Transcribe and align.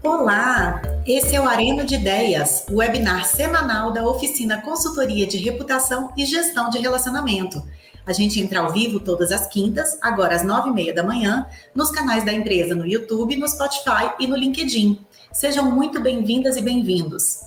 Olá, 0.00 0.80
esse 1.04 1.34
é 1.34 1.40
o 1.40 1.48
Arena 1.48 1.84
de 1.84 1.96
Ideias, 1.96 2.64
o 2.70 2.76
webinar 2.76 3.24
semanal 3.24 3.90
da 3.90 4.06
oficina 4.06 4.62
Consultoria 4.62 5.26
de 5.26 5.38
Reputação 5.38 6.12
e 6.16 6.24
Gestão 6.24 6.70
de 6.70 6.78
Relacionamento. 6.78 7.60
A 8.06 8.12
gente 8.12 8.40
entra 8.40 8.60
ao 8.60 8.72
vivo 8.72 9.00
todas 9.00 9.32
as 9.32 9.48
quintas, 9.48 9.98
agora 10.00 10.36
às 10.36 10.44
nove 10.44 10.70
e 10.70 10.72
meia 10.72 10.94
da 10.94 11.02
manhã, 11.02 11.48
nos 11.74 11.90
canais 11.90 12.24
da 12.24 12.32
empresa 12.32 12.76
no 12.76 12.86
YouTube, 12.86 13.36
no 13.36 13.48
Spotify 13.48 14.12
e 14.20 14.28
no 14.28 14.36
LinkedIn. 14.36 15.04
Sejam 15.32 15.68
muito 15.68 16.00
bem-vindas 16.00 16.56
e 16.56 16.62
bem-vindos. 16.62 17.40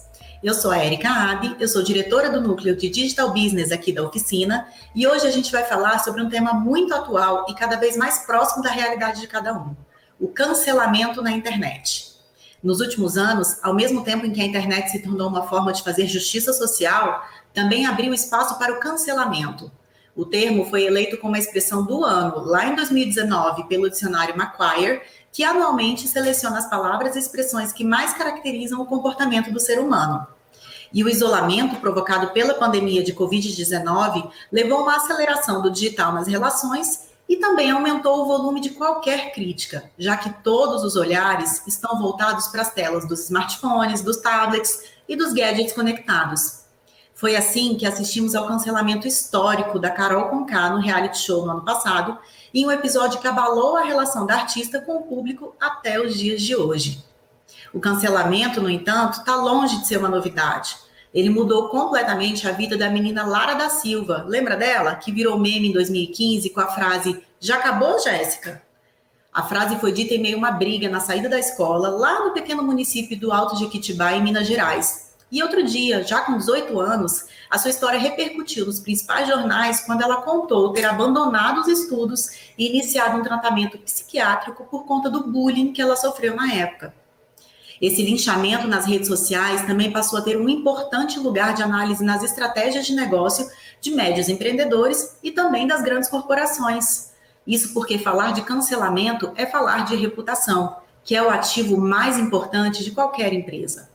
Eu 0.43 0.54
sou 0.54 0.71
a 0.71 0.86
Erika 0.86 1.07
Abi, 1.09 1.55
eu 1.57 1.70
sou 1.70 1.81
diretora 1.81 2.29
do 2.29 2.41
Núcleo 2.41 2.75
de 2.75 2.89
Digital 2.89 3.31
Business 3.31 3.71
aqui 3.71 3.93
da 3.93 4.04
oficina 4.04 4.68
e 4.93 5.07
hoje 5.07 5.25
a 5.25 5.31
gente 5.31 5.52
vai 5.54 5.63
falar 5.63 5.99
sobre 5.99 6.21
um 6.21 6.29
tema 6.29 6.54
muito 6.54 6.93
atual 6.93 7.45
e 7.47 7.55
cada 7.55 7.77
vez 7.77 7.95
mais 7.95 8.25
próximo 8.25 8.61
da 8.61 8.71
realidade 8.71 9.21
de 9.21 9.27
cada 9.27 9.54
um: 9.54 9.73
o 10.19 10.27
cancelamento 10.27 11.21
na 11.21 11.32
internet. 11.32 12.11
Nos 12.64 12.79
últimos 12.79 13.18
anos, 13.18 13.57
ao 13.64 13.74
mesmo 13.74 14.04
tempo 14.04 14.25
em 14.25 14.32
que 14.32 14.39
a 14.39 14.46
internet 14.46 14.92
se 14.92 15.00
tornou 15.00 15.28
uma 15.28 15.47
forma 15.47 15.74
de 15.74 15.83
fazer 15.83 16.06
justiça 16.06 16.54
social, 16.54 17.25
também 17.54 17.86
abriu 17.86 18.14
espaço 18.14 18.60
para 18.60 18.74
o 18.74 18.79
cancelamento. 18.79 19.71
O 20.15 20.25
termo 20.25 20.66
foi 20.66 20.83
eleito 20.83 21.18
como 21.18 21.36
a 21.36 21.39
expressão 21.39 21.86
do 21.86 22.04
ano, 22.04 22.43
lá 22.46 22.68
em 22.68 22.75
2019, 22.75 23.68
pelo 23.68 23.89
dicionário 23.89 24.38
Macquarie, 24.38 25.02
que 25.32 25.43
anualmente 25.43 26.07
seleciona 26.07 26.60
as 26.60 26.69
palavras 26.69 27.16
e 27.16 27.19
expressões 27.19 27.71
que 27.71 27.83
mais 27.83 28.14
caracterizam 28.14 28.82
o 28.82 28.86
comportamento 28.86 29.52
do 29.52 29.60
ser 29.60 29.80
humano. 29.80 30.28
E 30.93 31.04
o 31.04 31.10
isolamento 31.10 31.78
provocado 31.78 32.31
pela 32.31 32.53
pandemia 32.53 33.02
de 33.02 33.14
Covid-19 33.14 34.30
levou 34.52 34.80
a 34.80 34.81
uma 34.81 34.95
aceleração 34.97 35.61
do 35.61 35.72
digital 35.72 36.11
nas 36.11 36.28
relações 36.28 37.11
e 37.31 37.38
também 37.38 37.71
aumentou 37.71 38.21
o 38.21 38.25
volume 38.25 38.59
de 38.59 38.71
qualquer 38.71 39.31
crítica, 39.31 39.89
já 39.97 40.17
que 40.17 40.44
todos 40.44 40.83
os 40.83 40.97
olhares 40.97 41.66
estão 41.66 41.97
voltados 41.97 42.49
para 42.49 42.61
as 42.61 42.73
telas 42.73 43.07
dos 43.07 43.21
smartphones, 43.21 44.01
dos 44.01 44.17
tablets 44.17 44.83
e 45.07 45.15
dos 45.15 45.31
gadgets 45.31 45.71
conectados. 45.71 46.65
Foi 47.15 47.38
assim 47.38 47.75
que 47.75 47.85
assistimos 47.85 48.35
ao 48.35 48.49
cancelamento 48.49 49.07
histórico 49.07 49.79
da 49.79 49.89
Carol 49.89 50.27
Conká 50.27 50.71
no 50.71 50.81
reality 50.81 51.19
show 51.19 51.45
no 51.45 51.53
ano 51.53 51.61
passado, 51.63 52.17
em 52.53 52.65
um 52.65 52.71
episódio 52.71 53.21
que 53.21 53.27
abalou 53.29 53.77
a 53.77 53.85
relação 53.85 54.25
da 54.25 54.33
artista 54.33 54.81
com 54.81 54.97
o 54.97 55.03
público 55.03 55.55
até 55.57 56.01
os 56.01 56.13
dias 56.16 56.41
de 56.41 56.53
hoje. 56.53 57.01
O 57.71 57.79
cancelamento, 57.79 58.59
no 58.59 58.69
entanto, 58.69 59.19
está 59.19 59.38
longe 59.38 59.79
de 59.79 59.88
ser 59.88 59.95
uma 59.95 60.09
novidade. 60.09 60.75
Ele 61.13 61.29
mudou 61.29 61.67
completamente 61.69 62.47
a 62.47 62.51
vida 62.51 62.77
da 62.77 62.89
menina 62.89 63.25
Lara 63.25 63.53
da 63.53 63.69
Silva. 63.69 64.23
Lembra 64.27 64.55
dela? 64.55 64.95
Que 64.95 65.11
virou 65.11 65.37
meme 65.37 65.69
em 65.69 65.73
2015 65.73 66.49
com 66.51 66.61
a 66.61 66.67
frase: 66.67 67.21
Já 67.39 67.57
acabou, 67.57 67.99
Jéssica? 67.99 68.61
A 69.33 69.43
frase 69.43 69.77
foi 69.77 69.91
dita 69.91 70.13
em 70.13 70.19
meio 70.19 70.35
a 70.35 70.37
uma 70.39 70.51
briga 70.51 70.89
na 70.89 70.99
saída 70.99 71.29
da 71.29 71.39
escola, 71.39 71.89
lá 71.89 72.25
no 72.25 72.33
pequeno 72.33 72.63
município 72.63 73.17
do 73.17 73.31
Alto 73.31 73.57
Jequitibá, 73.57 74.13
em 74.13 74.21
Minas 74.21 74.45
Gerais. 74.47 75.11
E 75.31 75.41
outro 75.41 75.63
dia, 75.63 76.03
já 76.03 76.19
com 76.21 76.37
18 76.37 76.77
anos, 76.77 77.27
a 77.49 77.57
sua 77.57 77.71
história 77.71 77.97
repercutiu 77.97 78.65
nos 78.65 78.81
principais 78.81 79.29
jornais 79.29 79.79
quando 79.81 80.01
ela 80.01 80.21
contou 80.21 80.73
ter 80.73 80.83
abandonado 80.83 81.61
os 81.61 81.67
estudos 81.69 82.51
e 82.57 82.67
iniciado 82.67 83.17
um 83.17 83.23
tratamento 83.23 83.77
psiquiátrico 83.77 84.65
por 84.65 84.85
conta 84.85 85.09
do 85.09 85.23
bullying 85.23 85.71
que 85.71 85.81
ela 85.81 85.95
sofreu 85.95 86.35
na 86.35 86.53
época. 86.53 86.93
Esse 87.81 88.03
linchamento 88.03 88.67
nas 88.67 88.85
redes 88.85 89.07
sociais 89.07 89.65
também 89.65 89.91
passou 89.91 90.19
a 90.19 90.21
ter 90.21 90.37
um 90.37 90.47
importante 90.47 91.19
lugar 91.19 91.55
de 91.55 91.63
análise 91.63 92.03
nas 92.03 92.21
estratégias 92.21 92.85
de 92.85 92.93
negócio 92.93 93.49
de 93.81 93.89
médios 93.89 94.29
empreendedores 94.29 95.17
e 95.23 95.31
também 95.31 95.65
das 95.65 95.81
grandes 95.81 96.07
corporações. 96.07 97.09
Isso 97.45 97.73
porque 97.73 97.97
falar 97.97 98.33
de 98.33 98.43
cancelamento 98.43 99.31
é 99.35 99.47
falar 99.47 99.85
de 99.85 99.95
reputação, 99.95 100.75
que 101.03 101.15
é 101.15 101.23
o 101.23 101.29
ativo 101.31 101.75
mais 101.75 102.19
importante 102.19 102.83
de 102.83 102.91
qualquer 102.91 103.33
empresa. 103.33 103.89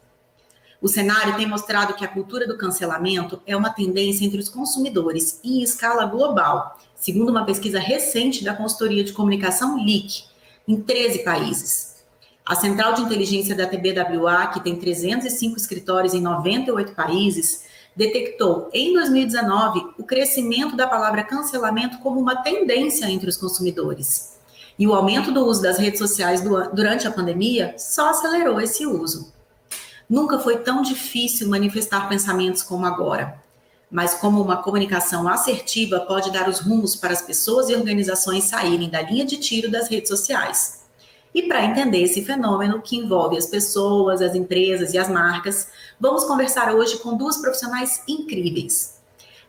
O 0.83 0.89
cenário 0.89 1.37
tem 1.37 1.47
mostrado 1.47 1.95
que 1.95 2.05
a 2.05 2.09
cultura 2.09 2.47
do 2.47 2.59
cancelamento 2.59 3.41
é 3.47 3.57
uma 3.57 3.71
tendência 3.71 4.25
entre 4.25 4.41
os 4.41 4.49
consumidores 4.49 5.39
e 5.45 5.61
em 5.61 5.63
escala 5.63 6.05
global, 6.07 6.77
segundo 6.97 7.31
uma 7.31 7.45
pesquisa 7.45 7.79
recente 7.79 8.43
da 8.43 8.53
consultoria 8.53 9.05
de 9.05 9.13
comunicação 9.13 9.79
LIC, 9.79 10.25
em 10.67 10.81
13 10.81 11.21
países. 11.21 11.96
A 12.47 12.55
Central 12.55 12.95
de 12.95 13.03
Inteligência 13.03 13.57
da 13.57 13.67
TBWA, 13.67 14.47
que 14.47 14.61
tem 14.61 14.77
305 14.77 15.57
escritórios 15.57 16.15
em 16.15 16.21
98 16.21 16.93
países, 16.93 17.65
detectou 17.97 18.71
em 18.73 18.93
2019 18.93 19.95
o 19.99 20.05
crescimento 20.05 20.77
da 20.77 20.87
palavra 20.87 21.25
cancelamento 21.25 21.99
como 21.99 22.21
uma 22.21 22.37
tendência 22.37 23.11
entre 23.11 23.29
os 23.29 23.37
consumidores. 23.37 24.39
E 24.79 24.87
o 24.87 24.95
aumento 24.95 25.33
do 25.33 25.45
uso 25.45 25.61
das 25.61 25.77
redes 25.77 25.99
sociais 25.99 26.41
durante 26.73 27.09
a 27.09 27.11
pandemia 27.11 27.75
só 27.79 28.11
acelerou 28.11 28.61
esse 28.61 28.87
uso. 28.87 29.33
Nunca 30.09 30.39
foi 30.39 30.59
tão 30.59 30.83
difícil 30.83 31.49
manifestar 31.49 32.09
pensamentos 32.09 32.63
como 32.63 32.87
agora, 32.87 33.43
mas 33.91 34.15
como 34.15 34.41
uma 34.41 34.63
comunicação 34.63 35.27
assertiva 35.27 35.99
pode 35.99 36.31
dar 36.31 36.49
os 36.49 36.61
rumos 36.61 36.95
para 36.95 37.13
as 37.13 37.23
pessoas 37.23 37.69
e 37.71 37.75
organizações 37.75 38.45
saírem 38.45 38.89
da 38.89 39.03
linha 39.03 39.27
de 39.27 39.37
tiro 39.37 39.69
das 39.69 39.89
redes 39.89 40.09
sociais. 40.09 40.86
E 41.37 41.43
para 41.43 41.67
entender 41.67 42.03
esse 42.03 42.25
fenômeno 42.25 42.81
que 42.81 42.97
envolve 42.97 43.37
as 43.37 43.45
pessoas, 43.45 44.23
as 44.23 44.35
empresas 44.35 44.95
e 44.95 44.99
as 44.99 45.07
marcas, 45.07 45.69
vamos 46.01 46.25
conversar 46.25 46.75
hoje 46.75 46.97
com 46.97 47.15
duas 47.15 47.37
profissionais 47.37 48.03
incríveis. 48.09 49.03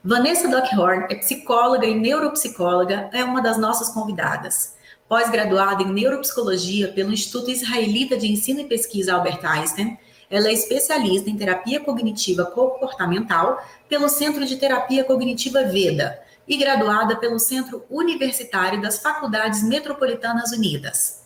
Vanessa 0.03 0.49
Dockhorn 0.49 1.05
é 1.09 1.15
psicóloga 1.15 1.85
e 1.85 1.95
neuropsicóloga, 1.95 3.09
é 3.13 3.23
uma 3.23 3.41
das 3.41 3.57
nossas 3.57 3.87
convidadas. 3.87 4.75
Pós-graduada 5.07 5.81
em 5.81 5.93
neuropsicologia 5.93 6.89
pelo 6.89 7.13
Instituto 7.13 7.49
Israelita 7.49 8.17
de 8.17 8.29
Ensino 8.29 8.59
e 8.59 8.65
Pesquisa 8.65 9.13
Albert 9.13 9.39
Einstein, 9.45 9.97
ela 10.29 10.49
é 10.49 10.53
especialista 10.53 11.29
em 11.29 11.37
terapia 11.37 11.79
cognitiva 11.79 12.43
comportamental 12.43 13.65
pelo 13.87 14.09
Centro 14.09 14.45
de 14.45 14.57
Terapia 14.57 15.05
Cognitiva 15.05 15.63
VEDA 15.63 16.19
e 16.45 16.57
graduada 16.57 17.15
pelo 17.15 17.39
Centro 17.39 17.85
Universitário 17.89 18.81
das 18.81 18.99
Faculdades 18.99 19.63
Metropolitanas 19.63 20.51
Unidas. 20.51 21.16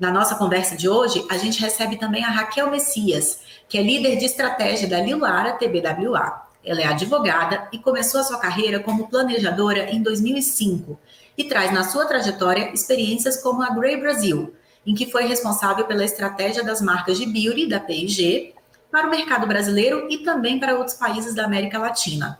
Na 0.00 0.10
nossa 0.10 0.34
conversa 0.34 0.74
de 0.74 0.88
hoje, 0.88 1.26
a 1.30 1.36
gente 1.36 1.60
recebe 1.60 1.98
também 1.98 2.24
a 2.24 2.30
Raquel 2.30 2.70
Messias, 2.70 3.42
que 3.68 3.76
é 3.76 3.82
líder 3.82 4.16
de 4.16 4.24
estratégia 4.24 4.88
da 4.88 4.98
Lilara 4.98 5.52
TBWA. 5.52 6.46
Ela 6.64 6.80
é 6.80 6.86
advogada 6.86 7.68
e 7.70 7.78
começou 7.78 8.18
a 8.18 8.24
sua 8.24 8.38
carreira 8.38 8.80
como 8.80 9.08
planejadora 9.08 9.90
em 9.90 10.02
2005 10.02 10.98
e 11.36 11.44
traz 11.44 11.70
na 11.70 11.84
sua 11.84 12.06
trajetória 12.06 12.72
experiências 12.72 13.42
como 13.42 13.62
a 13.62 13.68
Grey 13.74 14.00
Brasil, 14.00 14.54
em 14.86 14.94
que 14.94 15.10
foi 15.10 15.26
responsável 15.26 15.84
pela 15.84 16.02
estratégia 16.02 16.64
das 16.64 16.80
marcas 16.80 17.18
de 17.18 17.26
beauty 17.26 17.68
da 17.68 17.78
P&G 17.78 18.54
para 18.90 19.06
o 19.06 19.10
mercado 19.10 19.46
brasileiro 19.46 20.06
e 20.10 20.24
também 20.24 20.58
para 20.58 20.78
outros 20.78 20.96
países 20.96 21.34
da 21.34 21.44
América 21.44 21.78
Latina. 21.78 22.39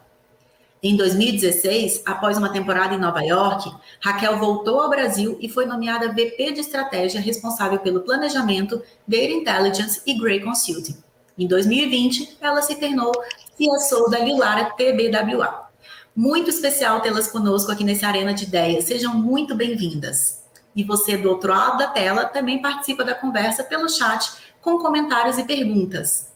Em 0.83 0.97
2016, 0.97 2.03
após 2.07 2.39
uma 2.39 2.49
temporada 2.49 2.95
em 2.95 2.99
Nova 2.99 3.21
York, 3.21 3.71
Raquel 4.01 4.39
voltou 4.39 4.81
ao 4.81 4.89
Brasil 4.89 5.37
e 5.39 5.47
foi 5.47 5.67
nomeada 5.67 6.09
VP 6.09 6.53
de 6.53 6.61
Estratégia 6.61 7.21
responsável 7.21 7.79
pelo 7.81 8.01
planejamento, 8.01 8.83
Data 9.07 9.25
Intelligence 9.25 10.01
e 10.07 10.19
Grey 10.19 10.41
Consulting. 10.41 10.97
Em 11.37 11.47
2020, 11.47 12.39
ela 12.41 12.63
se 12.63 12.77
tornou 12.77 13.13
CSO 13.59 14.09
da 14.09 14.21
Lilara 14.21 14.71
TBWA. 14.71 15.69
Muito 16.17 16.49
especial 16.49 17.03
tê-las 17.03 17.29
conosco 17.29 17.71
aqui 17.71 17.85
nesse 17.85 18.07
Arena 18.07 18.33
de 18.33 18.45
Ideias. 18.45 18.85
Sejam 18.85 19.15
muito 19.15 19.55
bem-vindas. 19.55 20.43
E 20.75 20.83
você, 20.83 21.15
do 21.15 21.29
outro 21.29 21.53
lado 21.53 21.77
da 21.77 21.89
tela, 21.89 22.25
também 22.25 22.63
participa 22.63 23.05
da 23.05 23.15
conversa 23.15 23.63
pelo 23.63 23.87
chat 23.87 24.33
com 24.63 24.79
comentários 24.79 25.37
e 25.37 25.45
perguntas. 25.45 26.30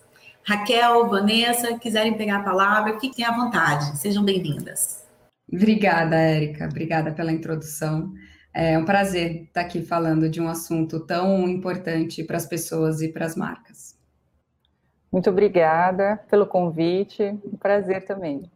Raquel, 0.46 1.08
Vanessa, 1.08 1.78
quiserem 1.78 2.18
pegar 2.18 2.36
a 2.36 2.42
palavra, 2.42 3.00
fiquem 3.00 3.24
à 3.24 3.32
vontade. 3.32 3.98
Sejam 3.98 4.22
bem-vindas. 4.22 5.02
Obrigada, 5.50 6.16
Érica. 6.16 6.66
Obrigada 6.66 7.12
pela 7.12 7.32
introdução. 7.32 8.12
É 8.52 8.78
um 8.78 8.84
prazer 8.84 9.44
estar 9.44 9.62
aqui 9.62 9.82
falando 9.82 10.28
de 10.28 10.42
um 10.42 10.48
assunto 10.48 11.00
tão 11.00 11.48
importante 11.48 12.22
para 12.22 12.36
as 12.36 12.44
pessoas 12.44 13.00
e 13.00 13.08
para 13.08 13.24
as 13.24 13.34
marcas. 13.34 13.96
Muito 15.10 15.30
obrigada 15.30 16.20
pelo 16.28 16.46
convite. 16.46 17.22
Um 17.22 17.56
prazer 17.56 18.04
também. 18.04 18.50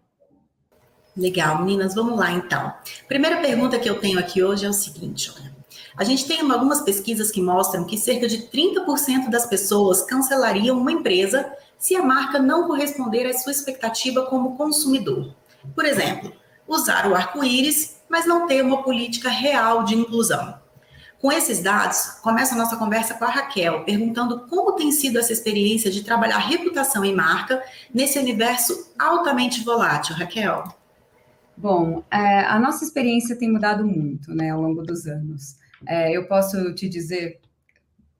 Legal, 1.17 1.65
meninas, 1.65 1.95
vamos 1.95 2.19
lá 2.19 2.31
então. 2.33 2.71
Primeira 3.09 3.41
pergunta 3.41 3.79
que 3.79 3.89
eu 3.89 3.99
tenho 3.99 4.19
aqui 4.19 4.43
hoje 4.43 4.67
é 4.67 4.69
o 4.69 4.75
seguinte: 4.75 5.33
olha. 5.35 5.57
A 5.97 6.05
gente 6.05 6.29
tem 6.29 6.41
algumas 6.41 6.83
pesquisas 6.83 7.31
que 7.31 7.43
mostram 7.43 7.85
que 7.85 7.97
cerca 7.97 8.29
de 8.29 8.43
30% 8.49 9.31
das 9.31 9.47
pessoas 9.47 10.03
cancelariam 10.03 10.79
uma 10.79 10.93
empresa 10.93 11.51
se 11.79 11.95
a 11.95 12.03
marca 12.03 12.39
não 12.39 12.67
corresponder 12.67 13.27
à 13.27 13.33
sua 13.33 13.53
expectativa 13.53 14.27
como 14.27 14.57
consumidor. 14.57 15.35
Por 15.75 15.85
exemplo, 15.85 16.33
usar 16.67 17.07
o 17.07 17.15
arco-íris, 17.15 18.03
mas 18.09 18.27
não 18.27 18.47
ter 18.47 18.63
uma 18.63 18.83
política 18.83 19.29
real 19.29 19.85
de 19.85 19.95
inclusão. 19.95 20.59
Com 21.21 21.33
esses 21.33 21.61
dados, 21.61 22.21
começa 22.23 22.55
a 22.55 22.59
nossa 22.59 22.77
conversa 22.77 23.15
com 23.15 23.25
a 23.25 23.31
Raquel, 23.31 23.85
perguntando 23.85 24.47
como 24.47 24.77
tem 24.77 24.93
sido 24.93 25.19
essa 25.19 25.33
experiência 25.33 25.91
de 25.91 26.05
trabalhar 26.05 26.39
reputação 26.39 27.05
em 27.05 27.15
marca 27.15 27.61
nesse 27.93 28.19
universo 28.19 28.93
altamente 28.97 29.65
volátil, 29.65 30.15
Raquel. 30.15 30.65
Bom, 31.57 32.05
é, 32.09 32.41
a 32.45 32.57
nossa 32.61 32.85
experiência 32.85 33.35
tem 33.35 33.51
mudado 33.51 33.85
muito 33.85 34.33
né, 34.33 34.51
ao 34.51 34.61
longo 34.61 34.83
dos 34.83 35.07
anos. 35.07 35.57
É, 35.89 36.17
eu 36.17 36.29
posso 36.29 36.73
te 36.75 36.89
dizer 36.89 37.41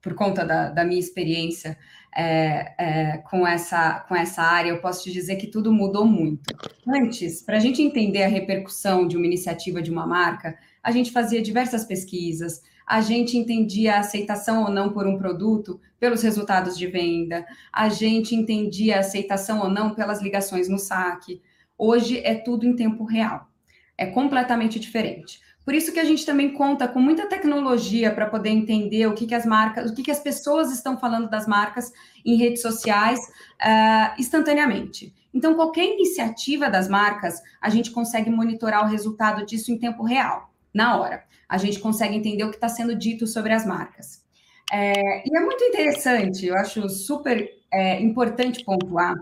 por 0.01 0.13
conta 0.13 0.45
da, 0.45 0.69
da 0.69 0.85
minha 0.85 0.99
experiência 0.99 1.77
é, 2.15 2.73
é, 2.77 3.17
com, 3.17 3.45
essa, 3.45 3.99
com 4.07 4.15
essa 4.15 4.41
área, 4.41 4.69
eu 4.69 4.81
posso 4.81 5.03
te 5.03 5.11
dizer 5.11 5.35
que 5.35 5.47
tudo 5.47 5.71
mudou 5.71 6.05
muito. 6.05 6.53
Antes, 6.87 7.41
para 7.41 7.57
a 7.57 7.59
gente 7.59 7.81
entender 7.81 8.23
a 8.23 8.27
repercussão 8.27 9.07
de 9.07 9.15
uma 9.15 9.25
iniciativa 9.25 9.81
de 9.81 9.91
uma 9.91 10.07
marca, 10.07 10.57
a 10.81 10.91
gente 10.91 11.11
fazia 11.11 11.41
diversas 11.41 11.85
pesquisas, 11.85 12.61
a 12.87 13.01
gente 13.01 13.37
entendia 13.37 13.95
a 13.95 13.99
aceitação 13.99 14.63
ou 14.63 14.71
não 14.71 14.91
por 14.91 15.05
um 15.05 15.17
produto 15.17 15.79
pelos 15.99 16.23
resultados 16.23 16.77
de 16.77 16.87
venda, 16.87 17.45
a 17.71 17.89
gente 17.89 18.33
entendia 18.33 18.97
a 18.97 18.99
aceitação 19.01 19.59
ou 19.59 19.69
não 19.69 19.93
pelas 19.93 20.21
ligações 20.21 20.67
no 20.67 20.79
saque. 20.79 21.41
Hoje 21.77 22.19
é 22.23 22.33
tudo 22.33 22.65
em 22.65 22.75
tempo 22.75 23.03
real. 23.03 23.47
É 23.97 24.07
completamente 24.07 24.79
diferente. 24.79 25.39
Por 25.65 25.75
isso 25.75 25.91
que 25.93 25.99
a 25.99 26.03
gente 26.03 26.25
também 26.25 26.51
conta 26.53 26.87
com 26.87 26.99
muita 26.99 27.27
tecnologia 27.27 28.11
para 28.13 28.25
poder 28.25 28.49
entender 28.49 29.05
o 29.07 29.13
que, 29.13 29.27
que 29.27 29.35
as 29.35 29.45
marcas, 29.45 29.91
o 29.91 29.93
que, 29.93 30.03
que 30.03 30.11
as 30.11 30.19
pessoas 30.19 30.71
estão 30.71 30.97
falando 30.97 31.29
das 31.29 31.47
marcas 31.47 31.91
em 32.25 32.35
redes 32.35 32.61
sociais 32.61 33.19
uh, 33.19 34.19
instantaneamente. 34.19 35.13
Então, 35.33 35.53
qualquer 35.53 35.85
iniciativa 35.85 36.69
das 36.69 36.87
marcas, 36.87 37.39
a 37.61 37.69
gente 37.69 37.91
consegue 37.91 38.31
monitorar 38.31 38.83
o 38.83 38.89
resultado 38.89 39.45
disso 39.45 39.71
em 39.71 39.77
tempo 39.77 40.03
real, 40.03 40.51
na 40.73 40.99
hora. 40.99 41.23
A 41.47 41.57
gente 41.57 41.79
consegue 41.79 42.15
entender 42.15 42.43
o 42.43 42.49
que 42.49 42.55
está 42.55 42.69
sendo 42.69 42.95
dito 42.95 43.27
sobre 43.27 43.53
as 43.53 43.65
marcas. 43.65 44.23
É, 44.71 45.27
e 45.27 45.37
é 45.37 45.39
muito 45.41 45.63
interessante, 45.63 46.45
eu 46.45 46.55
acho 46.55 46.87
super 46.89 47.47
é, 47.71 47.99
importante 48.01 48.63
pontuar 48.63 49.15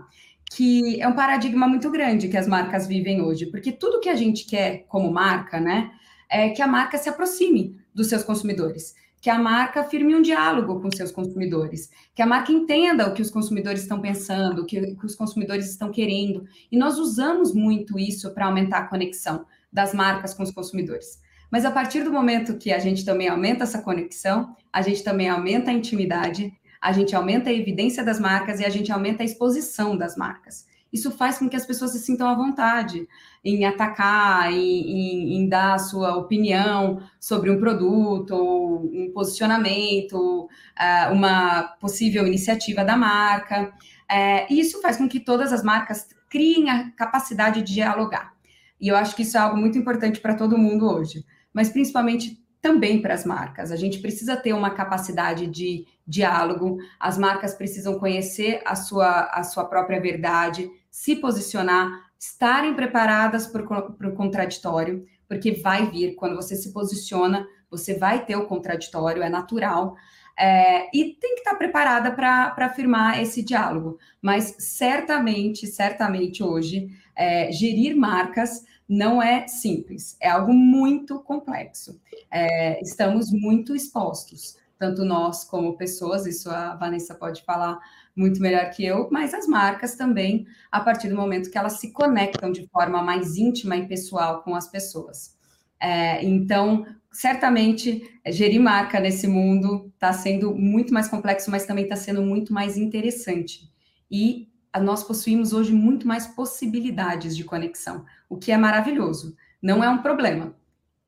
que 0.50 1.00
é 1.00 1.06
um 1.06 1.12
paradigma 1.12 1.68
muito 1.68 1.90
grande 1.90 2.28
que 2.28 2.36
as 2.36 2.48
marcas 2.48 2.86
vivem 2.86 3.20
hoje, 3.20 3.46
porque 3.46 3.70
tudo 3.70 4.00
que 4.00 4.08
a 4.08 4.14
gente 4.14 4.46
quer 4.46 4.84
como 4.88 5.12
marca, 5.12 5.60
né, 5.60 5.90
é 6.30 6.50
que 6.50 6.62
a 6.62 6.66
marca 6.66 6.98
se 6.98 7.08
aproxime 7.08 7.76
dos 7.94 8.08
seus 8.08 8.22
consumidores, 8.22 8.94
que 9.20 9.30
a 9.30 9.38
marca 9.38 9.82
firme 9.84 10.14
um 10.14 10.22
diálogo 10.22 10.80
com 10.80 10.90
seus 10.90 11.10
consumidores, 11.10 11.90
que 12.14 12.22
a 12.22 12.26
marca 12.26 12.52
entenda 12.52 13.08
o 13.08 13.14
que 13.14 13.22
os 13.22 13.30
consumidores 13.30 13.82
estão 13.82 14.00
pensando, 14.00 14.62
o 14.62 14.66
que, 14.66 14.94
que 14.94 15.06
os 15.06 15.16
consumidores 15.16 15.68
estão 15.68 15.90
querendo. 15.90 16.44
E 16.70 16.78
nós 16.78 16.98
usamos 16.98 17.52
muito 17.52 17.98
isso 17.98 18.32
para 18.32 18.46
aumentar 18.46 18.78
a 18.78 18.86
conexão 18.86 19.44
das 19.72 19.92
marcas 19.92 20.34
com 20.34 20.42
os 20.42 20.52
consumidores. 20.52 21.20
Mas 21.50 21.64
a 21.64 21.70
partir 21.70 22.04
do 22.04 22.12
momento 22.12 22.58
que 22.58 22.72
a 22.72 22.78
gente 22.78 23.04
também 23.04 23.28
aumenta 23.28 23.64
essa 23.64 23.82
conexão, 23.82 24.54
a 24.72 24.82
gente 24.82 25.02
também 25.02 25.28
aumenta 25.28 25.70
a 25.70 25.74
intimidade, 25.74 26.52
a 26.80 26.92
gente 26.92 27.16
aumenta 27.16 27.50
a 27.50 27.52
evidência 27.52 28.04
das 28.04 28.20
marcas 28.20 28.60
e 28.60 28.64
a 28.64 28.68
gente 28.68 28.92
aumenta 28.92 29.22
a 29.22 29.26
exposição 29.26 29.96
das 29.96 30.14
marcas 30.16 30.66
isso 30.92 31.10
faz 31.10 31.38
com 31.38 31.48
que 31.48 31.56
as 31.56 31.66
pessoas 31.66 31.92
se 31.92 31.98
sintam 31.98 32.28
à 32.28 32.34
vontade 32.34 33.08
em 33.44 33.64
atacar, 33.64 34.52
em, 34.52 34.56
em, 34.58 35.36
em 35.36 35.48
dar 35.48 35.74
a 35.74 35.78
sua 35.78 36.16
opinião 36.16 37.02
sobre 37.20 37.50
um 37.50 37.58
produto, 37.58 38.34
um 38.34 39.10
posicionamento, 39.12 40.44
uh, 40.46 41.12
uma 41.12 41.62
possível 41.80 42.26
iniciativa 42.26 42.84
da 42.84 42.96
marca. 42.96 43.72
Uh, 44.10 44.52
e 44.52 44.60
isso 44.60 44.80
faz 44.80 44.96
com 44.96 45.08
que 45.08 45.20
todas 45.20 45.52
as 45.52 45.62
marcas 45.62 46.08
criem 46.28 46.70
a 46.70 46.90
capacidade 46.92 47.62
de 47.62 47.74
dialogar. 47.74 48.32
E 48.80 48.88
eu 48.88 48.96
acho 48.96 49.14
que 49.14 49.22
isso 49.22 49.36
é 49.36 49.40
algo 49.40 49.56
muito 49.56 49.76
importante 49.76 50.20
para 50.20 50.34
todo 50.34 50.56
mundo 50.56 50.88
hoje, 50.88 51.24
mas 51.52 51.68
principalmente 51.70 52.40
também 52.60 53.00
para 53.00 53.14
as 53.14 53.24
marcas. 53.24 53.70
A 53.70 53.76
gente 53.76 54.00
precisa 54.00 54.36
ter 54.36 54.52
uma 54.52 54.70
capacidade 54.70 55.46
de 55.46 55.86
diálogo, 56.06 56.78
as 56.98 57.16
marcas 57.16 57.54
precisam 57.54 57.98
conhecer 57.98 58.62
a 58.64 58.74
sua, 58.74 59.24
a 59.32 59.42
sua 59.42 59.64
própria 59.64 60.00
verdade, 60.00 60.70
se 60.90 61.16
posicionar, 61.16 61.90
estarem 62.18 62.74
preparadas 62.74 63.46
para 63.46 63.62
o 63.62 64.14
contraditório, 64.14 65.06
porque 65.28 65.52
vai 65.52 65.90
vir, 65.90 66.14
quando 66.14 66.34
você 66.34 66.56
se 66.56 66.72
posiciona, 66.72 67.46
você 67.70 67.96
vai 67.96 68.24
ter 68.24 68.36
o 68.36 68.46
contraditório, 68.46 69.22
é 69.22 69.28
natural. 69.28 69.94
É, 70.36 70.86
e 70.96 71.16
tem 71.20 71.34
que 71.34 71.40
estar 71.40 71.56
preparada 71.56 72.12
para 72.12 72.54
afirmar 72.58 73.20
esse 73.20 73.42
diálogo. 73.42 73.98
Mas 74.22 74.54
certamente, 74.58 75.66
certamente 75.66 76.42
hoje, 76.42 76.88
é, 77.14 77.50
gerir 77.52 77.96
marcas 77.96 78.64
não 78.88 79.22
é 79.22 79.46
simples, 79.46 80.16
é 80.20 80.30
algo 80.30 80.52
muito 80.52 81.20
complexo. 81.20 82.00
É, 82.30 82.80
estamos 82.82 83.30
muito 83.30 83.76
expostos, 83.76 84.56
tanto 84.78 85.04
nós 85.04 85.44
como 85.44 85.76
pessoas, 85.76 86.24
isso 86.26 86.48
a 86.50 86.74
Vanessa 86.74 87.14
pode 87.14 87.42
falar 87.42 87.78
muito 88.16 88.40
melhor 88.40 88.70
que 88.70 88.84
eu, 88.84 89.08
mas 89.12 89.34
as 89.34 89.46
marcas 89.46 89.94
também, 89.94 90.46
a 90.72 90.80
partir 90.80 91.08
do 91.08 91.16
momento 91.16 91.50
que 91.50 91.58
elas 91.58 91.74
se 91.74 91.92
conectam 91.92 92.50
de 92.50 92.66
forma 92.68 93.02
mais 93.02 93.36
íntima 93.36 93.76
e 93.76 93.86
pessoal 93.86 94.42
com 94.42 94.54
as 94.54 94.68
pessoas. 94.68 95.36
É, 95.80 96.24
então, 96.24 96.86
certamente, 97.12 98.02
gerir 98.26 98.60
marca 98.60 98.98
nesse 98.98 99.26
mundo 99.26 99.90
está 99.94 100.12
sendo 100.12 100.54
muito 100.54 100.92
mais 100.92 101.08
complexo, 101.08 101.50
mas 101.50 101.66
também 101.66 101.84
está 101.84 101.96
sendo 101.96 102.22
muito 102.22 102.52
mais 102.52 102.76
interessante. 102.76 103.70
E 104.10 104.47
nós 104.80 105.02
possuímos 105.02 105.52
hoje 105.52 105.72
muito 105.72 106.06
mais 106.06 106.26
possibilidades 106.26 107.36
de 107.36 107.44
conexão, 107.44 108.04
o 108.28 108.36
que 108.36 108.52
é 108.52 108.56
maravilhoso. 108.56 109.36
Não 109.62 109.82
é 109.82 109.88
um 109.88 110.02
problema, 110.02 110.54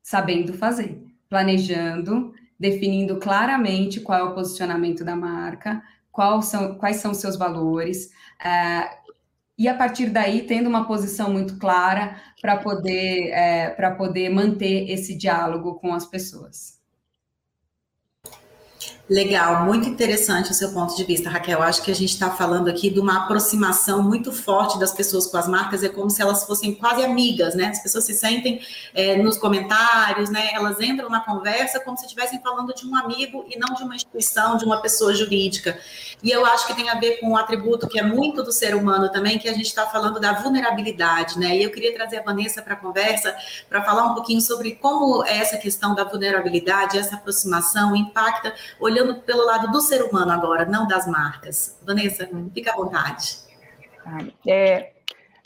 sabendo 0.02 0.52
fazer, 0.54 1.02
planejando, 1.28 2.34
definindo 2.58 3.18
claramente 3.18 4.00
qual 4.00 4.18
é 4.18 4.22
o 4.22 4.34
posicionamento 4.34 5.04
da 5.04 5.16
marca, 5.16 5.82
são, 6.42 6.74
quais 6.74 6.96
são 6.96 7.14
seus 7.14 7.36
valores, 7.36 8.10
uh, 8.40 9.00
e 9.60 9.68
a 9.68 9.74
partir 9.74 10.08
daí 10.08 10.46
tendo 10.46 10.68
uma 10.68 10.86
posição 10.86 11.30
muito 11.30 11.58
clara 11.58 12.16
para 12.40 12.56
poder, 12.56 13.28
é, 13.28 13.68
para 13.68 13.94
poder 13.94 14.30
manter 14.30 14.90
esse 14.90 15.14
diálogo 15.14 15.74
com 15.74 15.92
as 15.92 16.06
pessoas. 16.06 16.79
Legal, 19.10 19.64
muito 19.64 19.88
interessante 19.88 20.52
o 20.52 20.54
seu 20.54 20.70
ponto 20.72 20.94
de 20.94 21.02
vista, 21.02 21.28
Raquel. 21.28 21.60
Acho 21.60 21.82
que 21.82 21.90
a 21.90 21.94
gente 21.94 22.10
está 22.10 22.30
falando 22.30 22.68
aqui 22.68 22.88
de 22.88 23.00
uma 23.00 23.24
aproximação 23.24 24.04
muito 24.04 24.30
forte 24.30 24.78
das 24.78 24.92
pessoas 24.92 25.26
com 25.26 25.36
as 25.36 25.48
marcas, 25.48 25.82
é 25.82 25.88
como 25.88 26.08
se 26.08 26.22
elas 26.22 26.44
fossem 26.44 26.76
quase 26.76 27.02
amigas, 27.02 27.56
né? 27.56 27.66
As 27.66 27.82
pessoas 27.82 28.04
se 28.04 28.14
sentem 28.14 28.60
é, 28.94 29.16
nos 29.16 29.36
comentários, 29.36 30.30
né? 30.30 30.50
Elas 30.52 30.80
entram 30.80 31.08
na 31.10 31.18
conversa 31.18 31.80
como 31.80 31.98
se 31.98 32.04
estivessem 32.04 32.40
falando 32.40 32.72
de 32.72 32.86
um 32.86 32.94
amigo 32.94 33.44
e 33.50 33.58
não 33.58 33.74
de 33.74 33.82
uma 33.82 33.96
instituição, 33.96 34.56
de 34.56 34.64
uma 34.64 34.80
pessoa 34.80 35.12
jurídica. 35.12 35.76
E 36.22 36.30
eu 36.30 36.46
acho 36.46 36.68
que 36.68 36.74
tem 36.76 36.88
a 36.88 36.94
ver 36.94 37.18
com 37.18 37.30
um 37.30 37.36
atributo 37.36 37.88
que 37.88 37.98
é 37.98 38.04
muito 38.04 38.44
do 38.44 38.52
ser 38.52 38.76
humano 38.76 39.10
também, 39.10 39.40
que 39.40 39.48
a 39.48 39.52
gente 39.52 39.66
está 39.66 39.88
falando 39.88 40.20
da 40.20 40.34
vulnerabilidade, 40.34 41.36
né? 41.36 41.56
E 41.56 41.64
eu 41.64 41.72
queria 41.72 41.92
trazer 41.92 42.18
a 42.18 42.22
Vanessa 42.22 42.62
para 42.62 42.74
a 42.74 42.76
conversa 42.76 43.34
para 43.68 43.82
falar 43.82 44.04
um 44.04 44.14
pouquinho 44.14 44.40
sobre 44.40 44.76
como 44.76 45.24
essa 45.24 45.56
questão 45.56 45.96
da 45.96 46.04
vulnerabilidade, 46.04 46.96
essa 46.96 47.16
aproximação 47.16 47.96
impacta 47.96 48.54
olhando 48.78 48.99
olhando 49.00 49.22
pelo 49.22 49.44
lado 49.44 49.70
do 49.70 49.80
ser 49.80 50.02
humano 50.02 50.30
agora, 50.30 50.64
não 50.64 50.86
das 50.86 51.06
marcas. 51.06 51.78
Vanessa, 51.84 52.28
fica 52.52 52.72
à 52.72 52.76
vontade. 52.76 53.40
É, 54.46 54.92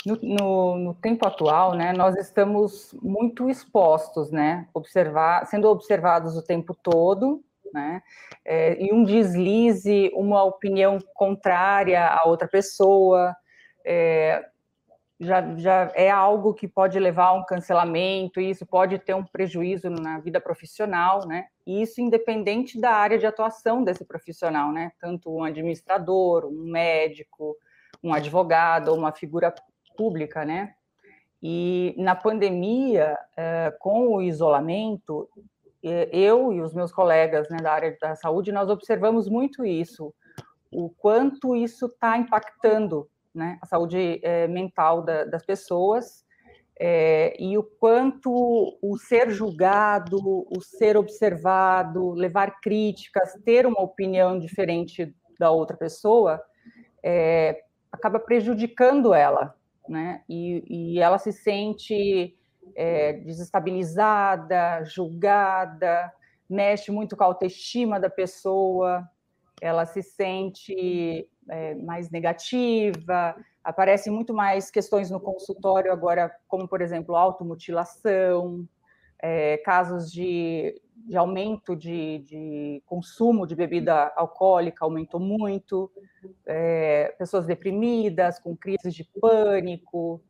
no, 0.04 0.18
no, 0.22 0.78
no, 0.78 0.94
tempo 0.94 1.26
atual, 1.26 1.74
né, 1.74 1.92
nós 1.92 2.16
estamos 2.16 2.94
muito 3.02 3.48
expostos, 3.48 4.30
né, 4.30 4.68
observar, 4.72 5.46
sendo 5.46 5.68
observados 5.68 6.36
o 6.36 6.42
tempo 6.42 6.74
todo, 6.74 7.42
né, 7.72 8.02
é, 8.44 8.80
e 8.82 8.92
um 8.92 9.04
deslize, 9.04 10.10
uma 10.14 10.44
opinião 10.44 10.98
contrária 11.14 12.06
a 12.06 12.28
outra 12.28 12.46
pessoa, 12.46 13.34
é, 13.84 14.44
já, 15.18 15.56
já 15.56 15.92
é 15.94 16.10
algo 16.10 16.54
que 16.54 16.66
pode 16.66 16.98
levar 16.98 17.26
a 17.26 17.32
um 17.34 17.44
cancelamento, 17.44 18.40
e 18.40 18.50
isso 18.50 18.66
pode 18.66 18.98
ter 18.98 19.14
um 19.14 19.24
prejuízo 19.24 19.88
na 19.88 20.18
vida 20.18 20.40
profissional, 20.40 21.26
né? 21.26 21.46
E 21.66 21.82
isso 21.82 22.00
independente 22.00 22.80
da 22.80 22.90
área 22.90 23.18
de 23.18 23.26
atuação 23.26 23.82
desse 23.82 24.04
profissional, 24.04 24.72
né? 24.72 24.92
Tanto 25.00 25.34
um 25.34 25.44
administrador, 25.44 26.46
um 26.46 26.70
médico, 26.70 27.56
um 28.02 28.12
advogado 28.12 28.92
uma 28.94 29.12
figura 29.12 29.54
pública, 29.96 30.44
né? 30.44 30.74
E 31.42 31.94
na 31.98 32.14
pandemia, 32.14 33.16
é, 33.36 33.72
com 33.78 34.14
o 34.14 34.22
isolamento, 34.22 35.28
é, 35.82 36.08
eu 36.10 36.52
e 36.52 36.60
os 36.60 36.72
meus 36.72 36.90
colegas 36.90 37.48
né, 37.50 37.58
da 37.58 37.72
área 37.72 37.96
da 38.00 38.16
saúde, 38.16 38.50
nós 38.50 38.70
observamos 38.70 39.28
muito 39.28 39.64
isso, 39.64 40.14
o 40.72 40.88
quanto 40.88 41.54
isso 41.54 41.86
está 41.86 42.16
impactando 42.16 43.08
né, 43.34 43.58
a 43.60 43.66
saúde 43.66 44.20
é, 44.22 44.46
mental 44.46 45.02
da, 45.02 45.24
das 45.24 45.44
pessoas 45.44 46.24
é, 46.78 47.36
e 47.38 47.56
o 47.56 47.62
quanto 47.62 48.76
o 48.82 48.98
ser 48.98 49.30
julgado, 49.30 50.18
o 50.24 50.60
ser 50.60 50.96
observado, 50.96 52.10
levar 52.12 52.60
críticas, 52.60 53.34
ter 53.44 53.66
uma 53.66 53.80
opinião 53.80 54.38
diferente 54.38 55.14
da 55.38 55.50
outra 55.50 55.76
pessoa, 55.76 56.42
é, 57.02 57.62
acaba 57.92 58.18
prejudicando 58.18 59.14
ela, 59.14 59.54
né? 59.88 60.22
E, 60.28 60.94
e 60.96 61.00
ela 61.00 61.18
se 61.18 61.32
sente 61.32 62.36
é, 62.74 63.12
desestabilizada, 63.12 64.82
julgada, 64.84 66.12
mexe 66.48 66.90
muito 66.90 67.16
com 67.16 67.22
a 67.22 67.26
autoestima 67.26 68.00
da 68.00 68.10
pessoa, 68.10 69.08
ela 69.60 69.86
se 69.86 70.02
sente 70.02 71.28
é, 71.48 71.74
mais 71.74 72.10
negativa, 72.10 73.36
aparecem 73.62 74.12
muito 74.12 74.34
mais 74.34 74.70
questões 74.70 75.10
no 75.10 75.20
consultório 75.20 75.92
agora, 75.92 76.34
como, 76.46 76.68
por 76.68 76.80
exemplo, 76.80 77.16
automutilação, 77.16 78.66
é, 79.20 79.56
casos 79.58 80.12
de, 80.12 80.78
de 80.94 81.16
aumento 81.16 81.74
de, 81.74 82.18
de, 82.18 82.82
consumo 82.84 83.46
de 83.46 83.54
bebida 83.54 84.12
alcoólica 84.16 84.84
aumentou 84.84 85.18
muito, 85.18 85.90
é, 86.46 87.14
pessoas 87.18 87.46
deprimidas, 87.46 88.38
com 88.38 88.54
crises 88.54 88.94
de 88.94 89.04
pânico. 89.18 90.22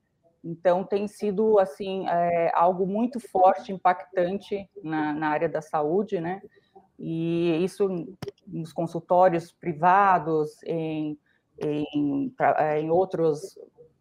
Então, 0.44 0.84
tem 0.84 1.08
sido 1.08 1.58
assim 1.58 2.06
é, 2.08 2.52
algo 2.54 2.86
muito 2.86 3.18
forte, 3.18 3.72
impactante 3.72 4.68
na, 4.82 5.12
na, 5.12 5.28
área 5.28 5.48
da 5.48 5.60
saúde, 5.60 6.20
né? 6.20 6.42
E 6.98 7.64
isso 7.64 7.88
nos 8.46 8.72
consultórios 8.72 9.52
privados, 9.52 10.62
em, 10.64 11.18
em, 11.58 12.32
em 12.78 12.90
outros 12.90 13.58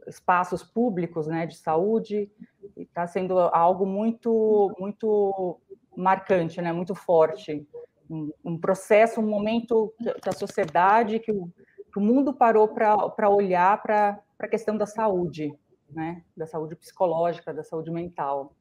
espaços 0.07 0.63
públicos 0.63 1.27
né, 1.27 1.45
de 1.45 1.55
saúde, 1.55 2.29
está 2.75 3.07
sendo 3.07 3.39
algo 3.39 3.85
muito, 3.85 4.73
muito 4.79 5.59
marcante, 5.95 6.61
né, 6.61 6.71
muito 6.71 6.93
forte. 6.95 7.65
Um, 8.09 8.31
um 8.43 8.57
processo, 8.57 9.21
um 9.21 9.27
momento 9.27 9.93
que 10.21 10.29
a 10.29 10.33
sociedade, 10.33 11.19
que 11.19 11.31
o, 11.31 11.49
que 11.91 11.99
o 11.99 12.01
mundo 12.01 12.33
parou 12.33 12.67
para 12.67 13.29
olhar 13.29 13.81
para 13.81 14.19
a 14.39 14.47
questão 14.47 14.77
da 14.77 14.85
saúde, 14.85 15.53
né, 15.89 16.23
da 16.35 16.47
saúde 16.47 16.75
psicológica, 16.75 17.53
da 17.53 17.63
saúde 17.63 17.91
mental. 17.91 18.53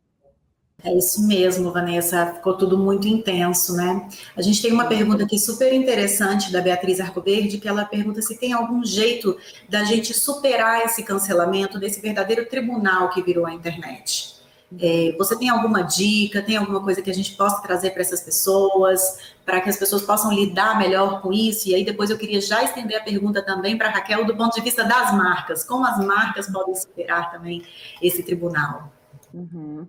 É 0.84 0.92
isso 0.92 1.24
mesmo, 1.26 1.70
Vanessa, 1.70 2.34
ficou 2.34 2.56
tudo 2.56 2.76
muito 2.76 3.06
intenso, 3.06 3.76
né? 3.76 4.08
A 4.36 4.42
gente 4.42 4.60
tem 4.60 4.72
uma 4.72 4.86
pergunta 4.86 5.22
aqui 5.22 5.38
super 5.38 5.72
interessante 5.72 6.50
da 6.50 6.60
Beatriz 6.60 6.98
Arcoverde, 6.98 7.58
que 7.58 7.68
ela 7.68 7.84
pergunta 7.84 8.20
se 8.20 8.36
tem 8.36 8.52
algum 8.52 8.84
jeito 8.84 9.36
da 9.68 9.84
gente 9.84 10.12
superar 10.12 10.84
esse 10.84 11.04
cancelamento 11.04 11.78
desse 11.78 12.00
verdadeiro 12.00 12.46
tribunal 12.46 13.10
que 13.10 13.22
virou 13.22 13.46
a 13.46 13.54
internet. 13.54 14.32
É, 14.80 15.14
você 15.18 15.38
tem 15.38 15.50
alguma 15.50 15.82
dica, 15.82 16.42
tem 16.42 16.56
alguma 16.56 16.82
coisa 16.82 17.02
que 17.02 17.10
a 17.10 17.14
gente 17.14 17.32
possa 17.36 17.60
trazer 17.62 17.90
para 17.90 18.00
essas 18.00 18.20
pessoas, 18.20 19.18
para 19.44 19.60
que 19.60 19.68
as 19.68 19.76
pessoas 19.76 20.02
possam 20.02 20.32
lidar 20.32 20.78
melhor 20.78 21.20
com 21.20 21.32
isso? 21.32 21.68
E 21.68 21.74
aí 21.74 21.84
depois 21.84 22.10
eu 22.10 22.18
queria 22.18 22.40
já 22.40 22.64
estender 22.64 22.98
a 22.98 23.04
pergunta 23.04 23.42
também 23.42 23.76
para 23.76 23.90
Raquel 23.90 24.24
do 24.24 24.36
ponto 24.36 24.54
de 24.54 24.62
vista 24.62 24.82
das 24.82 25.12
marcas, 25.14 25.62
como 25.62 25.86
as 25.86 25.98
marcas 26.04 26.50
podem 26.50 26.74
superar 26.74 27.30
também 27.30 27.62
esse 28.00 28.22
tribunal? 28.22 28.90
Uhum. 29.32 29.86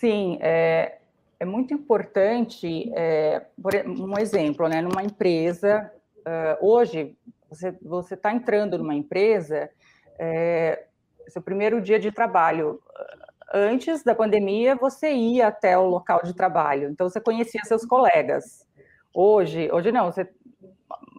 Sim, 0.00 0.38
é, 0.40 0.96
é 1.38 1.44
muito 1.44 1.74
importante, 1.74 2.90
é, 2.96 3.44
um 3.86 4.18
exemplo, 4.18 4.66
né, 4.66 4.80
numa 4.80 5.04
empresa, 5.04 5.92
uh, 6.20 6.66
hoje, 6.66 7.14
você 7.82 8.14
está 8.14 8.32
entrando 8.32 8.78
numa 8.78 8.94
empresa, 8.94 9.68
é, 10.18 10.86
seu 11.28 11.42
primeiro 11.42 11.82
dia 11.82 12.00
de 12.00 12.10
trabalho, 12.10 12.80
antes 13.52 14.02
da 14.02 14.14
pandemia, 14.14 14.74
você 14.74 15.12
ia 15.12 15.48
até 15.48 15.76
o 15.76 15.84
local 15.84 16.22
de 16.24 16.32
trabalho, 16.32 16.88
então 16.88 17.06
você 17.06 17.20
conhecia 17.20 17.60
seus 17.64 17.84
colegas. 17.84 18.66
Hoje, 19.12 19.68
hoje 19.70 19.92
não, 19.92 20.10
você, 20.10 20.26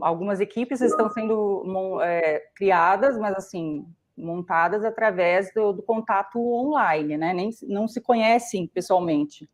algumas 0.02 0.40
equipes 0.40 0.82
estão 0.82 1.08
sendo 1.12 2.02
é, 2.02 2.48
criadas, 2.56 3.16
mas 3.20 3.36
assim, 3.36 3.86
montadas 4.18 4.84
através 4.84 5.54
do, 5.54 5.74
do, 5.74 5.82
contato 5.82 6.40
online, 6.40 7.18
né? 7.18 7.34
Nem, 7.34 7.50
não 7.64 7.88
se 7.88 8.02
conhecem 8.02 8.68
pessoalmente. 8.68 9.50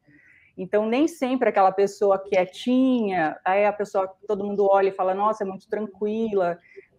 Então, 0.58 0.88
nem 0.88 1.08
sempre 1.08 1.50
aquela 1.50 1.72
pessoa 1.72 2.18
quietinha, 2.18 3.40
aí 3.46 3.66
a 3.66 3.74
pessoa 3.74 4.08
que 4.08 4.26
todo 4.26 4.44
mundo 4.44 4.68
olha 4.70 4.90
e 4.90 4.94
fala, 4.94 5.14
nossa, 5.14 5.44
é 5.44 5.48
muito 5.48 5.70
tranquila. 5.70 6.58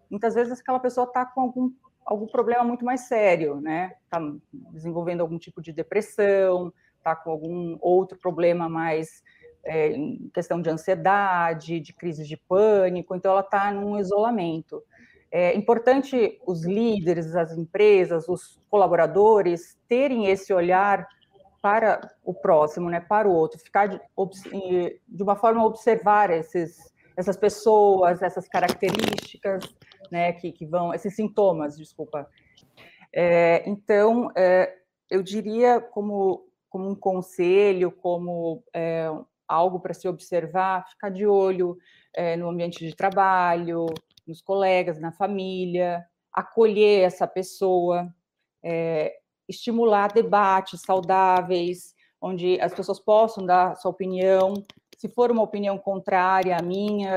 Muitas 0.08 0.34
vezes 0.34 0.60
aquela 0.60 0.78
pessoa 0.78 1.06
está 1.06 1.26
com 1.26 1.40
algum, 1.40 1.72
algum 2.04 2.26
problema 2.26 2.62
muito 2.62 2.84
mais 2.84 3.02
sério, 3.02 3.60
né? 3.60 3.94
Está 4.04 4.20
desenvolvendo 4.72 5.20
algum 5.20 5.38
tipo 5.38 5.60
de 5.60 5.72
depressão, 5.72 6.72
está 6.96 7.16
com 7.16 7.30
algum 7.30 7.76
outro 7.80 8.16
problema 8.16 8.68
mais 8.68 9.22
é, 9.64 9.92
questão 10.32 10.62
de 10.62 10.70
ansiedade, 10.70 11.80
de 11.80 11.92
crise 11.92 12.24
de 12.24 12.36
pânico, 12.36 13.14
então 13.14 13.32
ela 13.32 13.40
está 13.40 13.70
num 13.72 13.98
isolamento. 13.98 14.82
É 15.30 15.54
importante 15.54 16.40
os 16.46 16.64
líderes, 16.64 17.34
as 17.34 17.52
empresas, 17.52 18.28
os 18.28 18.58
colaboradores 18.70 19.78
terem 19.86 20.26
esse 20.26 20.52
olhar 20.52 21.06
para 21.60 22.00
o 22.24 22.32
próximo, 22.32 22.88
né, 22.88 23.00
para 23.00 23.28
o 23.28 23.32
outro, 23.32 23.58
ficar 23.58 23.88
de, 23.88 24.00
de 25.06 25.22
uma 25.22 25.36
forma 25.36 25.64
observar 25.64 26.30
esses, 26.30 26.78
essas 27.16 27.36
pessoas, 27.36 28.22
essas 28.22 28.48
características, 28.48 29.64
né, 30.10 30.32
que, 30.32 30.52
que 30.52 30.64
vão, 30.64 30.94
esses 30.94 31.14
sintomas, 31.14 31.76
desculpa. 31.76 32.28
É, 33.12 33.68
então, 33.68 34.30
é, 34.36 34.72
eu 35.10 35.22
diria 35.22 35.80
como, 35.80 36.46
como 36.70 36.88
um 36.88 36.94
conselho, 36.94 37.90
como 37.90 38.62
é, 38.72 39.08
algo 39.46 39.80
para 39.80 39.94
se 39.94 40.06
observar, 40.06 40.88
ficar 40.88 41.10
de 41.10 41.26
olho 41.26 41.76
é, 42.14 42.36
no 42.36 42.48
ambiente 42.48 42.86
de 42.86 42.94
trabalho, 42.94 43.86
nos 44.28 44.42
colegas, 44.42 45.00
na 45.00 45.10
família, 45.10 46.04
acolher 46.32 47.00
essa 47.00 47.26
pessoa, 47.26 48.14
é, 48.62 49.16
estimular 49.48 50.12
debates 50.12 50.82
saudáveis, 50.82 51.94
onde 52.20 52.60
as 52.60 52.74
pessoas 52.74 53.00
possam 53.00 53.46
dar 53.46 53.76
sua 53.76 53.90
opinião. 53.90 54.54
Se 54.98 55.08
for 55.08 55.30
uma 55.30 55.42
opinião 55.42 55.78
contrária 55.78 56.56
à 56.56 56.62
minha, 56.62 57.14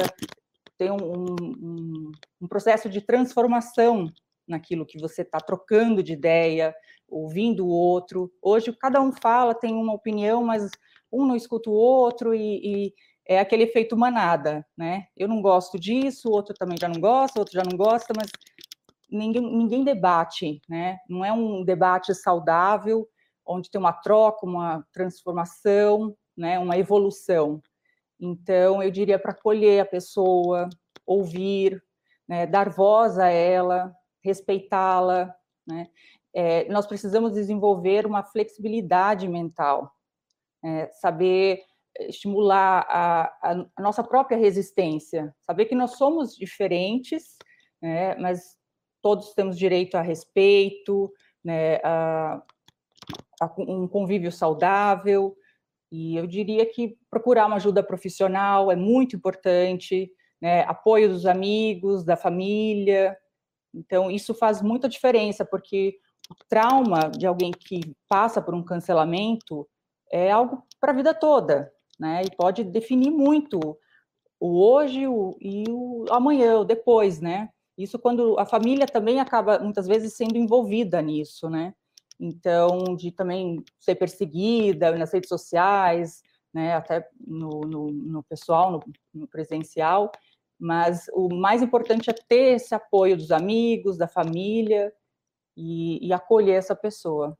tem 0.77 0.89
um, 0.89 0.95
um, 0.95 2.11
um 2.41 2.47
processo 2.47 2.89
de 2.89 3.01
transformação 3.01 4.09
naquilo 4.47 4.85
que 4.85 4.99
você 4.99 5.21
está 5.21 5.39
trocando 5.39 6.01
de 6.01 6.13
ideia, 6.13 6.73
ouvindo 7.07 7.65
o 7.65 7.69
outro. 7.69 8.31
Hoje, 8.41 8.73
cada 8.73 9.01
um 9.01 9.11
fala, 9.11 9.53
tem 9.53 9.73
uma 9.73 9.93
opinião, 9.93 10.43
mas 10.43 10.69
um 11.11 11.25
não 11.25 11.35
escuta 11.35 11.69
o 11.69 11.73
outro, 11.73 12.33
e, 12.33 12.87
e 12.87 12.93
é 13.31 13.39
aquele 13.39 13.63
efeito 13.63 13.95
manada, 13.95 14.65
né? 14.77 15.07
Eu 15.15 15.27
não 15.27 15.41
gosto 15.41 15.79
disso, 15.79 16.29
outro 16.29 16.53
também 16.53 16.77
já 16.77 16.89
não 16.89 16.99
gosta, 16.99 17.39
outro 17.39 17.53
já 17.53 17.63
não 17.63 17.77
gosta, 17.77 18.13
mas 18.15 18.29
ninguém, 19.09 19.41
ninguém 19.41 19.83
debate, 19.85 20.61
né? 20.67 20.99
Não 21.07 21.23
é 21.23 21.31
um 21.31 21.63
debate 21.63 22.13
saudável, 22.13 23.07
onde 23.45 23.71
tem 23.71 23.79
uma 23.79 23.93
troca, 23.93 24.45
uma 24.45 24.85
transformação, 24.91 26.13
né? 26.35 26.59
Uma 26.59 26.77
evolução. 26.77 27.61
Então, 28.19 28.83
eu 28.83 28.91
diria 28.91 29.17
para 29.17 29.31
acolher 29.31 29.79
a 29.79 29.85
pessoa, 29.85 30.67
ouvir, 31.05 31.81
né? 32.27 32.45
dar 32.45 32.69
voz 32.69 33.17
a 33.17 33.29
ela, 33.29 33.95
respeitá-la, 34.21 35.33
né? 35.65 35.87
É, 36.33 36.69
nós 36.69 36.85
precisamos 36.85 37.33
desenvolver 37.33 38.05
uma 38.05 38.23
flexibilidade 38.23 39.27
mental, 39.27 39.91
é, 40.63 40.87
saber 40.93 41.63
estimular 41.99 42.85
a, 42.89 43.65
a, 43.77 43.81
nossa 43.81 44.03
própria 44.03 44.37
resistência, 44.37 45.33
saber 45.41 45.65
que 45.65 45.75
nós 45.75 45.97
somos 45.97 46.35
diferentes, 46.35 47.37
né, 47.81 48.15
mas 48.15 48.57
todos 49.01 49.33
temos 49.33 49.57
direito 49.57 49.95
a 49.95 50.01
respeito, 50.01 51.11
né, 51.43 51.77
a, 51.83 52.41
a 53.41 53.53
um 53.59 53.87
convívio 53.87 54.31
saudável, 54.31 55.35
e 55.91 56.15
eu 56.15 56.25
diria 56.25 56.65
que 56.65 56.97
procurar 57.09 57.47
uma 57.47 57.57
ajuda 57.57 57.83
profissional 57.83 58.71
é 58.71 58.75
muito 58.75 59.15
importante, 59.15 60.09
né, 60.41 60.61
apoio 60.63 61.09
dos 61.09 61.25
amigos, 61.25 62.03
da 62.03 62.15
família, 62.15 63.17
então 63.73 64.09
isso 64.09 64.33
faz 64.33 64.61
muita 64.61 64.87
diferença, 64.87 65.45
porque 65.45 65.97
o 66.29 66.35
trauma 66.47 67.09
de 67.09 67.25
alguém 67.25 67.51
que 67.51 67.95
passa 68.07 68.41
por 68.41 68.53
um 68.53 68.63
cancelamento 68.63 69.67
é 70.11 70.31
algo 70.31 70.63
para 70.79 70.91
a 70.91 70.95
vida 70.95 71.13
toda, 71.13 71.71
né? 72.01 72.23
E 72.23 72.35
pode 72.35 72.63
definir 72.63 73.11
muito 73.11 73.59
o 74.39 74.59
hoje 74.59 75.07
o, 75.07 75.37
e 75.39 75.63
o 75.69 76.05
amanhã, 76.09 76.57
o 76.57 76.65
depois, 76.65 77.21
né? 77.21 77.49
Isso 77.77 77.99
quando 77.99 78.39
a 78.39 78.45
família 78.45 78.87
também 78.87 79.19
acaba 79.19 79.59
muitas 79.59 79.85
vezes 79.85 80.13
sendo 80.15 80.35
envolvida 80.35 80.99
nisso, 80.99 81.47
né? 81.47 81.75
Então, 82.19 82.95
de 82.95 83.11
também 83.11 83.63
ser 83.79 83.95
perseguida 83.95 84.97
nas 84.97 85.13
redes 85.13 85.29
sociais, 85.29 86.23
né? 86.51 86.73
Até 86.73 87.07
no, 87.19 87.61
no, 87.61 87.91
no 87.91 88.23
pessoal, 88.23 88.71
no, 88.71 88.79
no 89.13 89.27
presencial. 89.27 90.11
Mas 90.59 91.05
o 91.13 91.29
mais 91.29 91.61
importante 91.61 92.09
é 92.09 92.13
ter 92.13 92.55
esse 92.55 92.73
apoio 92.73 93.15
dos 93.15 93.31
amigos, 93.31 93.95
da 93.95 94.07
família 94.07 94.91
e, 95.55 96.07
e 96.07 96.11
acolher 96.11 96.55
essa 96.55 96.75
pessoa. 96.75 97.37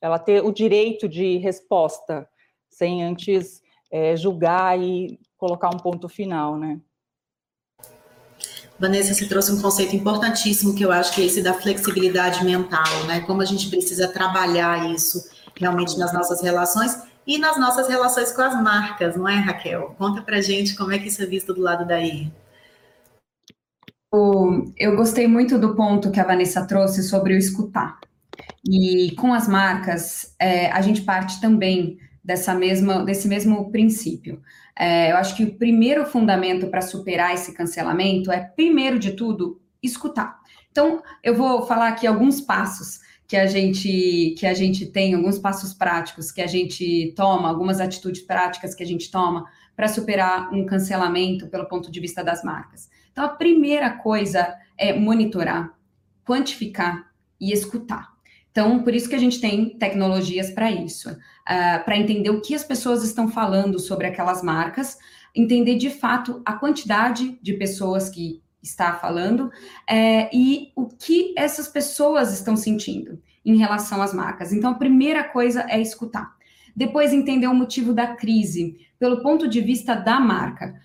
Ela 0.00 0.18
ter 0.18 0.42
o 0.42 0.50
direito 0.50 1.06
de 1.06 1.36
resposta, 1.36 2.26
sem 2.70 3.04
antes 3.04 3.61
é, 3.92 4.16
julgar 4.16 4.80
e 4.80 5.20
colocar 5.36 5.68
um 5.68 5.78
ponto 5.78 6.08
final, 6.08 6.56
né? 6.56 6.80
Vanessa, 8.78 9.12
você 9.12 9.26
trouxe 9.26 9.52
um 9.52 9.60
conceito 9.60 9.94
importantíssimo 9.94 10.74
que 10.74 10.84
eu 10.84 10.90
acho 10.90 11.14
que 11.14 11.20
é 11.20 11.26
esse 11.26 11.42
da 11.42 11.52
flexibilidade 11.52 12.42
mental, 12.44 13.04
né? 13.06 13.20
Como 13.20 13.42
a 13.42 13.44
gente 13.44 13.68
precisa 13.68 14.08
trabalhar 14.08 14.90
isso 14.90 15.30
realmente 15.54 15.96
nas 15.98 16.12
nossas 16.12 16.40
relações 16.40 17.00
e 17.26 17.38
nas 17.38 17.60
nossas 17.60 17.86
relações 17.86 18.32
com 18.32 18.42
as 18.42 18.60
marcas, 18.60 19.14
não 19.14 19.28
é, 19.28 19.36
Raquel? 19.36 19.94
Conta 19.98 20.22
pra 20.22 20.40
gente 20.40 20.74
como 20.74 20.90
é 20.90 20.98
que 20.98 21.08
isso 21.08 21.22
é 21.22 21.26
visto 21.26 21.52
do 21.52 21.60
lado 21.60 21.86
daí. 21.86 22.32
Eu 24.76 24.96
gostei 24.96 25.28
muito 25.28 25.58
do 25.58 25.74
ponto 25.76 26.10
que 26.10 26.20
a 26.20 26.24
Vanessa 26.24 26.66
trouxe 26.66 27.02
sobre 27.02 27.34
o 27.34 27.38
escutar. 27.38 27.98
E 28.68 29.14
com 29.16 29.32
as 29.32 29.46
marcas, 29.46 30.34
é, 30.38 30.70
a 30.70 30.80
gente 30.80 31.02
parte 31.02 31.40
também 31.40 31.98
dessa 32.24 32.54
mesma, 32.54 33.04
desse 33.04 33.28
mesmo 33.28 33.70
princípio. 33.70 34.40
É, 34.78 35.12
eu 35.12 35.16
acho 35.16 35.36
que 35.36 35.44
o 35.44 35.54
primeiro 35.54 36.06
fundamento 36.06 36.68
para 36.68 36.80
superar 36.80 37.34
esse 37.34 37.52
cancelamento 37.52 38.30
é, 38.30 38.40
primeiro 38.40 38.98
de 38.98 39.12
tudo, 39.12 39.60
escutar. 39.82 40.38
Então, 40.70 41.02
eu 41.22 41.34
vou 41.34 41.66
falar 41.66 41.88
aqui 41.88 42.06
alguns 42.06 42.40
passos 42.40 43.00
que 43.26 43.36
a 43.36 43.46
gente 43.46 44.34
que 44.38 44.46
a 44.46 44.54
gente 44.54 44.86
tem, 44.86 45.14
alguns 45.14 45.38
passos 45.38 45.74
práticos 45.74 46.30
que 46.30 46.42
a 46.42 46.46
gente 46.46 47.12
toma, 47.16 47.48
algumas 47.48 47.80
atitudes 47.80 48.22
práticas 48.22 48.74
que 48.74 48.82
a 48.82 48.86
gente 48.86 49.10
toma 49.10 49.46
para 49.74 49.88
superar 49.88 50.52
um 50.52 50.66
cancelamento 50.66 51.48
pelo 51.48 51.66
ponto 51.66 51.90
de 51.90 52.00
vista 52.00 52.22
das 52.22 52.44
marcas. 52.44 52.90
Então, 53.10 53.24
a 53.24 53.28
primeira 53.28 53.90
coisa 53.90 54.54
é 54.76 54.92
monitorar, 54.92 55.74
quantificar 56.24 57.10
e 57.40 57.52
escutar. 57.52 58.12
Então, 58.50 58.82
por 58.82 58.94
isso 58.94 59.08
que 59.08 59.14
a 59.14 59.18
gente 59.18 59.40
tem 59.40 59.78
tecnologias 59.78 60.50
para 60.50 60.70
isso, 60.70 61.16
uh, 61.42 61.84
para 61.84 61.96
entender 61.96 62.30
o 62.30 62.40
que 62.40 62.54
as 62.54 62.64
pessoas 62.64 63.02
estão 63.02 63.28
falando 63.28 63.78
sobre 63.78 64.06
aquelas 64.06 64.42
marcas, 64.42 64.98
entender 65.34 65.76
de 65.76 65.90
fato 65.90 66.42
a 66.44 66.54
quantidade 66.54 67.38
de 67.42 67.54
pessoas 67.54 68.08
que 68.08 68.42
está 68.62 68.94
falando 68.94 69.50
é, 69.88 70.30
e 70.32 70.70
o 70.76 70.86
que 70.86 71.34
essas 71.36 71.66
pessoas 71.66 72.32
estão 72.32 72.56
sentindo 72.56 73.20
em 73.44 73.56
relação 73.56 74.00
às 74.00 74.14
marcas. 74.14 74.52
Então, 74.52 74.70
a 74.70 74.76
primeira 74.76 75.24
coisa 75.24 75.66
é 75.68 75.80
escutar. 75.80 76.36
Depois, 76.76 77.12
entender 77.12 77.48
o 77.48 77.54
motivo 77.54 77.92
da 77.92 78.14
crise, 78.14 78.76
pelo 78.98 79.20
ponto 79.20 79.48
de 79.48 79.60
vista 79.60 79.94
da 79.94 80.20
marca. 80.20 80.80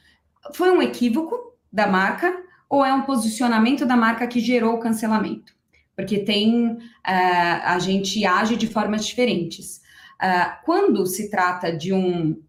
Foi 0.53 0.71
um 0.71 0.81
equívoco 0.81 1.35
da 1.71 1.85
marca 1.85 2.35
ou 2.67 2.83
é 2.83 2.91
um 2.93 3.03
posicionamento 3.03 3.85
da 3.85 3.95
marca 3.95 4.25
que 4.25 4.39
gerou 4.39 4.73
o 4.73 4.79
cancelamento? 4.79 5.57
porque 5.97 6.19
tem 6.19 6.73
uh, 6.73 6.79
a 7.03 7.79
gente 7.79 8.23
age 8.23 8.55
de 8.55 8.67
formas 8.67 9.03
diferentes. 9.03 9.81
Uh, 10.21 10.65
quando 10.65 11.05
se 11.05 11.29
trata 11.29 11.71
de 11.71 11.93
um 11.93 12.41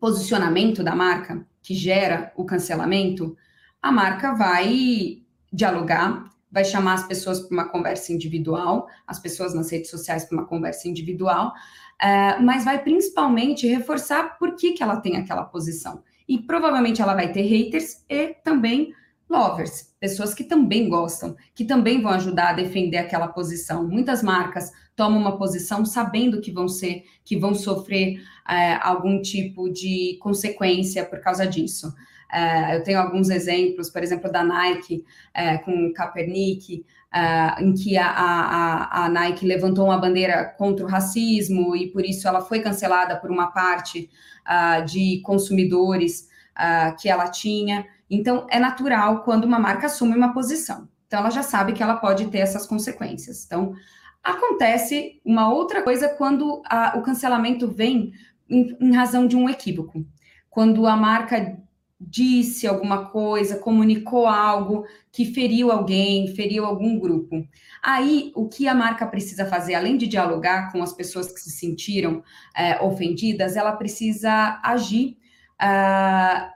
posicionamento 0.00 0.82
da 0.82 0.94
marca 0.94 1.46
que 1.62 1.74
gera 1.74 2.32
o 2.36 2.44
cancelamento, 2.44 3.36
a 3.80 3.92
marca 3.92 4.32
vai 4.34 5.22
dialogar, 5.52 6.30
vai 6.50 6.64
chamar 6.64 6.94
as 6.94 7.06
pessoas 7.06 7.40
para 7.40 7.54
uma 7.54 7.68
conversa 7.68 8.12
individual, 8.12 8.88
as 9.06 9.18
pessoas 9.18 9.54
nas 9.54 9.70
redes 9.70 9.90
sociais 9.90 10.24
para 10.24 10.38
uma 10.38 10.46
conversa 10.46 10.88
individual, 10.88 11.48
uh, 11.48 12.42
mas 12.42 12.64
vai 12.64 12.82
principalmente 12.82 13.66
reforçar 13.66 14.38
por 14.38 14.54
que, 14.56 14.72
que 14.72 14.82
ela 14.82 15.00
tem 15.00 15.16
aquela 15.16 15.44
posição. 15.44 16.02
E 16.28 16.38
provavelmente 16.38 17.02
ela 17.02 17.14
vai 17.14 17.30
ter 17.32 17.42
haters 17.42 18.04
e 18.08 18.34
também 18.42 18.94
lovers, 19.28 19.93
pessoas 20.04 20.34
que 20.34 20.44
também 20.44 20.86
gostam, 20.86 21.34
que 21.54 21.64
também 21.64 22.02
vão 22.02 22.12
ajudar 22.12 22.50
a 22.50 22.52
defender 22.52 22.98
aquela 22.98 23.26
posição. 23.26 23.88
Muitas 23.88 24.22
marcas 24.22 24.70
tomam 24.94 25.18
uma 25.18 25.38
posição 25.38 25.82
sabendo 25.82 26.42
que 26.42 26.52
vão 26.52 26.68
ser, 26.68 27.04
que 27.24 27.38
vão 27.38 27.54
sofrer 27.54 28.20
é, 28.46 28.74
algum 28.82 29.22
tipo 29.22 29.70
de 29.70 30.18
consequência 30.20 31.06
por 31.06 31.20
causa 31.20 31.46
disso. 31.46 31.90
É, 32.30 32.76
eu 32.76 32.82
tenho 32.82 33.00
alguns 33.00 33.30
exemplos, 33.30 33.88
por 33.88 34.02
exemplo, 34.02 34.30
da 34.30 34.44
Nike 34.44 35.06
é, 35.32 35.56
com 35.56 35.90
Kaepernick, 35.94 36.84
é, 37.10 37.62
em 37.62 37.72
que 37.72 37.96
a, 37.96 38.06
a, 38.06 39.04
a, 39.06 39.08
Nike 39.08 39.46
levantou 39.46 39.86
uma 39.86 39.96
bandeira 39.96 40.44
contra 40.44 40.84
o 40.84 40.88
racismo 40.88 41.74
e 41.74 41.86
por 41.86 42.04
isso 42.04 42.28
ela 42.28 42.42
foi 42.42 42.60
cancelada 42.60 43.16
por 43.16 43.30
uma 43.30 43.46
parte 43.46 44.10
uh, 44.46 44.84
de 44.84 45.22
consumidores 45.22 46.28
uh, 46.58 46.94
que 47.00 47.08
ela 47.08 47.30
tinha. 47.30 47.86
Então, 48.10 48.46
é 48.50 48.58
natural 48.58 49.22
quando 49.22 49.44
uma 49.44 49.58
marca 49.58 49.86
assume 49.86 50.16
uma 50.16 50.32
posição. 50.32 50.88
Então, 51.06 51.20
ela 51.20 51.30
já 51.30 51.42
sabe 51.42 51.72
que 51.72 51.82
ela 51.82 51.96
pode 51.96 52.26
ter 52.26 52.38
essas 52.38 52.66
consequências. 52.66 53.44
Então, 53.44 53.74
acontece 54.22 55.20
uma 55.24 55.52
outra 55.52 55.82
coisa 55.82 56.08
quando 56.08 56.62
a, 56.66 56.98
o 56.98 57.02
cancelamento 57.02 57.68
vem 57.68 58.12
em, 58.48 58.76
em 58.80 58.94
razão 58.94 59.26
de 59.26 59.36
um 59.36 59.48
equívoco. 59.48 60.04
Quando 60.50 60.86
a 60.86 60.96
marca 60.96 61.58
disse 62.00 62.66
alguma 62.66 63.06
coisa, 63.06 63.58
comunicou 63.58 64.26
algo 64.26 64.86
que 65.10 65.24
feriu 65.24 65.70
alguém, 65.70 66.34
feriu 66.34 66.64
algum 66.64 66.98
grupo. 66.98 67.46
Aí, 67.82 68.32
o 68.34 68.48
que 68.48 68.68
a 68.68 68.74
marca 68.74 69.06
precisa 69.06 69.46
fazer, 69.46 69.74
além 69.74 69.96
de 69.96 70.06
dialogar 70.06 70.72
com 70.72 70.82
as 70.82 70.92
pessoas 70.92 71.32
que 71.32 71.40
se 71.40 71.50
sentiram 71.50 72.22
é, 72.54 72.80
ofendidas, 72.82 73.56
ela 73.56 73.72
precisa 73.72 74.60
agir 74.62 75.16
uh, 75.60 76.53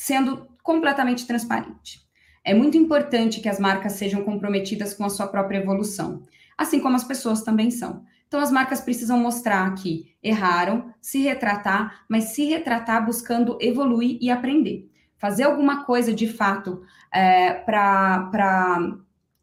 sendo 0.00 0.48
completamente 0.62 1.26
transparente. 1.26 2.00
É 2.42 2.54
muito 2.54 2.74
importante 2.78 3.38
que 3.38 3.50
as 3.50 3.60
marcas 3.60 3.92
sejam 3.92 4.24
comprometidas 4.24 4.94
com 4.94 5.04
a 5.04 5.10
sua 5.10 5.26
própria 5.26 5.58
evolução, 5.58 6.22
assim 6.56 6.80
como 6.80 6.96
as 6.96 7.04
pessoas 7.04 7.42
também 7.42 7.70
são. 7.70 8.02
Então, 8.26 8.40
as 8.40 8.50
marcas 8.50 8.80
precisam 8.80 9.18
mostrar 9.18 9.74
que 9.74 10.16
erraram, 10.22 10.94
se 11.02 11.18
retratar, 11.18 12.06
mas 12.08 12.32
se 12.32 12.46
retratar 12.46 13.04
buscando 13.04 13.58
evoluir 13.60 14.16
e 14.22 14.30
aprender. 14.30 14.90
Fazer 15.18 15.42
alguma 15.42 15.84
coisa 15.84 16.14
de 16.14 16.26
fato 16.26 16.82
é, 17.12 17.52
para 17.52 18.96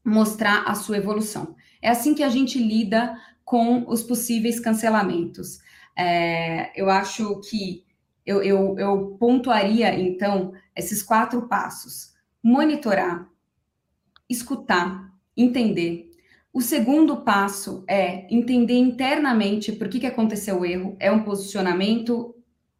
mostrar 0.03 0.63
a 0.63 0.73
sua 0.73 0.97
evolução. 0.97 1.55
É 1.83 1.89
assim 1.89 2.15
que 2.15 2.23
a 2.23 2.29
gente 2.29 2.57
lida 2.57 3.15
com 3.45 3.85
os 3.87 4.01
possíveis 4.01 4.59
cancelamentos. 4.59 5.59
É, 5.95 6.71
eu 6.75 6.89
acho 6.89 7.41
que 7.41 7.85
eu, 8.27 8.43
eu, 8.43 8.77
eu 8.77 9.17
pontuaria, 9.17 9.97
então, 9.97 10.51
esses 10.75 11.01
quatro 11.01 11.47
passos: 11.47 12.13
monitorar, 12.43 13.25
escutar, 14.29 15.13
entender. 15.35 16.11
O 16.53 16.61
segundo 16.61 17.17
passo 17.17 17.85
é 17.87 18.27
entender 18.33 18.77
internamente 18.77 19.71
por 19.71 19.87
que, 19.87 19.99
que 19.99 20.07
aconteceu 20.07 20.59
o 20.59 20.65
erro. 20.65 20.97
É 20.99 21.09
um 21.09 21.23
posicionamento, 21.23 22.35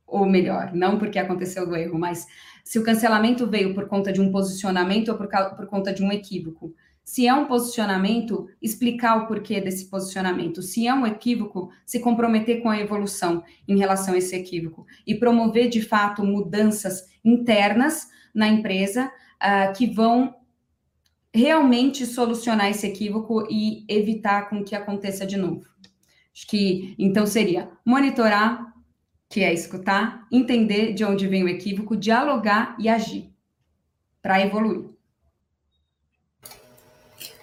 ou 0.06 0.26
melhor, 0.26 0.74
não 0.74 1.00
porque 1.00 1.18
aconteceu 1.18 1.70
o 1.70 1.76
erro, 1.76 1.98
mas 1.98 2.26
se 2.64 2.78
o 2.78 2.84
cancelamento 2.84 3.48
veio 3.48 3.74
por 3.74 3.88
conta 3.88 4.12
de 4.12 4.20
um 4.20 4.32
posicionamento 4.32 5.10
ou 5.10 5.18
por, 5.18 5.30
por 5.56 5.68
conta 5.68 5.94
de 5.94 6.04
um 6.04 6.12
equívoco. 6.12 6.76
Se 7.08 7.26
é 7.26 7.34
um 7.34 7.46
posicionamento, 7.46 8.50
explicar 8.62 9.16
o 9.16 9.28
porquê 9.28 9.62
desse 9.62 9.90
posicionamento. 9.90 10.62
Se 10.62 10.86
é 10.86 10.94
um 10.94 11.08
equívoco, 11.08 11.72
se 11.86 12.02
comprometer 12.02 12.62
com 12.62 12.70
a 12.70 12.78
evolução 12.78 13.46
em 13.66 13.78
relação 13.78 14.14
a 14.14 14.18
esse 14.18 14.36
equívoco 14.36 14.86
e 15.08 15.16
promover 15.16 15.70
de 15.70 15.82
fato 15.82 16.22
mudanças 16.22 17.08
internas 17.24 18.10
na 18.36 18.50
empresa 18.50 19.06
uh, 19.06 19.72
que 19.74 19.88
vão 19.88 20.36
realmente 21.34 22.06
solucionar 22.06 22.70
esse 22.70 22.86
equívoco 22.86 23.48
e 23.50 23.86
evitar 23.88 24.50
com 24.50 24.62
que 24.62 24.76
aconteça 24.76 25.26
de 25.26 25.38
novo. 25.38 25.66
Acho 26.36 26.46
que 26.46 26.94
então 27.00 27.26
seria 27.26 27.72
monitorar, 27.86 28.74
que 29.30 29.46
é 29.46 29.54
escutar, 29.54 30.28
entender 30.30 30.92
de 30.92 31.06
onde 31.06 31.26
vem 31.26 31.46
o 31.46 31.50
equívoco, 31.50 31.96
dialogar 31.96 32.76
e 32.78 32.90
agir 32.90 33.32
para 34.22 34.42
evoluir. 34.42 34.97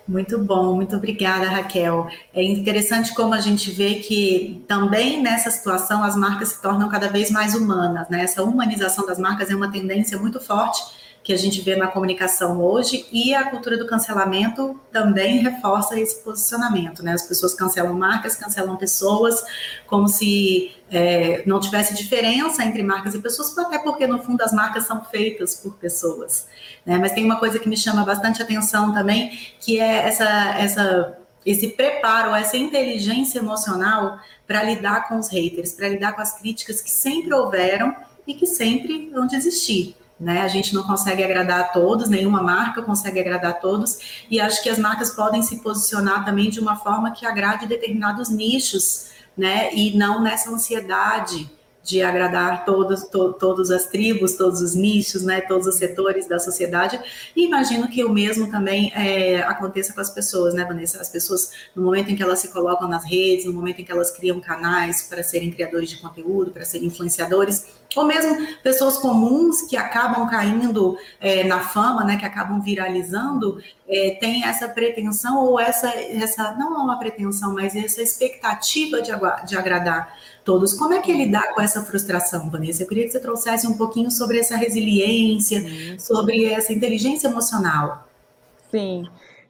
Muito 0.07 0.39
bom, 0.39 0.75
muito 0.75 0.95
obrigada, 0.97 1.49
Raquel. 1.49 2.09
É 2.33 2.43
interessante 2.43 3.15
como 3.15 3.33
a 3.33 3.41
gente 3.41 3.71
vê 3.71 3.95
que 3.97 4.63
também 4.69 5.23
nessa 5.23 5.51
situação 5.51 6.05
as 6.05 6.15
marcas 6.15 6.51
se 6.51 6.61
tornam 6.61 6.91
cada 6.91 7.09
vez 7.09 7.31
mais 7.31 7.55
humanas, 7.55 8.07
né? 8.11 8.23
Essa 8.23 8.43
humanização 8.43 9.07
das 9.07 9.19
marcas 9.19 9.51
é 9.51 9.57
uma 9.57 9.73
tendência 9.73 10.19
muito 10.19 10.39
forte 10.39 10.83
que 11.25 11.33
a 11.33 11.39
gente 11.39 11.63
vê 11.63 11.75
na 11.75 11.87
comunicação 11.87 12.61
hoje 12.61 13.07
e 13.11 13.35
a 13.35 13.49
cultura 13.49 13.79
do 13.79 13.87
cancelamento 13.87 14.79
também 14.93 15.39
reforça 15.39 15.99
esse 15.99 16.23
posicionamento, 16.23 17.03
né? 17.03 17.15
As 17.15 17.27
pessoas 17.27 17.55
cancelam 17.55 17.95
marcas, 17.95 18.37
cancelam 18.37 18.77
pessoas, 18.77 19.43
como 19.87 20.07
se 20.07 20.77
é, 20.91 21.43
não 21.47 21.59
tivesse 21.59 21.95
diferença 21.95 22.63
entre 22.63 22.83
marcas 22.83 23.15
e 23.15 23.19
pessoas, 23.21 23.57
até 23.57 23.79
porque 23.79 24.07
no 24.07 24.23
fundo 24.23 24.43
as 24.43 24.53
marcas 24.53 24.85
são 24.85 25.03
feitas 25.07 25.55
por 25.55 25.75
pessoas, 25.77 26.47
né? 26.85 26.99
Mas 26.99 27.13
tem 27.13 27.25
uma 27.25 27.39
coisa 27.39 27.59
que 27.59 27.71
me 27.71 27.77
chama 27.77 28.05
bastante 28.05 28.43
atenção 28.43 28.93
também, 28.93 29.31
que 29.59 29.81
é 29.81 30.07
essa 30.07 30.29
essa 30.59 31.19
esse 31.45 31.69
preparo, 31.69 32.35
essa 32.35 32.57
inteligência 32.59 33.39
emocional 33.39 34.19
para 34.47 34.63
lidar 34.63 35.09
com 35.09 35.19
os 35.19 35.29
haters, 35.29 35.73
para 35.73 35.89
lidar 35.89 36.13
com 36.13 36.21
as 36.21 36.39
críticas 36.39 36.83
que 36.83 36.91
sempre 36.91 37.33
houveram 37.33 37.97
e 38.27 38.35
que 38.35 38.47
sempre 38.47 39.11
vão 39.11 39.27
existir 39.33 39.97
né? 40.25 40.41
A 40.41 40.49
gente 40.49 40.75
não 40.75 40.83
consegue 40.83 41.23
agradar 41.23 41.61
a 41.61 41.65
todos, 41.65 42.09
nenhuma 42.09 42.43
marca 42.43 42.83
consegue 42.83 43.21
agradar 43.21 43.51
a 43.51 43.55
todos, 43.55 44.25
e 44.31 44.41
acho 44.41 44.63
que 44.63 44.71
as 44.71 44.79
marcas 44.79 45.11
podem 45.11 45.43
se 45.43 45.61
posicionar 45.61 46.25
também 46.25 46.51
de 46.51 46.59
uma 46.59 46.77
forma 46.77 47.13
que 47.13 47.27
agrade 47.27 47.67
determinados 47.67 48.31
nichos, 48.31 49.11
né? 49.37 49.73
E 49.75 49.97
não 49.97 50.21
nessa 50.23 50.51
ansiedade 50.51 51.51
de 51.85 52.01
agradar 52.01 52.65
todos, 52.65 53.05
to, 53.05 53.35
todas 53.35 53.71
as 53.71 53.85
tribos, 53.87 54.33
todos 54.33 54.63
os 54.63 54.75
nichos, 54.75 55.23
né, 55.23 55.43
todos 55.43 55.67
os 55.67 55.75
setores 55.75 56.27
da 56.27 56.39
sociedade. 56.39 56.99
E 57.37 57.45
imagino 57.45 57.87
que 57.89 58.03
o 58.03 58.09
mesmo 58.09 58.51
também 58.51 58.91
é, 58.95 59.43
aconteça 59.43 59.93
com 59.93 60.01
as 60.01 60.09
pessoas, 60.09 60.55
né, 60.55 60.65
Vanessa? 60.65 60.99
As 60.99 61.11
pessoas, 61.11 61.53
no 61.77 61.83
momento 61.83 62.11
em 62.11 62.17
que 62.17 62.23
elas 62.23 62.39
se 62.39 62.49
colocam 62.49 62.89
nas 62.89 63.05
redes, 63.05 63.45
no 63.45 63.53
momento 63.53 63.81
em 63.81 63.85
que 63.85 63.93
elas 63.93 64.11
criam 64.11 64.41
canais 64.41 65.03
para 65.03 65.23
serem 65.23 65.51
criadores 65.51 65.91
de 65.91 65.99
conteúdo, 65.99 66.51
para 66.51 66.65
serem 66.65 66.87
influenciadores, 66.87 67.67
ou 67.95 68.07
mesmo 68.07 68.47
pessoas 68.63 68.97
comuns 68.97 69.63
que 69.63 69.77
acabam 69.77 70.27
caindo 70.29 70.97
é, 71.21 71.45
na 71.45 71.61
fama, 71.61 72.03
né, 72.03 72.17
que 72.17 72.25
acabam 72.25 72.63
viralizando, 72.63 73.63
é, 73.87 74.17
tem 74.19 74.45
essa 74.45 74.67
pretensão 74.69 75.45
ou 75.45 75.61
essa, 75.61 75.89
essa, 75.89 76.53
não 76.53 76.83
uma 76.83 76.99
pretensão, 76.99 77.53
mas 77.53 77.77
essa 77.77 78.03
expectativa 78.03 79.03
de, 79.03 79.13
de 79.47 79.57
agradar 79.57 80.13
todos. 80.45 80.75
Como 80.75 80.93
é 80.93 81.01
que 81.01 81.11
ele 81.11 81.27
dá 81.27 81.55
com 81.55 81.61
essa 81.61 81.83
frustração, 81.83 82.51
Vanessa? 82.51 82.83
Eu 82.83 82.89
queria 82.89 83.05
que 83.05 83.11
você 83.11 83.21
trouxesse 83.21 83.67
um 83.67 83.77
pouquinho 83.77 84.11
sobre 84.11 84.39
essa 84.39 84.57
resiliência, 84.57 85.61
sim. 85.61 85.99
sobre 85.99 86.45
essa 86.53 86.73
inteligência 86.73 87.29
emocional. 87.29 88.07
Sim, 88.71 89.05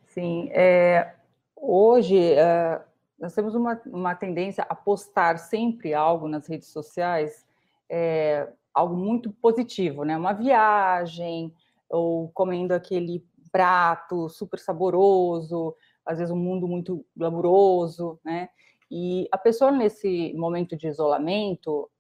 sim. 0.07 0.49
É, 0.53 1.15
hoje, 1.57 2.19
é, 2.19 2.81
nós 3.19 3.35
temos 3.35 3.55
uma, 3.55 3.81
uma 3.87 4.15
tendência 4.15 4.65
a 4.69 4.75
postar 4.75 5.39
sempre 5.39 5.95
algo 5.95 6.29
nas 6.29 6.47
redes 6.47 6.69
sociais 6.69 7.45
é, 7.89 8.49
algo 8.73 8.97
muito 8.97 9.31
positivo, 9.31 10.05
né? 10.05 10.17
Uma 10.17 10.33
viagem, 10.33 11.53
ou 11.89 12.29
comendo 12.31 12.75
aquele 12.75 13.25
prato 13.53 14.29
super 14.29 14.59
saboroso, 14.59 15.77
às 16.05 16.19
vezes 16.19 16.33
um 16.33 16.37
mundo 16.37 16.67
muito 16.67 17.05
glamuroso, 17.17 18.19
né? 18.25 18.49
E 18.91 19.29
a 19.33 19.39
pessoa 19.39 19.71
nesse 19.71 20.33
momento 20.35 20.77
de 20.77 20.89
isolamento, 20.89 21.91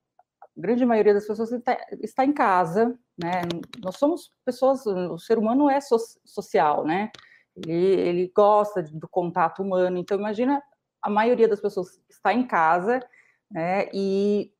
a 0.40 0.47
grande 0.57 0.85
maioria 0.85 1.14
das 1.14 1.27
pessoas 1.27 1.53
está, 2.03 2.25
em 2.25 2.33
casa, 2.33 2.99
né? 3.18 3.42
Nós 3.83 3.97
somos 3.97 4.33
pessoas, 4.44 4.87
o 4.87 5.18
ser 5.18 5.38
humano 5.38 5.68
é 5.68 5.81
so, 5.81 5.97
social, 6.25 6.85
né? 6.85 7.11
Ele, 7.57 8.01
ele 8.01 8.33
gosta 8.35 8.83
do 8.83 9.09
contato 9.09 9.62
humano, 9.62 9.97
então 9.99 10.18
imagina 10.18 10.62
a 11.01 11.11
maioria 11.11 11.49
das 11.49 11.61
pessoas 11.61 12.01
está 12.09 12.33
em 12.33 12.47
casa, 12.47 13.01
né? 13.51 13.88
E 13.92 14.53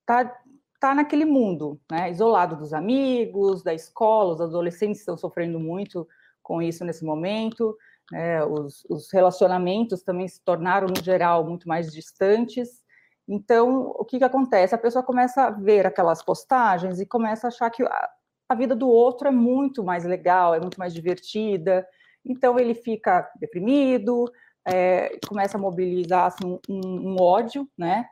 está 0.00 0.42
está 0.82 0.96
naquele 0.96 1.24
mundo, 1.24 1.80
né, 1.88 2.10
isolado 2.10 2.56
dos 2.56 2.72
amigos, 2.72 3.62
da 3.62 3.72
escola, 3.72 4.34
os 4.34 4.40
adolescentes 4.40 4.98
estão 4.98 5.16
sofrendo 5.16 5.60
muito 5.60 6.08
com 6.42 6.60
isso 6.60 6.84
nesse 6.84 7.04
momento, 7.04 7.78
né, 8.12 8.44
os, 8.44 8.84
os, 8.90 9.10
relacionamentos 9.10 10.02
também 10.02 10.28
se 10.28 10.38
tornaram, 10.44 10.86
no 10.86 11.02
geral, 11.02 11.46
muito 11.46 11.66
mais 11.66 11.90
distantes. 11.90 12.82
Então, 13.26 13.86
o 13.98 14.04
que, 14.04 14.18
que 14.18 14.24
acontece? 14.24 14.74
A 14.74 14.78
pessoa 14.78 15.02
começa 15.02 15.44
a 15.44 15.50
ver 15.50 15.86
aquelas 15.86 16.22
postagens 16.22 17.00
e 17.00 17.06
começa 17.06 17.46
a 17.46 17.48
achar 17.48 17.70
que 17.70 17.82
a, 17.82 18.10
a 18.50 18.54
vida 18.54 18.76
do 18.76 18.86
outro 18.86 19.28
é 19.28 19.30
muito 19.30 19.82
mais 19.82 20.04
legal, 20.04 20.54
é 20.54 20.60
muito 20.60 20.78
mais 20.78 20.92
divertida, 20.92 21.86
então 22.22 22.58
ele 22.58 22.74
fica 22.74 23.26
deprimido, 23.40 24.30
é, 24.68 25.18
começa 25.26 25.56
a 25.56 25.60
mobilizar 25.60 26.26
assim, 26.26 26.58
um, 26.68 27.12
um, 27.12 27.16
ódio, 27.18 27.66
né? 27.78 28.06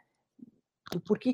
Por 1.06 1.18
que, 1.18 1.32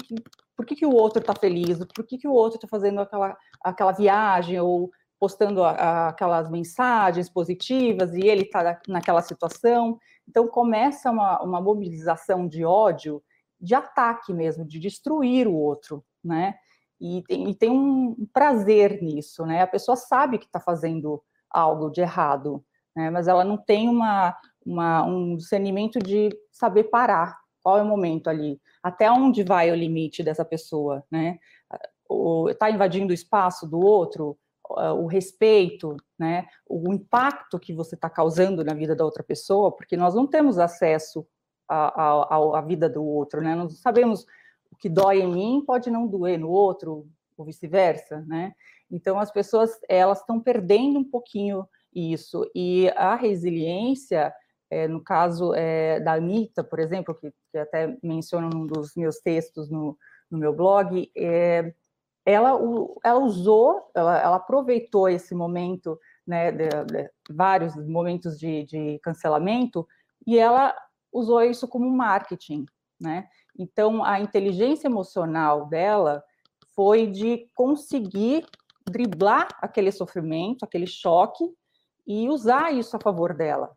por 0.57 0.67
que, 0.67 0.75
que 0.75 0.85
o 0.85 0.93
outro 0.93 1.21
está 1.21 1.37
feliz, 1.37 1.79
por 1.95 2.05
que, 2.05 2.19
que 2.19 2.27
o 2.27 2.33
outro 2.33 2.57
está 2.57 2.67
fazendo 2.67 3.01
aquela, 3.01 3.37
aquela 3.63 3.93
viagem 3.93 4.59
ou 4.59 4.91
postando 5.19 5.63
a, 5.63 5.71
a, 5.71 6.09
aquelas 6.09 6.51
mensagens 6.51 7.29
positivas 7.29 8.13
e 8.15 8.21
ele 8.21 8.43
está 8.43 8.81
naquela 8.89 9.23
situação. 9.23 9.99
Então 10.29 10.47
começa 10.49 11.11
uma, 11.11 11.43
uma 11.43 11.61
mobilização 11.61 12.47
de 12.47 12.65
ódio, 12.65 13.23
de 13.61 13.75
ataque 13.75 14.33
mesmo, 14.33 14.65
de 14.65 14.79
destruir 14.79 15.49
o 15.49 15.55
outro, 15.55 16.05
né? 16.23 16.55
E 17.01 17.23
tem, 17.29 17.51
e 17.51 17.55
tem 17.55 17.71
um 17.71 18.27
prazer 18.33 19.03
nisso, 19.03 19.45
né? 19.45 19.63
A 19.63 19.67
pessoa 19.67 19.97
sabe 19.97 20.39
que 20.39 20.47
está 20.47 20.59
fazendo 20.61 21.23
algo 21.51 21.91
de 21.91 22.01
errado, 22.01 22.65
né? 22.95 23.11
mas 23.11 23.29
ela 23.29 23.45
não 23.45 23.57
tem 23.57 23.89
uma, 23.89 24.37
uma, 24.65 25.05
um 25.05 25.37
discernimento 25.37 25.99
de 25.99 26.31
saber 26.51 26.85
parar, 26.85 27.39
qual 27.63 27.79
é 27.79 27.83
o 27.83 27.87
momento 27.87 28.29
ali? 28.29 28.61
Até 28.83 29.11
onde 29.11 29.43
vai 29.43 29.71
o 29.71 29.75
limite 29.75 30.23
dessa 30.23 30.45
pessoa, 30.45 31.05
né? 31.11 31.39
Está 32.49 32.71
invadindo 32.71 33.11
o 33.11 33.15
espaço 33.15 33.67
do 33.67 33.81
outro, 33.81 34.39
o 34.69 35.07
respeito, 35.07 35.97
né? 36.19 36.47
O 36.69 36.93
impacto 36.93 37.59
que 37.59 37.73
você 37.73 37.95
está 37.95 38.11
causando 38.11 38.65
na 38.65 38.75
vida 38.75 38.95
da 38.95 39.05
outra 39.05 39.23
pessoa, 39.23 39.71
porque 39.71 39.97
nós 39.97 40.15
não 40.15 40.27
temos 40.27 40.59
acesso 40.59 41.27
à, 41.69 42.59
à, 42.59 42.61
vida 42.61 42.89
do 42.89 43.05
outro, 43.05 43.41
né? 43.41 43.55
Nós 43.55 43.79
sabemos 43.79 44.27
o 44.71 44.77
que 44.77 44.89
dói 44.89 45.21
em 45.21 45.33
mim 45.33 45.65
pode 45.67 45.91
não 45.91 46.07
doer 46.07 46.39
no 46.39 46.51
outro, 46.51 47.07
ou 47.37 47.45
vice-versa, 47.45 48.25
né? 48.27 48.55
Então 48.91 49.19
as 49.19 49.31
pessoas 49.31 49.79
elas 49.89 50.21
estão 50.21 50.41
perdendo 50.41 50.99
um 50.99 51.05
pouquinho 51.05 51.67
isso 51.95 52.49
e 52.55 52.91
a 52.97 53.15
resiliência 53.15 54.33
é, 54.71 54.89
no 54.89 55.01
caso 55.03 55.55
é, 55.55 56.01
da 56.01 56.15
Anitta, 56.15 56.65
por 56.65 56.79
exemplo, 56.81 57.15
que, 57.15 57.33
que, 57.53 57.59
até 57.59 57.97
menciono 58.03 58.51
num 58.51 58.67
dos 58.67 58.95
meus 58.97 59.19
textos 59.19 59.71
no, 59.71 59.97
no 60.31 60.39
meu 60.39 60.53
blog, 60.53 61.11
é, 61.17 61.73
ela, 62.27 62.59
ela 63.05 63.19
usou, 63.21 63.91
ela, 63.95 64.19
ela, 64.21 64.37
aproveitou 64.37 65.09
esse 65.09 65.35
momento, 65.35 65.99
né, 66.27 66.53
de, 66.53 66.69
de 66.69 67.11
vários 67.31 67.75
momentos 67.77 68.39
de, 68.39 68.65
de, 68.65 68.99
cancelamento, 68.99 69.87
e 70.27 70.39
ela 70.39 70.75
usou 71.13 71.41
isso 71.43 71.69
como 71.69 71.89
marketing, 71.89 72.67
né? 73.01 73.29
Então, 73.59 74.05
a 74.05 74.21
inteligência 74.21 74.89
emocional 74.89 75.67
dela 75.67 76.23
foi 76.75 77.07
de 77.07 77.49
conseguir 77.55 78.45
driblar 78.85 79.49
aquele 79.63 79.93
sofrimento, 79.93 80.65
aquele 80.65 80.87
choque, 80.87 81.45
e 82.07 82.29
usar 82.29 82.73
isso 82.73 82.97
a 82.97 83.01
favor 83.01 83.35
dela, 83.35 83.75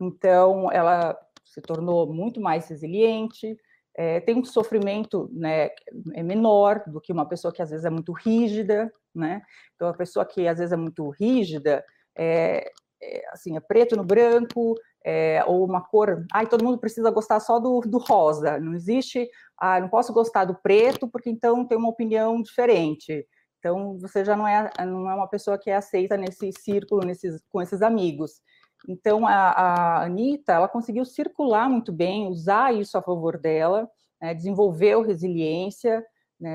então, 0.00 0.70
ela 0.72 1.16
se 1.44 1.60
tornou 1.60 2.12
muito 2.12 2.40
mais 2.40 2.68
resiliente, 2.68 3.56
é, 3.96 4.20
tem 4.20 4.36
um 4.36 4.44
sofrimento 4.44 5.30
né, 5.32 5.70
é 6.14 6.22
menor 6.22 6.82
do 6.86 7.00
que 7.00 7.12
uma 7.12 7.28
pessoa 7.28 7.52
que 7.52 7.62
às 7.62 7.70
vezes 7.70 7.84
é 7.84 7.90
muito 7.90 8.12
rígida, 8.12 8.92
né? 9.14 9.40
Então, 9.74 9.88
a 9.88 9.94
pessoa 9.94 10.26
que 10.26 10.48
às 10.48 10.58
vezes 10.58 10.72
é 10.72 10.76
muito 10.76 11.08
rígida, 11.10 11.84
é, 12.16 12.68
é 13.00 13.28
assim, 13.32 13.56
é 13.56 13.60
preto 13.60 13.96
no 13.96 14.04
branco, 14.04 14.74
é, 15.04 15.44
ou 15.46 15.64
uma 15.64 15.82
cor, 15.82 16.24
ai, 16.32 16.46
todo 16.46 16.64
mundo 16.64 16.78
precisa 16.78 17.10
gostar 17.10 17.38
só 17.38 17.60
do, 17.60 17.80
do 17.80 17.98
rosa, 17.98 18.58
não 18.58 18.74
existe, 18.74 19.28
ah, 19.58 19.78
não 19.78 19.88
posso 19.88 20.12
gostar 20.12 20.44
do 20.46 20.54
preto, 20.54 21.06
porque 21.08 21.30
então 21.30 21.66
tem 21.66 21.78
uma 21.78 21.90
opinião 21.90 22.42
diferente. 22.42 23.26
Então, 23.58 23.98
você 23.98 24.24
já 24.24 24.36
não 24.36 24.46
é, 24.46 24.70
não 24.84 25.10
é 25.10 25.14
uma 25.14 25.28
pessoa 25.28 25.58
que 25.58 25.70
é 25.70 25.76
aceita 25.76 26.16
nesse 26.16 26.50
círculo, 26.52 27.04
nesses, 27.04 27.42
com 27.48 27.62
esses 27.62 27.80
amigos. 27.80 28.42
Então, 28.86 29.26
a, 29.26 29.32
a 29.32 30.04
Anitta, 30.04 30.52
ela 30.52 30.68
conseguiu 30.68 31.04
circular 31.04 31.68
muito 31.68 31.92
bem, 31.92 32.28
usar 32.28 32.74
isso 32.74 32.98
a 32.98 33.02
favor 33.02 33.38
dela, 33.38 33.88
né, 34.20 34.34
desenvolveu 34.34 35.02
resiliência, 35.02 36.04
né, 36.38 36.50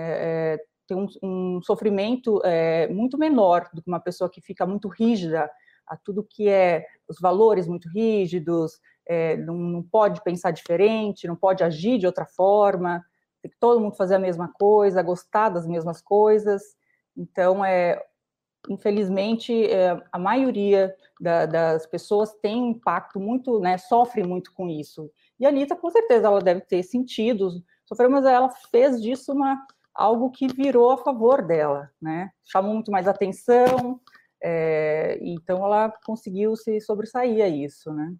é, 0.53 0.59
tem 0.87 0.97
um, 0.97 1.07
um 1.23 1.61
sofrimento 1.61 2.41
é, 2.43 2.87
muito 2.87 3.17
menor 3.17 3.69
do 3.73 3.81
que 3.81 3.87
uma 3.87 3.99
pessoa 3.99 4.29
que 4.29 4.41
fica 4.41 4.65
muito 4.65 4.87
rígida 4.87 5.49
a 5.87 5.97
tudo 5.97 6.27
que 6.27 6.47
é 6.47 6.85
os 7.07 7.19
valores 7.19 7.67
muito 7.67 7.89
rígidos, 7.89 8.79
é, 9.07 9.35
não, 9.37 9.55
não, 9.55 9.83
pode 9.83 10.23
pensar 10.23 10.51
diferente, 10.51 11.27
não 11.27 11.35
pode 11.35 11.63
agir 11.63 11.97
de 11.97 12.05
outra 12.05 12.25
forma, 12.25 13.03
tem 13.41 13.49
que 13.49 13.57
todo 13.59 13.79
mundo 13.79 13.95
fazer 13.95 14.15
a 14.15 14.19
mesma 14.19 14.51
coisa, 14.53 15.01
gostar 15.01 15.49
das 15.49 15.65
mesmas 15.65 15.99
coisas. 15.99 16.61
Então, 17.17 17.65
é, 17.65 17.99
infelizmente, 18.67 19.65
é, 19.65 20.01
a 20.11 20.19
maioria 20.19 20.93
da, 21.19 21.45
das 21.45 21.85
pessoas 21.85 22.33
tem 22.41 22.71
impacto 22.71 23.19
muito, 23.19 23.59
né, 23.59 23.77
sofre 23.77 24.23
muito 24.23 24.51
com 24.53 24.67
isso. 24.67 25.09
E 25.39 25.45
a 25.45 25.49
Anitta, 25.49 25.75
com 25.75 25.89
certeza, 25.89 26.27
ela 26.27 26.41
deve 26.41 26.61
ter 26.61 26.83
sentido, 26.83 27.63
sofreu, 27.85 28.09
mas 28.09 28.25
ela 28.25 28.49
fez 28.71 29.01
disso 29.01 29.31
uma, 29.31 29.65
algo 29.93 30.29
que 30.31 30.47
virou 30.47 30.91
a 30.91 30.97
favor 30.97 31.41
dela, 31.41 31.89
né? 32.01 32.29
Chamou 32.43 32.73
muito 32.73 32.91
mais 32.91 33.07
atenção, 33.07 33.99
é, 34.41 35.17
então 35.21 35.65
ela 35.65 35.91
conseguiu 36.05 36.55
se 36.55 36.79
sobressair 36.81 37.43
a 37.43 37.47
isso, 37.47 37.93
né? 37.93 38.13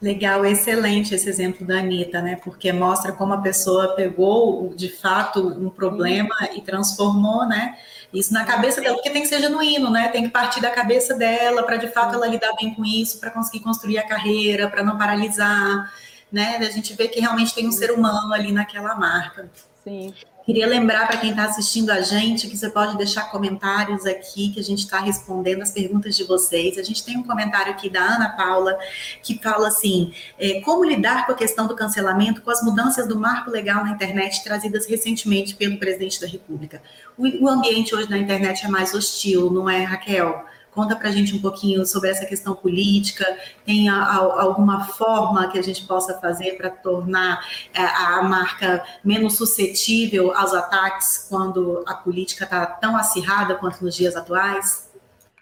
Legal, 0.00 0.44
excelente 0.44 1.14
esse 1.14 1.28
exemplo 1.28 1.66
da 1.66 1.78
Anitta, 1.78 2.20
né? 2.20 2.36
Porque 2.36 2.70
mostra 2.72 3.12
como 3.12 3.32
a 3.32 3.40
pessoa 3.40 3.94
pegou 3.94 4.74
de 4.74 4.90
fato 4.90 5.48
um 5.48 5.70
problema 5.70 6.34
e 6.54 6.60
transformou, 6.60 7.46
né? 7.46 7.78
Isso 8.12 8.32
na 8.32 8.44
cabeça 8.44 8.80
dela, 8.80 8.94
porque 8.94 9.10
tem 9.10 9.22
que 9.22 9.28
ser 9.28 9.40
genuíno, 9.40 9.90
né? 9.90 10.08
Tem 10.08 10.24
que 10.24 10.28
partir 10.28 10.60
da 10.60 10.70
cabeça 10.70 11.14
dela 11.14 11.62
para 11.62 11.76
de 11.76 11.88
fato 11.88 12.14
ela 12.14 12.26
lidar 12.26 12.54
bem 12.54 12.74
com 12.74 12.84
isso, 12.84 13.18
para 13.18 13.30
conseguir 13.30 13.60
construir 13.60 13.98
a 13.98 14.06
carreira, 14.06 14.68
para 14.68 14.82
não 14.82 14.98
paralisar, 14.98 15.90
né? 16.30 16.58
A 16.58 16.70
gente 16.70 16.94
vê 16.94 17.08
que 17.08 17.20
realmente 17.20 17.54
tem 17.54 17.66
um 17.66 17.72
ser 17.72 17.90
humano 17.90 18.34
ali 18.34 18.52
naquela 18.52 18.94
marca. 18.94 19.50
Sim. 19.82 20.12
Queria 20.46 20.64
lembrar 20.64 21.08
para 21.08 21.16
quem 21.16 21.30
está 21.30 21.46
assistindo 21.46 21.90
a 21.90 22.00
gente 22.02 22.46
que 22.46 22.56
você 22.56 22.70
pode 22.70 22.96
deixar 22.96 23.32
comentários 23.32 24.06
aqui, 24.06 24.50
que 24.50 24.60
a 24.60 24.62
gente 24.62 24.78
está 24.78 25.00
respondendo 25.00 25.60
as 25.62 25.72
perguntas 25.72 26.16
de 26.16 26.22
vocês. 26.22 26.78
A 26.78 26.84
gente 26.84 27.04
tem 27.04 27.16
um 27.16 27.24
comentário 27.24 27.72
aqui 27.72 27.90
da 27.90 28.00
Ana 28.00 28.28
Paula 28.28 28.78
que 29.24 29.42
fala 29.42 29.66
assim: 29.66 30.14
é, 30.38 30.60
como 30.60 30.84
lidar 30.84 31.26
com 31.26 31.32
a 31.32 31.34
questão 31.34 31.66
do 31.66 31.74
cancelamento 31.74 32.42
com 32.42 32.50
as 32.52 32.62
mudanças 32.62 33.08
do 33.08 33.18
marco 33.18 33.50
legal 33.50 33.82
na 33.82 33.90
internet 33.90 34.44
trazidas 34.44 34.86
recentemente 34.86 35.56
pelo 35.56 35.78
presidente 35.78 36.20
da 36.20 36.28
República? 36.28 36.80
O, 37.18 37.44
o 37.44 37.48
ambiente 37.48 37.92
hoje 37.92 38.08
na 38.08 38.16
internet 38.16 38.64
é 38.64 38.68
mais 38.68 38.94
hostil, 38.94 39.50
não 39.50 39.68
é, 39.68 39.82
Raquel? 39.82 40.44
Conta 40.76 40.94
para 40.94 41.08
a 41.08 41.10
gente 41.10 41.34
um 41.34 41.40
pouquinho 41.40 41.86
sobre 41.86 42.10
essa 42.10 42.26
questão 42.26 42.54
política. 42.54 43.24
Tem 43.64 43.88
a, 43.88 43.96
a, 43.96 44.42
alguma 44.42 44.84
forma 44.84 45.50
que 45.50 45.58
a 45.58 45.62
gente 45.62 45.86
possa 45.86 46.20
fazer 46.20 46.58
para 46.58 46.68
tornar 46.68 47.42
a, 47.74 47.82
é, 47.82 48.18
a 48.18 48.22
marca 48.22 48.84
menos 49.02 49.38
suscetível 49.38 50.36
aos 50.36 50.52
ataques 50.52 51.26
quando 51.30 51.82
a 51.86 51.94
política 51.94 52.44
está 52.44 52.66
tão 52.66 52.94
acirrada 52.94 53.54
quanto 53.54 53.82
nos 53.82 53.96
dias 53.96 54.14
atuais? 54.14 54.90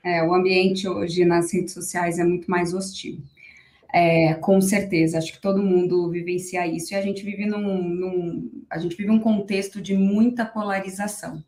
É, 0.04 0.22
o 0.22 0.32
ambiente 0.32 0.86
hoje 0.86 1.24
nas 1.24 1.52
redes 1.52 1.74
sociais 1.74 2.20
é 2.20 2.24
muito 2.24 2.48
mais 2.48 2.72
hostil. 2.72 3.18
É, 3.92 4.34
com 4.34 4.60
certeza, 4.60 5.18
acho 5.18 5.32
que 5.32 5.40
todo 5.40 5.60
mundo 5.60 6.08
vivencia 6.12 6.64
isso 6.64 6.94
e 6.94 6.96
a 6.96 7.02
gente 7.02 7.24
vive 7.24 7.44
num, 7.44 7.82
num 7.82 8.62
a 8.70 8.78
gente 8.78 8.96
vive 8.96 9.10
um 9.10 9.18
contexto 9.18 9.82
de 9.82 9.96
muita 9.96 10.44
polarização, 10.44 11.42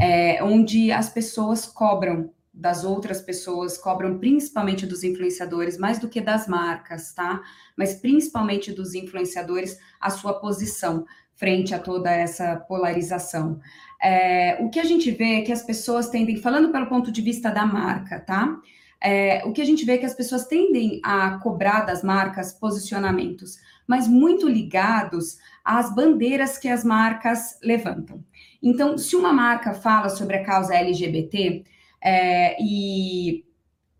é, 0.00 0.42
onde 0.42 0.90
as 0.90 1.10
pessoas 1.10 1.66
cobram 1.66 2.30
das 2.58 2.84
outras 2.84 3.20
pessoas, 3.20 3.78
cobram 3.78 4.18
principalmente 4.18 4.84
dos 4.84 5.04
influenciadores, 5.04 5.78
mais 5.78 6.00
do 6.00 6.08
que 6.08 6.20
das 6.20 6.48
marcas, 6.48 7.14
tá? 7.14 7.40
Mas 7.76 7.94
principalmente 7.94 8.72
dos 8.72 8.94
influenciadores, 8.94 9.78
a 10.00 10.10
sua 10.10 10.40
posição 10.40 11.06
frente 11.36 11.72
a 11.72 11.78
toda 11.78 12.10
essa 12.10 12.56
polarização. 12.56 13.60
É, 14.02 14.58
o 14.60 14.70
que 14.70 14.80
a 14.80 14.84
gente 14.84 15.08
vê 15.12 15.36
é 15.36 15.42
que 15.42 15.52
as 15.52 15.62
pessoas 15.62 16.08
tendem, 16.08 16.36
falando 16.36 16.72
pelo 16.72 16.88
ponto 16.88 17.12
de 17.12 17.22
vista 17.22 17.48
da 17.48 17.64
marca, 17.64 18.18
tá? 18.18 18.58
É, 19.00 19.44
o 19.44 19.52
que 19.52 19.60
a 19.60 19.64
gente 19.64 19.84
vê 19.84 19.92
é 19.92 19.98
que 19.98 20.06
as 20.06 20.14
pessoas 20.14 20.46
tendem 20.46 21.00
a 21.04 21.38
cobrar 21.38 21.82
das 21.82 22.02
marcas 22.02 22.52
posicionamentos, 22.52 23.56
mas 23.86 24.08
muito 24.08 24.48
ligados 24.48 25.38
às 25.64 25.94
bandeiras 25.94 26.58
que 26.58 26.68
as 26.68 26.82
marcas 26.82 27.56
levantam. 27.62 28.24
Então, 28.60 28.98
se 28.98 29.14
uma 29.14 29.32
marca 29.32 29.72
fala 29.72 30.08
sobre 30.08 30.38
a 30.38 30.44
causa 30.44 30.74
LGBT, 30.74 31.64
é, 32.02 32.56
e 32.62 33.44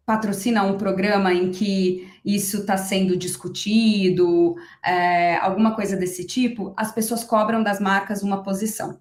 patrocina 0.05 0.63
um 0.63 0.79
programa 0.79 1.35
em 1.35 1.51
que 1.51 2.11
isso 2.25 2.59
está 2.59 2.77
sendo 2.77 3.17
discutido, 3.17 4.57
é, 4.85 5.37
alguma 5.37 5.75
coisa 5.75 5.97
desse 5.97 6.25
tipo, 6.25 6.73
as 6.77 6.93
pessoas 6.93 7.25
cobram 7.25 7.63
das 7.63 7.81
marcas 7.81 8.23
uma 8.23 8.43
posição. 8.43 8.99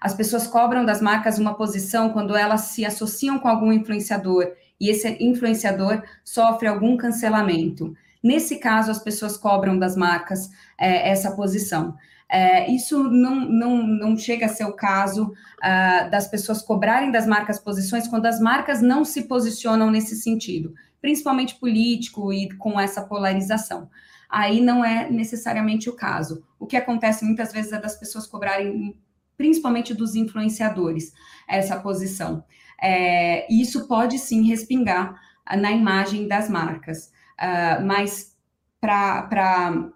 As 0.00 0.14
pessoas 0.14 0.46
cobram 0.46 0.84
das 0.84 1.00
marcas 1.00 1.38
uma 1.38 1.54
posição 1.54 2.10
quando 2.10 2.34
elas 2.34 2.62
se 2.62 2.84
associam 2.84 3.38
com 3.38 3.48
algum 3.48 3.72
influenciador 3.72 4.52
e 4.80 4.88
esse 4.88 5.16
influenciador 5.20 6.02
sofre 6.24 6.68
algum 6.68 6.96
cancelamento. 6.96 7.94
Nesse 8.22 8.56
caso, 8.58 8.90
as 8.90 8.98
pessoas 8.98 9.36
cobram 9.36 9.78
das 9.78 9.96
marcas 9.96 10.50
é, 10.78 11.10
essa 11.10 11.32
posição. 11.32 11.96
É, 12.30 12.70
isso 12.70 13.02
não, 13.02 13.34
não, 13.40 13.82
não 13.84 14.16
chega 14.16 14.46
a 14.46 14.48
ser 14.48 14.64
o 14.64 14.72
caso 14.72 15.32
uh, 15.32 16.10
das 16.10 16.28
pessoas 16.28 16.62
cobrarem 16.62 17.10
das 17.10 17.26
marcas 17.26 17.58
posições 17.58 18.06
quando 18.06 18.26
as 18.26 18.40
marcas 18.40 18.80
não 18.80 19.04
se 19.04 19.22
posicionam 19.24 19.90
nesse 19.90 20.14
sentido, 20.14 20.72
principalmente 21.00 21.56
político 21.56 22.32
e 22.32 22.48
com 22.56 22.78
essa 22.78 23.02
polarização. 23.02 23.90
Aí 24.28 24.60
não 24.60 24.84
é 24.84 25.10
necessariamente 25.10 25.90
o 25.90 25.96
caso. 25.96 26.44
O 26.56 26.66
que 26.66 26.76
acontece 26.76 27.24
muitas 27.24 27.52
vezes 27.52 27.72
é 27.72 27.80
das 27.80 27.98
pessoas 27.98 28.28
cobrarem, 28.28 28.96
principalmente 29.36 29.92
dos 29.92 30.14
influenciadores, 30.14 31.12
essa 31.48 31.80
posição. 31.80 32.44
É, 32.80 33.52
isso 33.52 33.88
pode 33.88 34.18
sim 34.20 34.46
respingar 34.46 35.20
na 35.58 35.72
imagem 35.72 36.28
das 36.28 36.48
marcas. 36.48 37.10
Uh, 37.40 37.84
mas 37.84 38.36
para 38.80 39.90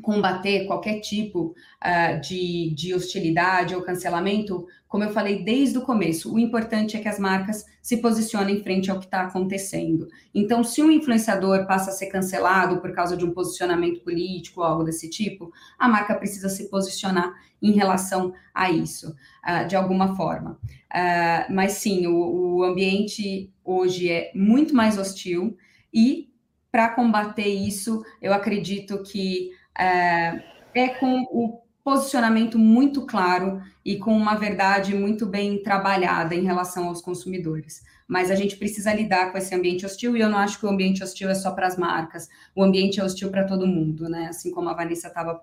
combater 0.00 0.66
qualquer 0.66 1.00
tipo 1.00 1.54
uh, 1.84 2.20
de, 2.20 2.74
de 2.74 2.94
hostilidade 2.94 3.74
ou 3.74 3.82
cancelamento, 3.82 4.66
como 4.88 5.04
eu 5.04 5.10
falei 5.10 5.44
desde 5.44 5.78
o 5.78 5.82
começo, 5.82 6.32
o 6.32 6.38
importante 6.38 6.96
é 6.96 7.00
que 7.00 7.08
as 7.08 7.18
marcas 7.18 7.64
se 7.82 7.98
posicionem 7.98 8.62
frente 8.62 8.90
ao 8.90 8.98
que 8.98 9.04
está 9.04 9.22
acontecendo. 9.22 10.08
Então, 10.34 10.64
se 10.64 10.82
um 10.82 10.90
influenciador 10.90 11.66
passa 11.66 11.90
a 11.90 11.92
ser 11.92 12.06
cancelado 12.06 12.80
por 12.80 12.92
causa 12.92 13.16
de 13.16 13.24
um 13.24 13.32
posicionamento 13.32 14.00
político 14.02 14.60
ou 14.60 14.66
algo 14.66 14.84
desse 14.84 15.08
tipo, 15.08 15.52
a 15.78 15.88
marca 15.88 16.14
precisa 16.14 16.48
se 16.48 16.68
posicionar 16.68 17.32
em 17.62 17.72
relação 17.72 18.32
a 18.54 18.70
isso, 18.70 19.14
uh, 19.46 19.66
de 19.68 19.76
alguma 19.76 20.16
forma. 20.16 20.58
Uh, 20.92 21.52
mas 21.52 21.72
sim, 21.72 22.06
o, 22.06 22.56
o 22.58 22.64
ambiente 22.64 23.52
hoje 23.64 24.10
é 24.10 24.32
muito 24.34 24.74
mais 24.74 24.98
hostil 24.98 25.56
e 25.92 26.30
para 26.70 26.88
combater 26.90 27.48
isso, 27.48 28.04
eu 28.22 28.32
acredito 28.32 29.02
que 29.02 29.50
é, 29.80 30.44
é 30.74 30.88
com 30.88 31.22
o 31.30 31.60
posicionamento 31.82 32.58
muito 32.58 33.06
claro 33.06 33.62
e 33.84 33.96
com 33.96 34.14
uma 34.16 34.34
verdade 34.34 34.94
muito 34.94 35.26
bem 35.26 35.62
trabalhada 35.62 36.34
em 36.34 36.44
relação 36.44 36.88
aos 36.88 37.00
consumidores. 37.00 37.82
Mas 38.06 38.30
a 38.30 38.34
gente 38.34 38.56
precisa 38.56 38.92
lidar 38.92 39.32
com 39.32 39.38
esse 39.38 39.54
ambiente 39.54 39.86
hostil 39.86 40.16
e 40.16 40.20
eu 40.20 40.28
não 40.28 40.38
acho 40.38 40.58
que 40.58 40.66
o 40.66 40.68
ambiente 40.68 41.02
hostil 41.02 41.30
é 41.30 41.34
só 41.34 41.52
para 41.52 41.66
as 41.66 41.76
marcas. 41.76 42.28
O 42.54 42.62
ambiente 42.62 43.00
é 43.00 43.04
hostil 43.04 43.30
para 43.30 43.44
todo 43.44 43.66
mundo, 43.66 44.08
né? 44.08 44.26
Assim 44.28 44.50
como 44.50 44.68
a 44.68 44.74
Vanessa 44.74 45.08
estava 45.08 45.40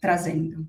trazendo. 0.00 0.66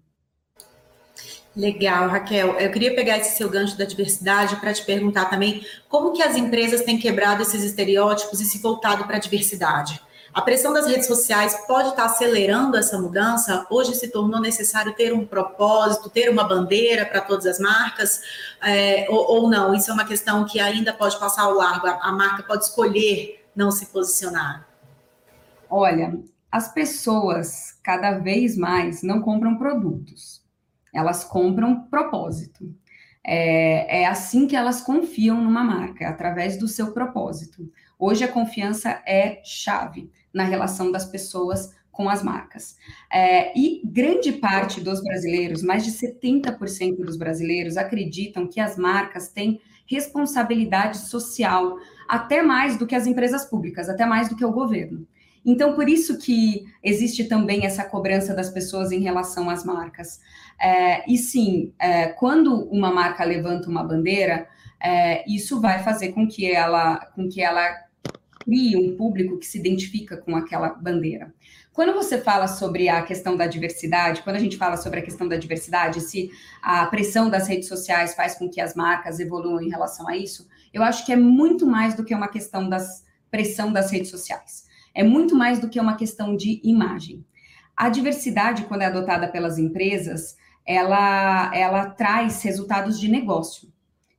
Legal, 1.56 2.10
Raquel. 2.10 2.60
Eu 2.60 2.70
queria 2.72 2.94
pegar 2.94 3.18
esse 3.18 3.38
seu 3.38 3.50
gancho 3.50 3.78
da 3.78 3.86
diversidade 3.86 4.58
para 4.58 4.74
te 4.74 4.84
perguntar 4.84 5.26
também 5.26 5.66
como 5.88 6.12
que 6.12 6.22
as 6.22 6.36
empresas 6.36 6.82
têm 6.82 7.00
quebrado 7.00 7.44
esses 7.44 7.64
estereótipos 7.64 8.42
e 8.42 8.46
se 8.46 8.58
voltado 8.58 9.06
para 9.06 9.16
a 9.16 9.20
diversidade. 9.20 10.02
A 10.36 10.42
pressão 10.42 10.74
das 10.74 10.86
redes 10.86 11.08
sociais 11.08 11.56
pode 11.66 11.88
estar 11.88 12.04
acelerando 12.04 12.76
essa 12.76 13.00
mudança. 13.00 13.66
Hoje 13.70 13.96
se 13.96 14.10
tornou 14.10 14.42
necessário 14.42 14.94
ter 14.94 15.14
um 15.14 15.26
propósito, 15.26 16.10
ter 16.10 16.30
uma 16.30 16.44
bandeira 16.44 17.06
para 17.06 17.22
todas 17.22 17.46
as 17.46 17.58
marcas, 17.58 18.22
é, 18.62 19.08
ou, 19.10 19.32
ou, 19.32 19.50
não? 19.50 19.74
Isso 19.74 19.90
é 19.90 19.94
uma 19.94 20.04
questão 20.04 20.44
que 20.44 20.60
ainda 20.60 20.92
pode 20.92 21.18
passar 21.18 21.44
ao 21.44 21.54
largo. 21.54 21.88
A, 21.88 22.10
a 22.10 22.12
marca 22.12 22.44
pode 22.44 22.66
escolher 22.66 23.46
não 23.56 23.72
se 23.72 23.86
posicionar. 23.86 24.68
Olha, 25.70 26.20
as 26.52 26.68
pessoas 26.68 27.80
cada 27.82 28.20
vez 28.20 28.58
mais 28.58 29.02
não 29.02 29.22
compram 29.22 29.58
produtos, 29.58 30.44
elas 30.94 31.24
compram 31.24 31.84
propósito. 31.84 32.76
É, 33.24 34.02
é, 34.02 34.06
assim 34.06 34.48
que 34.48 34.56
elas 34.56 34.82
confiam 34.82 35.42
numa 35.42 35.64
marca, 35.64 36.10
através 36.10 36.60
do 36.60 36.68
seu 36.68 36.92
propósito. 36.92 37.72
Hoje 37.98 38.26
a 38.26 38.28
confiança 38.28 39.02
é 39.06 39.42
chave 39.42 40.12
na 40.36 40.44
relação 40.44 40.92
das 40.92 41.06
pessoas 41.06 41.74
com 41.92 42.10
as 42.10 42.22
marcas. 42.22 42.76
É, 43.12 43.58
e 43.58 43.82
grande 43.86 44.34
parte 44.34 44.82
dos 44.82 45.02
brasileiros, 45.02 45.64
mais 45.64 45.86
de 45.86 45.92
70% 45.92 46.98
dos 46.98 47.16
brasileiros, 47.16 47.78
acreditam 47.78 48.46
que 48.46 48.60
as 48.60 48.78
marcas 48.78 49.30
têm 49.30 49.62
responsabilidade 49.88 50.98
social, 50.98 51.78
até 52.08 52.44
mais 52.44 52.78
do 52.78 52.86
que 52.86 52.96
as 52.96 53.08
empresas 53.08 53.46
públicas, 53.46 53.88
até 53.88 54.06
mais 54.06 54.28
do 54.28 54.36
que 54.36 54.44
o 54.44 54.52
governo. 54.52 55.08
Então, 55.46 55.74
por 55.74 55.88
isso 55.88 56.18
que 56.18 56.66
existe 56.84 57.26
também 57.26 57.66
essa 57.66 57.84
cobrança 57.84 58.34
das 58.34 58.50
pessoas 58.50 58.92
em 58.92 59.00
relação 59.00 59.50
às 59.50 59.64
marcas. 59.64 60.20
É, 60.60 61.10
e 61.10 61.18
sim, 61.18 61.72
é, 61.80 62.08
quando 62.08 62.68
uma 62.70 62.92
marca 62.92 63.24
levanta 63.24 63.70
uma 63.70 63.84
bandeira, 63.84 64.48
é, 64.82 65.24
isso 65.32 65.62
vai 65.62 65.84
fazer 65.84 66.14
com 66.14 66.28
que 66.28 66.52
ela, 66.52 66.98
com 67.16 67.30
que 67.30 67.42
ela 67.42 67.86
crie 68.46 68.78
um 68.78 68.96
público 68.96 69.38
que 69.38 69.46
se 69.46 69.58
identifica 69.58 70.16
com 70.16 70.36
aquela 70.36 70.70
bandeira. 70.70 71.34
Quando 71.74 71.94
você 71.94 72.22
fala 72.22 72.48
sobre 72.48 72.88
a 72.88 73.02
questão 73.02 73.36
da 73.36 73.48
diversidade, 73.48 74.22
quando 74.22 74.38
a 74.38 74.40
gente 74.40 74.56
fala 74.56 74.78
sobre 74.78 75.00
a 75.00 75.04
questão 75.04 75.28
da 75.28 75.36
diversidade, 75.36 76.00
se 76.00 76.30
a 76.62 76.86
pressão 76.86 77.30
das 77.30 77.48
redes 77.48 77.68
sociais 77.68 78.16
faz 78.16 78.36
com 78.36 78.48
que 78.48 78.62
as 78.62 78.76
marcas 78.76 79.20
evoluam 79.20 79.62
em 79.62 79.70
relação 79.70 80.08
a 80.08 80.16
isso, 80.16 80.48
eu 80.74 80.84
acho 80.84 81.06
que 81.06 81.12
é 81.12 81.18
muito 81.18 81.66
mais 81.66 81.96
do 81.96 82.06
que 82.06 82.16
uma 82.16 82.30
questão 82.30 82.70
da 82.70 82.78
pressão 83.30 83.74
das 83.74 83.92
redes 83.92 84.10
sociais. 84.10 84.66
É 84.94 85.04
muito 85.04 85.36
mais 85.36 85.60
do 85.60 85.68
que 85.68 85.80
uma 85.80 85.98
questão 85.98 86.38
de 86.38 86.62
imagem. 86.64 87.26
A 87.76 87.90
diversidade, 87.90 88.64
quando 88.64 88.84
é 88.84 88.86
adotada 88.86 89.28
pelas 89.28 89.58
empresas, 89.58 90.38
ela, 90.66 91.54
ela 91.54 91.90
traz 91.90 92.42
resultados 92.42 92.98
de 92.98 93.10
negócio, 93.10 93.68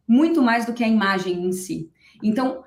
muito 0.06 0.42
mais 0.42 0.66
do 0.66 0.74
que 0.74 0.84
a 0.84 0.88
imagem 0.88 1.46
em 1.46 1.52
si. 1.52 1.90
Então, 2.22 2.62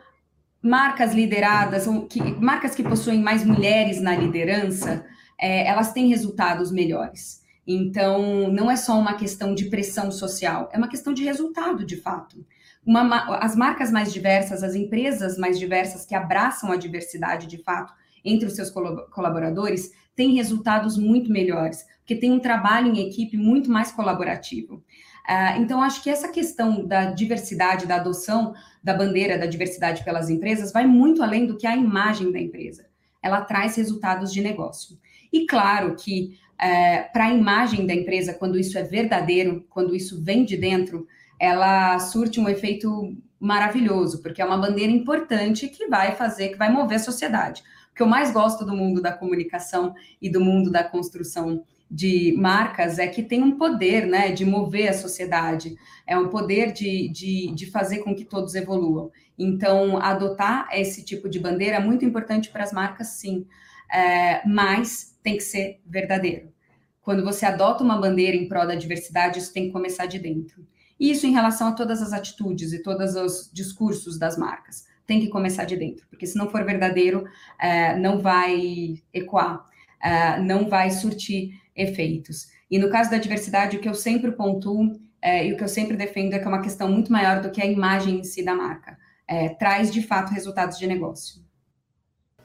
marcas 0.62 1.14
lideradas, 1.14 1.88
que, 2.10 2.22
marcas 2.22 2.76
que 2.76 2.84
possuem 2.84 3.22
mais 3.22 3.46
mulheres 3.46 4.02
na 4.02 4.16
liderança, 4.16 5.06
é, 5.40 5.68
elas 5.68 5.94
têm 5.94 6.10
resultados 6.10 6.72
melhores. 6.72 7.42
Então, 7.66 8.52
não 8.52 8.70
é 8.70 8.76
só 8.76 8.98
uma 8.98 9.14
questão 9.14 9.54
de 9.54 9.66
pressão 9.66 10.12
social, 10.12 10.70
é 10.74 10.78
uma 10.78 10.88
questão 10.88 11.14
de 11.14 11.24
resultado, 11.24 11.86
de 11.86 11.98
fato. 11.98 12.46
Uma, 12.86 13.38
as 13.38 13.56
marcas 13.56 13.92
mais 13.92 14.12
diversas, 14.12 14.64
as 14.64 14.74
empresas 14.76 15.38
mais 15.38 15.60
diversas 15.60 16.06
que 16.06 16.16
abraçam 16.16 16.72
a 16.72 16.78
diversidade, 16.78 17.48
de 17.48 17.60
fato, 17.60 17.94
entre 18.26 18.48
os 18.48 18.56
seus 18.56 18.72
colaboradores, 18.72 19.92
têm 20.16 20.36
resultados 20.36 20.98
muito 20.98 21.32
melhores, 21.32 21.86
porque 22.00 22.16
tem 22.16 22.32
um 22.32 22.40
trabalho 22.40 22.92
em 22.92 23.08
equipe 23.08 23.38
muito 23.38 23.72
mais 23.72 23.92
colaborativo. 23.92 24.84
Uh, 25.30 25.62
então, 25.62 25.84
acho 25.84 26.02
que 26.02 26.10
essa 26.10 26.28
questão 26.30 26.84
da 26.84 27.12
diversidade, 27.12 27.86
da 27.86 27.98
adoção 27.98 28.56
da 28.84 28.96
bandeira 28.96 29.38
da 29.38 29.46
diversidade 29.46 30.04
pelas 30.04 30.28
empresas, 30.28 30.72
vai 30.72 30.88
muito 30.88 31.22
além 31.22 31.46
do 31.46 31.56
que 31.56 31.68
a 31.68 31.78
imagem 31.78 32.32
da 32.32 32.40
empresa. 32.40 32.88
Ela 33.22 33.42
traz 33.42 33.76
resultados 33.76 34.34
de 34.34 34.42
negócio. 34.42 34.98
E 35.32 35.46
claro 35.46 35.96
que 35.96 36.40
uh, 36.56 37.14
para 37.14 37.26
a 37.26 37.34
imagem 37.34 37.86
da 37.86 37.94
empresa, 37.94 38.34
quando 38.34 38.58
isso 38.58 38.76
é 38.76 38.82
verdadeiro, 38.82 39.68
quando 39.70 39.96
isso 39.96 40.20
vem 40.24 40.44
de 40.44 40.58
dentro, 40.58 41.06
ela 41.40 42.00
surte 42.00 42.40
um 42.40 42.50
efeito 42.50 43.16
maravilhoso, 43.40 44.24
porque 44.24 44.42
é 44.42 44.46
uma 44.46 44.58
bandeira 44.58 44.92
importante 44.92 45.68
que 45.68 45.86
vai 45.88 46.16
fazer, 46.16 46.50
que 46.50 46.58
vai 46.58 46.72
mover 46.72 46.96
a 46.96 47.00
sociedade. 47.00 47.62
O 47.92 47.96
que 47.96 48.02
eu 48.02 48.08
mais 48.08 48.32
gosto 48.32 48.66
do 48.66 48.76
mundo 48.76 49.00
da 49.00 49.12
comunicação 49.12 49.94
e 50.20 50.28
do 50.28 50.42
mundo 50.42 50.72
da 50.72 50.84
construção 50.84 51.64
de 51.90 52.36
marcas 52.38 53.00
é 53.00 53.08
que 53.08 53.24
tem 53.24 53.42
um 53.42 53.58
poder, 53.58 54.06
né, 54.06 54.32
de 54.32 54.46
mover 54.46 54.90
a 54.90 54.94
sociedade, 54.94 55.76
é 56.06 56.18
um 56.18 56.30
poder 56.30 56.72
de, 56.72 57.10
de, 57.10 57.52
de 57.54 57.66
fazer 57.72 58.00
com 58.00 58.16
que 58.16 58.26
todos 58.26 58.54
evoluam. 58.54 59.12
Então, 59.38 59.98
adotar 59.98 60.68
esse 60.72 61.04
tipo 61.04 61.28
de 61.28 61.40
bandeira 61.40 61.78
é 61.78 61.80
muito 61.80 62.06
importante 62.06 62.50
para 62.50 62.64
as 62.64 62.72
marcas, 62.72 63.08
sim, 63.08 63.48
é, 63.92 64.48
mas 64.48 65.18
tem 65.24 65.36
que 65.38 65.44
ser 65.44 65.82
verdadeiro. 65.86 66.54
Quando 67.02 67.24
você 67.24 67.46
adota 67.46 67.84
uma 67.84 68.00
bandeira 68.00 68.38
em 68.38 68.48
prol 68.48 68.68
da 68.68 68.76
diversidade, 68.76 69.40
isso 69.40 69.52
tem 69.52 69.66
que 69.68 69.72
começar 69.72 70.06
de 70.06 70.20
dentro. 70.20 70.68
Isso 71.00 71.26
em 71.26 71.32
relação 71.32 71.70
a 71.70 71.72
todas 71.72 72.02
as 72.02 72.14
atitudes 72.14 72.72
e 72.74 72.84
todos 72.84 73.16
os 73.16 73.50
discursos 73.52 74.20
das 74.20 74.38
marcas. 74.38 74.86
Tem 75.08 75.20
que 75.20 75.30
começar 75.30 75.64
de 75.64 75.76
dentro, 75.76 76.06
porque 76.08 76.28
se 76.28 76.38
não 76.38 76.50
for 76.50 76.64
verdadeiro, 76.64 77.24
é, 77.60 77.98
não 77.98 78.20
vai 78.20 79.02
ecoar, 79.12 79.66
é, 80.04 80.40
não 80.40 80.70
vai 80.70 80.92
surtir 80.92 81.59
efeitos. 81.80 82.48
E 82.70 82.78
no 82.78 82.90
caso 82.90 83.10
da 83.10 83.18
diversidade, 83.18 83.78
o 83.78 83.80
que 83.80 83.90
eu 83.90 83.96
sempre 83.96 84.32
pontuo 84.32 85.00
é, 85.22 85.48
e 85.48 85.54
o 85.54 85.58
que 85.58 85.64
eu 85.64 85.68
sempre 85.68 85.98
defendo 85.98 86.34
é 86.34 86.40
que 86.40 86.46
é 86.46 86.48
uma 86.48 86.62
questão 86.62 86.90
muito 86.90 87.12
maior 87.12 87.42
do 87.42 87.50
que 87.50 87.62
a 87.62 87.66
imagem 87.66 88.20
em 88.20 88.24
si 88.24 88.44
da 88.44 88.54
marca. 88.54 88.98
É, 89.28 89.50
traz, 89.50 89.92
de 89.92 90.02
fato, 90.02 90.34
resultados 90.34 90.78
de 90.78 90.88
negócio. 90.88 91.42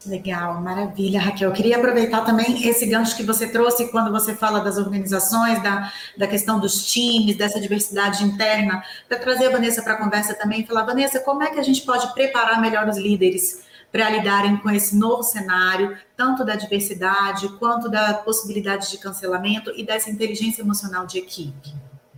Legal, 0.06 0.60
maravilha, 0.60 1.18
Raquel. 1.18 1.48
Eu 1.48 1.54
queria 1.54 1.78
aproveitar 1.78 2.22
também 2.26 2.68
esse 2.68 2.84
gancho 2.84 3.16
que 3.16 3.22
você 3.22 3.48
trouxe 3.48 3.90
quando 3.90 4.10
você 4.10 4.34
fala 4.34 4.60
das 4.60 4.76
organizações, 4.76 5.62
da, 5.62 5.90
da 6.18 6.26
questão 6.26 6.60
dos 6.60 6.84
times, 6.92 7.38
dessa 7.38 7.58
diversidade 7.58 8.22
interna, 8.22 8.82
para 9.08 9.18
trazer 9.18 9.46
a 9.46 9.50
Vanessa 9.50 9.82
para 9.82 9.94
a 9.94 9.96
conversa 9.96 10.34
também 10.34 10.60
e 10.60 10.66
falar, 10.66 10.84
Vanessa, 10.84 11.20
como 11.20 11.42
é 11.42 11.50
que 11.50 11.58
a 11.58 11.62
gente 11.62 11.82
pode 11.82 12.12
preparar 12.12 12.60
melhor 12.60 12.86
os 12.86 12.98
líderes 12.98 13.64
para 13.94 14.10
lidarem 14.10 14.56
com 14.56 14.68
esse 14.70 14.98
novo 14.98 15.22
cenário, 15.22 15.96
tanto 16.16 16.44
da 16.44 16.56
diversidade 16.56 17.48
quanto 17.60 17.88
da 17.88 18.12
possibilidade 18.12 18.90
de 18.90 18.98
cancelamento 18.98 19.70
e 19.70 19.86
dessa 19.86 20.10
inteligência 20.10 20.62
emocional 20.62 21.06
de 21.06 21.18
equipe? 21.18 21.72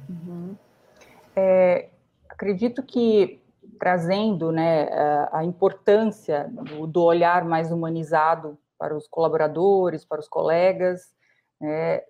Uhum. 0.09 0.57
É, 1.37 1.91
acredito 2.31 2.83
que 2.83 3.43
trazendo 3.79 4.51
né, 4.51 4.89
a 5.31 5.45
importância 5.45 6.49
do, 6.51 6.87
do, 6.87 7.03
olhar 7.03 7.45
mais 7.45 7.71
humanizado 7.71 8.57
para 8.79 8.97
os 8.97 9.07
colaboradores, 9.07 10.03
para 10.03 10.21
os 10.21 10.29
colegas, 10.29 11.15
né, 11.61 12.01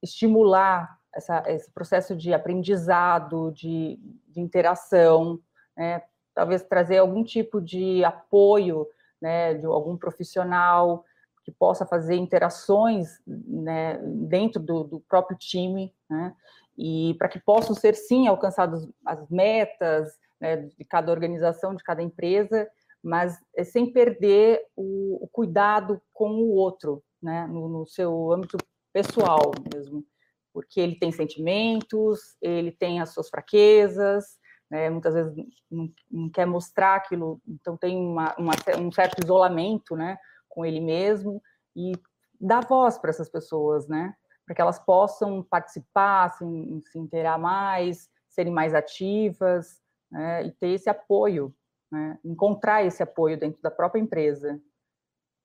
estimular 0.00 0.96
essa, 1.12 1.42
esse 1.48 1.68
processo 1.72 2.14
de 2.14 2.32
aprendizado, 2.32 3.50
de, 3.50 3.98
de 4.28 4.40
interação, 4.40 5.40
né, 5.76 6.02
talvez 6.36 6.62
trazer 6.62 6.98
algum 6.98 7.24
tipo 7.24 7.62
de 7.62 8.04
apoio 8.04 8.86
né, 9.20 9.54
de 9.54 9.64
algum 9.64 9.96
profissional 9.96 11.02
que 11.42 11.50
possa 11.50 11.86
fazer 11.86 12.16
interações 12.16 13.18
né, 13.26 13.98
dentro 14.04 14.60
do, 14.62 14.84
do, 14.84 15.00
próprio 15.00 15.38
time, 15.38 15.94
né, 16.10 16.34
e 16.76 17.14
para 17.18 17.28
que 17.28 17.40
possam 17.40 17.74
ser 17.74 17.94
sim 17.94 18.28
alcançadas 18.28 18.86
as 19.04 19.26
metas 19.30 20.12
né, 20.38 20.56
de 20.56 20.84
cada 20.84 21.10
organização, 21.10 21.74
de 21.74 21.82
cada 21.82 22.02
empresa, 22.02 22.68
mas 23.02 23.40
é 23.56 23.64
sem 23.64 23.90
perder 23.90 24.60
o, 24.76 25.24
o 25.24 25.28
cuidado 25.28 26.02
com 26.12 26.32
o 26.32 26.50
outro, 26.50 27.02
né, 27.22 27.46
no, 27.46 27.66
no 27.66 27.86
seu 27.86 28.30
âmbito 28.30 28.58
pessoal 28.92 29.52
mesmo, 29.72 30.04
porque 30.52 30.80
ele 30.80 30.98
tem 30.98 31.10
sentimentos, 31.10 32.36
ele 32.42 32.72
tem 32.72 33.00
as 33.00 33.10
suas 33.10 33.30
fraquezas, 33.30 34.36
né, 34.70 34.90
muitas 34.90 35.14
vezes 35.14 35.34
não, 35.70 35.92
não, 36.10 36.28
quer 36.30 36.46
mostrar 36.46 36.96
aquilo, 36.96 37.40
então 37.46 37.76
tem 37.76 37.96
uma, 37.96 38.34
uma, 38.36 38.52
um 38.78 38.90
certo 38.90 39.22
isolamento, 39.22 39.96
né, 39.96 40.18
com 40.48 40.64
ele 40.64 40.80
mesmo, 40.80 41.42
e 41.74 41.92
dá 42.40 42.60
voz 42.60 42.98
para 42.98 43.10
essas 43.10 43.28
pessoas, 43.28 43.86
né, 43.86 44.14
para 44.44 44.54
que 44.54 44.60
elas 44.60 44.78
possam 44.78 45.42
participar, 45.42 46.30
se, 46.30 46.44
se 46.90 46.98
inteirar 46.98 47.38
mais, 47.38 48.08
serem 48.28 48.52
mais 48.52 48.74
ativas, 48.74 49.80
né, 50.10 50.46
e 50.46 50.52
ter 50.52 50.68
esse 50.68 50.90
apoio, 50.90 51.54
né, 51.90 52.18
encontrar 52.24 52.84
esse 52.84 53.02
apoio 53.02 53.38
dentro 53.38 53.62
da 53.62 53.70
própria 53.70 54.00
empresa, 54.00 54.60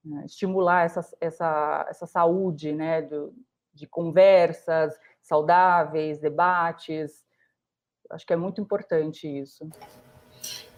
né, 0.03 0.25
estimular 0.25 0.85
essa, 0.85 1.01
essa, 1.19 1.85
essa 1.89 2.07
saúde 2.07 2.73
né, 2.73 3.03
do, 3.03 3.33
de 3.73 3.85
conversas 3.85 4.97
saudáveis, 5.21 6.19
debates, 6.19 7.23
acho 8.11 8.25
que 8.25 8.33
é 8.33 8.37
muito 8.37 8.61
importante 8.61 9.27
isso. 9.27 9.67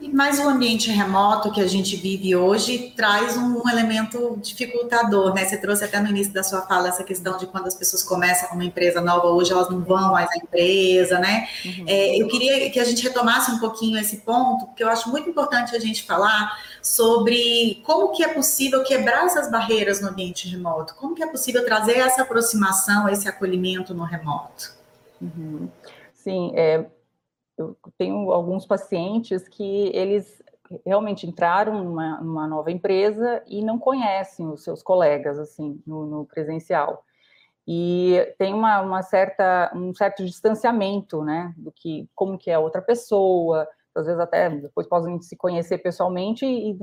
E 0.02 0.10
mais 0.10 0.38
o 0.38 0.50
ambiente 0.50 0.92
remoto 0.92 1.50
que 1.52 1.62
a 1.62 1.68
gente 1.68 1.96
vive 1.96 2.36
hoje 2.36 2.94
traz 2.96 3.38
um, 3.38 3.62
elemento 3.70 4.38
dificultador, 4.42 5.34
né? 5.34 5.46
Você 5.46 5.56
trouxe 5.56 5.86
até 5.86 5.98
no 6.00 6.10
início 6.10 6.34
da 6.34 6.44
sua 6.44 6.64
fala 6.64 6.90
essa 6.90 7.06
questão 7.06 7.38
de 7.38 7.48
quando 7.48 7.68
as 7.68 7.76
pessoas 7.76 8.04
começam 8.04 8.50
uma 8.52 8.66
empresa 8.66 9.00
nova, 9.00 9.28
hoje 9.28 9.54
elas 9.54 9.70
não 9.70 9.82
vão 9.82 10.12
mais 10.12 10.30
à 10.30 10.36
empresa, 10.36 11.20
né? 11.20 11.48
Uhum. 11.64 11.86
É, 11.88 12.22
eu 12.22 12.28
queria 12.28 12.70
que 12.70 12.80
a 12.80 12.84
gente 12.84 13.02
retomasse 13.02 13.52
um 13.52 13.60
pouquinho 13.60 13.98
esse 13.98 14.18
ponto, 14.18 14.66
porque 14.66 14.84
eu 14.84 14.90
acho 14.90 15.10
muito 15.10 15.30
importante 15.30 15.74
a 15.74 15.80
gente 15.80 16.04
falar 16.04 16.52
sobre 16.82 17.82
como 17.86 18.12
que 18.12 18.24
é 18.24 18.34
possível 18.34 18.84
quebrar 18.84 19.26
essas 19.26 19.50
barreiras 19.50 20.02
no 20.02 20.10
ambiente 20.10 20.50
remoto, 20.50 20.96
como 20.96 21.16
que 21.16 21.24
é 21.24 21.28
possível 21.28 21.64
trazer 21.64 22.00
essa 22.00 22.24
aproximação, 22.24 23.08
esse 23.08 23.30
acolhimento 23.30 23.94
no 23.94 24.04
remoto. 24.04 24.74
Uhum. 25.22 25.70
Sim, 26.14 26.52
é, 26.56 26.86
eu 27.58 27.78
tenho 27.98 28.32
alguns 28.32 28.66
pacientes 28.66 29.48
que 29.48 29.92
eles 29.94 30.42
realmente 30.86 31.28
entraram 31.28 31.84
numa, 31.84 32.22
numa 32.22 32.48
nova 32.48 32.72
empresa 32.72 33.44
e 33.48 33.64
não 33.64 33.78
conhecem 33.78 34.48
os 34.48 34.64
seus 34.64 34.82
colegas, 34.82 35.38
assim, 35.38 35.82
no, 35.86 36.06
no 36.06 36.26
presencial. 36.26 37.04
E 37.68 38.34
tem 38.38 38.54
uma, 38.54 38.82
uma, 38.82 39.02
certa, 39.02 39.72
um 39.76 39.94
certo 39.94 40.26
distanciamento, 40.26 41.24
né, 41.24 41.54
do 41.56 41.72
que, 41.72 42.10
como 42.14 42.38
que 42.38 42.52
é 42.52 42.58
outra 42.58 42.82
pessoa, 42.82 43.68
às 43.96 44.06
vezes 44.06 44.20
até 44.20 44.50
depois 44.50 44.88
podem 44.88 45.22
se 45.22 45.36
conhecer 45.38 45.78
pessoalmente 45.78 46.46
e, 46.46 46.78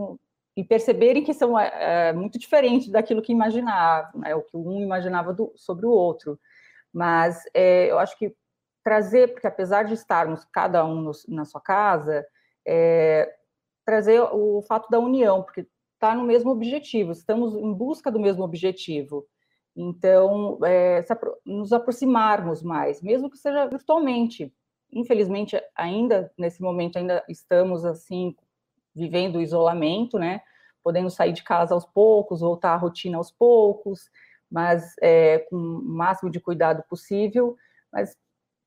e 0.56 0.64
perceberem 0.64 1.24
que 1.24 1.34
são 1.34 1.58
é, 1.58 2.08
é, 2.08 2.12
muito 2.12 2.38
diferentes 2.38 2.88
daquilo 2.88 3.20
que 3.20 3.32
imaginavam, 3.32 4.20
né, 4.20 4.34
o 4.34 4.42
que 4.42 4.56
um 4.56 4.80
imaginava 4.80 5.34
do, 5.34 5.52
sobre 5.56 5.84
o 5.84 5.90
outro. 5.90 6.38
Mas 6.92 7.42
é, 7.54 7.90
eu 7.90 7.98
acho 7.98 8.16
que 8.18 8.34
trazer, 8.82 9.32
porque 9.32 9.46
apesar 9.46 9.84
de 9.84 9.94
estarmos 9.94 10.44
cada 10.52 10.84
um 10.84 11.00
no, 11.00 11.12
na 11.28 11.44
sua 11.44 11.60
casa, 11.60 12.26
é, 12.66 13.32
trazer 13.84 14.20
o 14.20 14.62
fato 14.62 14.88
da 14.88 14.98
união, 14.98 15.42
porque 15.42 15.66
está 15.94 16.14
no 16.14 16.24
mesmo 16.24 16.50
objetivo, 16.50 17.12
estamos 17.12 17.54
em 17.54 17.72
busca 17.72 18.10
do 18.10 18.18
mesmo 18.18 18.42
objetivo. 18.42 19.26
Então, 19.76 20.58
é, 20.64 21.04
nos 21.44 21.72
aproximarmos 21.72 22.62
mais, 22.62 23.00
mesmo 23.02 23.30
que 23.30 23.38
seja 23.38 23.66
virtualmente. 23.66 24.52
Infelizmente, 24.92 25.60
ainda 25.76 26.32
nesse 26.36 26.60
momento 26.60 26.98
ainda 26.98 27.22
estamos 27.28 27.84
assim 27.84 28.34
vivendo 28.94 29.36
o 29.36 29.40
isolamento, 29.40 30.18
né? 30.18 30.40
Podendo 30.82 31.10
sair 31.10 31.32
de 31.32 31.44
casa 31.44 31.74
aos 31.74 31.86
poucos, 31.86 32.40
voltar 32.40 32.72
à 32.72 32.76
rotina 32.76 33.18
aos 33.18 33.30
poucos, 33.30 34.10
mas 34.50 34.94
é, 35.00 35.38
com 35.50 35.56
o 35.56 35.82
máximo 35.82 36.30
de 36.30 36.40
cuidado 36.40 36.82
possível. 36.88 37.56
Mas 37.92 38.16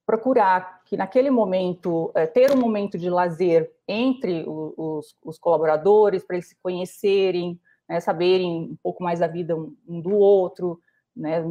procurar 0.06 0.84
que 0.84 0.98
naquele 0.98 1.30
momento, 1.30 2.12
é, 2.14 2.26
ter 2.26 2.52
um 2.52 2.60
momento 2.60 2.98
de 2.98 3.10
lazer 3.10 3.72
entre 3.88 4.44
os, 4.48 5.16
os 5.24 5.38
colaboradores, 5.40 6.24
para 6.24 6.36
eles 6.36 6.50
se 6.50 6.58
conhecerem, 6.62 7.60
né, 7.88 8.00
saberem 8.00 8.72
um 8.72 8.78
pouco 8.82 9.04
mais 9.04 9.20
da 9.20 9.28
vida 9.28 9.56
um, 9.56 9.76
um 9.88 10.02
do 10.02 10.16
outro, 10.16 10.80
né, 11.16 11.42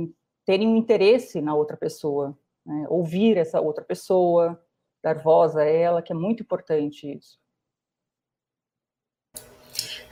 terem 0.45 0.69
um 0.69 0.77
interesse 0.77 1.41
na 1.41 1.55
outra 1.55 1.77
pessoa, 1.77 2.37
né, 2.65 2.87
ouvir 2.89 3.37
essa 3.37 3.61
outra 3.61 3.85
pessoa, 3.85 4.61
dar 5.03 5.19
voz 5.19 5.57
a 5.57 5.65
ela, 5.65 6.03
que 6.03 6.13
é 6.13 6.17
muito 6.17 6.43
importante 6.43 7.11
isso. 7.11 7.42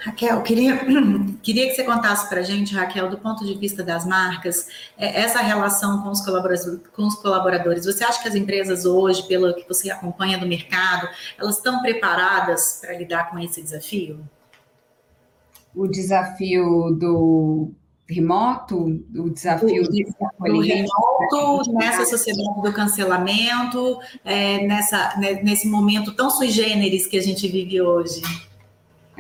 Raquel, 0.01 0.43
queria, 0.43 0.81
queria 1.43 1.69
que 1.69 1.75
você 1.75 1.85
contasse 1.85 2.29
para 2.29 2.41
a 2.41 2.43
gente, 2.43 2.75
Raquel, 2.75 3.11
do 3.11 3.19
ponto 3.19 3.45
de 3.45 3.55
vista 3.55 3.83
das 3.83 4.07
marcas, 4.07 4.67
é, 4.97 5.21
essa 5.21 5.41
relação 5.41 6.03
com 6.03 6.09
os, 6.09 6.23
colaboradores, 6.23 6.81
com 6.95 7.07
os 7.07 7.15
colaboradores. 7.17 7.85
Você 7.85 8.03
acha 8.03 8.23
que 8.23 8.29
as 8.29 8.35
empresas 8.35 8.87
hoje, 8.87 9.23
pelo 9.29 9.55
que 9.55 9.69
você 9.69 9.91
acompanha 9.91 10.39
do 10.39 10.47
mercado, 10.47 11.09
elas 11.39 11.57
estão 11.57 11.83
preparadas 11.83 12.79
para 12.81 12.97
lidar 12.97 13.31
com 13.31 13.39
esse 13.39 13.63
desafio? 13.63 14.21
O 15.75 15.87
desafio 15.87 16.91
do 16.99 17.71
remoto, 18.09 19.03
o 19.15 19.31
desafio 19.31 19.85
do, 19.85 19.91
do 19.91 20.61
remoto 20.61 21.73
nessa 21.75 22.07
sociedade 22.07 22.63
do 22.63 22.73
cancelamento, 22.73 23.99
é, 24.25 24.67
nessa, 24.67 25.17
né, 25.19 25.35
nesse 25.43 25.69
momento 25.69 26.13
tão 26.13 26.31
sui 26.31 26.49
generis 26.51 27.07
que 27.07 27.19
a 27.19 27.23
gente 27.23 27.47
vive 27.47 27.81
hoje. 27.81 28.23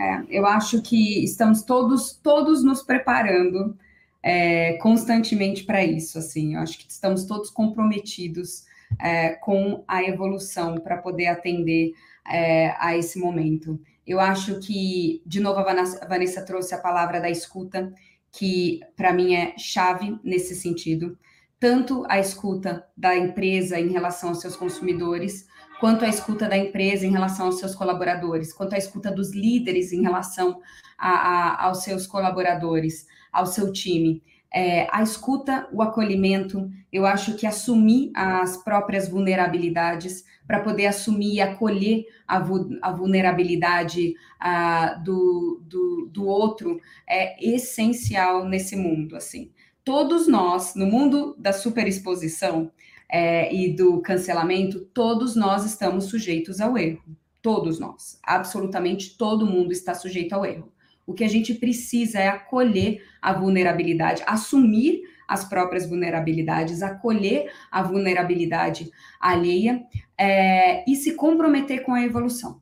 É, 0.01 0.22
eu 0.30 0.46
acho 0.46 0.80
que 0.80 1.22
estamos 1.22 1.62
todos, 1.62 2.12
todos 2.22 2.64
nos 2.64 2.82
preparando 2.82 3.76
é, 4.22 4.78
constantemente 4.78 5.64
para 5.64 5.84
isso. 5.84 6.18
Assim, 6.18 6.55
eu 6.55 6.61
acho 6.61 6.78
que 6.78 6.90
estamos 6.90 7.24
todos 7.24 7.51
comprometidos 7.51 8.64
é, 8.98 9.34
com 9.34 9.84
a 9.86 10.03
evolução 10.03 10.76
para 10.76 10.96
poder 10.96 11.26
atender 11.26 11.92
é, 12.26 12.74
a 12.78 12.96
esse 12.96 13.18
momento. 13.18 13.78
Eu 14.07 14.18
acho 14.18 14.59
que, 14.61 15.22
de 15.26 15.38
novo, 15.38 15.61
a 15.61 16.07
Vanessa 16.09 16.42
trouxe 16.46 16.74
a 16.74 16.78
palavra 16.78 17.20
da 17.20 17.28
escuta, 17.28 17.92
que 18.32 18.80
para 18.96 19.12
mim 19.12 19.34
é 19.34 19.53
chave 19.59 20.18
nesse 20.24 20.55
sentido. 20.55 21.18
Tanto 21.59 22.07
a 22.09 22.18
escuta 22.18 22.86
da 22.96 23.14
empresa 23.14 23.78
em 23.78 23.88
relação 23.88 24.30
aos 24.30 24.40
seus 24.40 24.57
consumidores, 24.57 25.46
quanto 25.81 26.05
a 26.05 26.09
escuta 26.09 26.47
da 26.47 26.57
empresa 26.57 27.07
em 27.07 27.11
relação 27.11 27.47
aos 27.47 27.59
seus 27.59 27.74
colaboradores, 27.74 28.53
quanto 28.53 28.74
a 28.74 28.78
escuta 28.78 29.11
dos 29.11 29.35
líderes 29.35 29.93
em 29.93 30.03
relação 30.03 30.61
a, 30.99 31.11
a, 31.11 31.64
aos 31.64 31.83
seus 31.83 32.07
colaboradores, 32.07 33.07
ao 33.33 33.47
seu 33.47 33.72
time. 33.72 34.22
É, 34.53 34.89
a 34.91 35.03
escuta, 35.03 35.68
o 35.72 35.81
acolhimento, 35.81 36.68
eu 36.93 37.07
acho 37.07 37.35
que 37.37 37.47
assumir 37.47 38.11
as 38.14 38.57
próprias 38.57 39.09
vulnerabilidades 39.09 40.24
para 40.47 40.61
poder 40.61 40.87
assumir 40.87 41.35
e 41.35 41.41
acolher 41.41 42.05
a, 42.26 42.41
vu 42.41 42.68
a 42.83 42.91
vulnerabilidade 42.91 44.14
uh, 44.43 45.03
do, 45.05 45.62
do, 45.64 46.11
do 46.12 46.26
outro 46.26 46.81
é 47.09 47.37
essencial 47.55 48.45
nesse 48.45 48.74
mundo, 48.74 49.16
assim. 49.16 49.53
Todos 49.85 50.26
nós, 50.26 50.74
no 50.74 50.87
mundo 50.87 51.37
da 51.39 51.53
superexposição, 51.53 52.72
é, 53.11 53.52
e 53.54 53.74
do 53.74 54.00
cancelamento, 54.00 54.80
todos 54.94 55.34
nós 55.34 55.64
estamos 55.64 56.04
sujeitos 56.04 56.61
ao 56.61 56.78
erro. 56.78 57.02
Todos 57.42 57.78
nós. 57.80 58.18
Absolutamente 58.22 59.16
todo 59.16 59.46
mundo 59.46 59.72
está 59.72 59.94
sujeito 59.94 60.34
ao 60.34 60.44
erro. 60.44 60.72
O 61.06 61.12
que 61.12 61.24
a 61.24 61.28
gente 61.28 61.54
precisa 61.54 62.20
é 62.20 62.28
acolher 62.28 63.02
a 63.20 63.32
vulnerabilidade, 63.32 64.22
assumir 64.26 65.02
as 65.26 65.44
próprias 65.44 65.88
vulnerabilidades, 65.88 66.82
acolher 66.82 67.50
a 67.70 67.82
vulnerabilidade 67.82 68.90
alheia 69.18 69.82
é, 70.16 70.84
e 70.88 70.94
se 70.94 71.14
comprometer 71.14 71.82
com 71.82 71.94
a 71.94 72.02
evolução. 72.02 72.61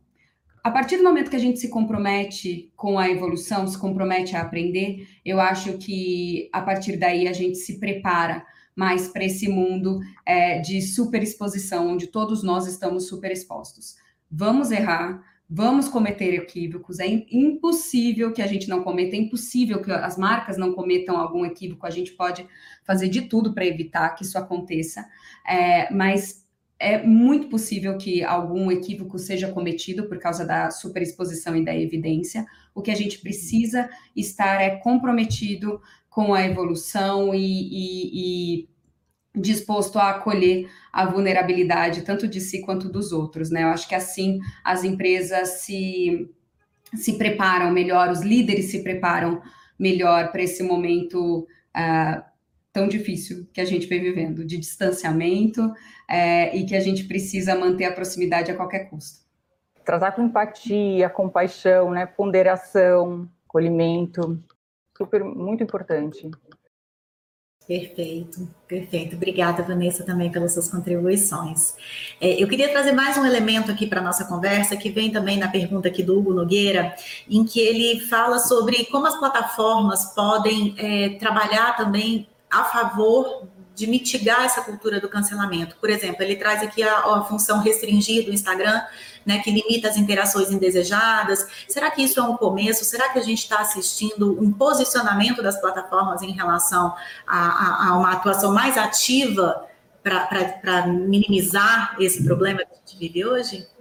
A 0.63 0.71
partir 0.71 0.99
do 0.99 1.05
momento 1.05 1.31
que 1.31 1.37
a 1.37 1.41
gente 1.41 1.59
se 1.59 1.69
compromete 1.69 2.71
com 2.77 2.99
a 2.99 3.09
evolução, 3.09 3.67
se 3.67 3.79
compromete 3.79 4.37
a 4.37 4.43
aprender, 4.43 5.09
eu 5.25 5.41
acho 5.41 5.79
que 5.79 6.49
a 6.53 6.61
partir 6.61 6.97
daí 6.97 7.27
a 7.27 7.33
gente 7.33 7.57
se 7.57 7.79
prepara 7.79 8.45
mais 8.79 9.09
para 9.09 9.25
esse 9.25 9.49
mundo 9.49 9.99
é, 10.25 10.61
de 10.61 10.81
superexposição, 10.81 11.89
onde 11.89 12.07
todos 12.07 12.45
nós 12.45 12.65
estamos 12.69 13.09
superexpostos. 13.09 13.97
Vamos 14.31 14.71
errar, 14.71 15.21
vamos 15.51 15.89
cometer 15.89 16.33
equívocos, 16.33 17.01
é 17.01 17.09
impossível 17.09 18.33
que 18.33 18.41
a 18.41 18.47
gente 18.47 18.69
não 18.69 18.85
cometa, 18.85 19.17
é 19.17 19.19
impossível 19.19 19.83
que 19.83 19.91
as 19.91 20.17
marcas 20.17 20.57
não 20.57 20.75
cometam 20.75 21.17
algum 21.17 21.45
equívoco, 21.45 21.85
a 21.85 21.91
gente 21.91 22.13
pode 22.13 22.47
fazer 22.85 23.09
de 23.09 23.23
tudo 23.23 23.53
para 23.53 23.67
evitar 23.67 24.11
que 24.11 24.23
isso 24.23 24.39
aconteça, 24.39 25.05
é, 25.45 25.93
mas 25.93 26.47
é 26.79 27.03
muito 27.03 27.49
possível 27.49 27.99
que 27.99 28.23
algum 28.23 28.71
equívoco 28.71 29.19
seja 29.19 29.51
cometido 29.51 30.05
por 30.05 30.21
causa 30.21 30.47
da 30.47 30.71
superexposição 30.71 31.57
e 31.57 31.65
da 31.65 31.77
evidência. 31.77 32.47
O 32.73 32.81
que 32.81 32.93
a 32.93 32.95
gente 32.95 33.19
precisa 33.19 33.91
estar 34.15 34.63
é 34.63 34.77
comprometido 34.77 35.81
com 36.19 36.35
a 36.35 36.45
evolução 36.45 37.33
e, 37.33 37.39
e, 37.39 38.65
e 38.65 38.69
disposto 39.41 40.01
a 40.01 40.11
acolher 40.11 40.69
a 40.93 41.07
vulnerabilidade 41.07 42.03
tanto 42.03 42.27
de 42.27 42.41
si 42.41 42.61
quanto 42.61 42.89
dos 42.89 43.13
outros, 43.13 43.51
né? 43.51 43.63
Eu 43.63 43.69
acho 43.69 43.89
que 43.89 43.95
assim 43.95 44.41
as 44.65 44.83
empresas 44.83 45.61
se 45.61 46.29
se 46.93 47.17
preparam 47.17 47.71
melhor, 47.71 48.11
os 48.11 48.23
líderes 48.23 48.65
se 48.65 48.83
preparam 48.83 49.41
melhor 49.79 50.33
para 50.33 50.43
esse 50.43 50.61
momento 50.61 51.47
uh, 51.77 52.21
tão 52.73 52.89
difícil 52.89 53.47
que 53.53 53.61
a 53.61 53.65
gente 53.65 53.87
vem 53.87 54.03
vivendo, 54.03 54.45
de 54.45 54.59
distanciamento 54.59 55.67
uh, 55.67 56.53
e 56.53 56.67
que 56.67 56.75
a 56.75 56.81
gente 56.81 57.05
precisa 57.05 57.55
manter 57.55 57.85
a 57.85 57.93
proximidade 57.93 58.51
a 58.51 58.57
qualquer 58.57 58.91
custo. 58.91 59.21
Tratar 59.85 60.11
com 60.11 60.25
empatia, 60.25 61.09
compaixão, 61.09 61.93
né, 61.93 62.07
ponderação, 62.07 63.29
acolhimento, 63.47 64.43
super 64.99 65.25
muito 65.25 65.63
importante. 65.63 66.29
Perfeito, 67.69 68.49
perfeito. 68.67 69.15
Obrigada, 69.15 69.63
Vanessa, 69.63 70.03
também 70.03 70.33
pelas 70.33 70.55
suas 70.55 70.71
contribuições. 70.71 71.77
É, 72.19 72.43
eu 72.43 72.49
queria 72.49 72.71
trazer 72.71 72.93
mais 72.93 73.19
um 73.19 73.27
elemento 73.27 73.71
aqui 73.71 73.87
para 73.87 74.01
a 74.01 74.03
nossa 74.03 74.25
conversa, 74.25 74.75
que 74.75 74.89
vem 74.89 75.13
também 75.13 75.37
na 75.37 75.49
pergunta 75.49 75.87
aqui 75.87 76.03
do 76.03 76.19
Hugo 76.19 76.33
Nogueira, 76.33 76.95
em 77.29 77.45
que 77.45 77.61
ele 77.61 78.01
fala 78.07 78.39
sobre 78.39 78.87
como 78.87 79.07
as 79.07 79.19
plataformas 79.19 80.15
podem 80.15 80.75
é, 80.79 81.11
trabalhar 81.19 81.77
também 81.77 82.27
a 82.51 82.65
favor 82.65 83.47
de 83.79 83.87
mitigar 83.87 84.45
essa 84.45 84.61
cultura 84.61 85.01
do 85.01 85.09
cancelamento. 85.09 85.77
Por 85.77 85.89
exemplo, 85.89 86.23
ele 86.23 86.35
traz 86.35 86.63
aqui 86.63 86.83
a, 86.83 86.99
a 86.99 87.25
função 87.25 87.61
restringir 87.61 88.25
do 88.25 88.33
Instagram, 88.33 88.83
né, 89.25 89.39
que 89.39 89.53
limita 89.53 89.89
as 89.89 89.97
interações 89.97 90.51
indesejadas. 90.51 91.47
Será 91.69 91.89
que 91.91 92.03
isso 92.03 92.19
é 92.19 92.23
um 92.23 92.37
começo? 92.37 92.85
Será 92.85 93.11
que 93.11 93.19
a 93.19 93.23
gente 93.23 93.39
está 93.39 93.61
assistindo 93.61 94.37
um 94.43 94.51
posicionamento 94.51 95.43
das 95.43 95.61
plataformas 95.61 96.23
em 96.23 96.33
relação 96.33 96.93
a, 97.25 97.39
a, 97.39 97.89
a 97.89 97.99
uma 97.99 98.13
atuação 98.13 98.53
mais 98.53 98.77
ativa 98.77 99.65
para 100.03 100.87
minimizar 100.87 101.95
esse 102.01 102.25
problema 102.25 102.59
que 102.59 102.73
a 102.73 102.77
gente 102.77 102.99
vive 102.99 103.25
hoje? 103.25 103.78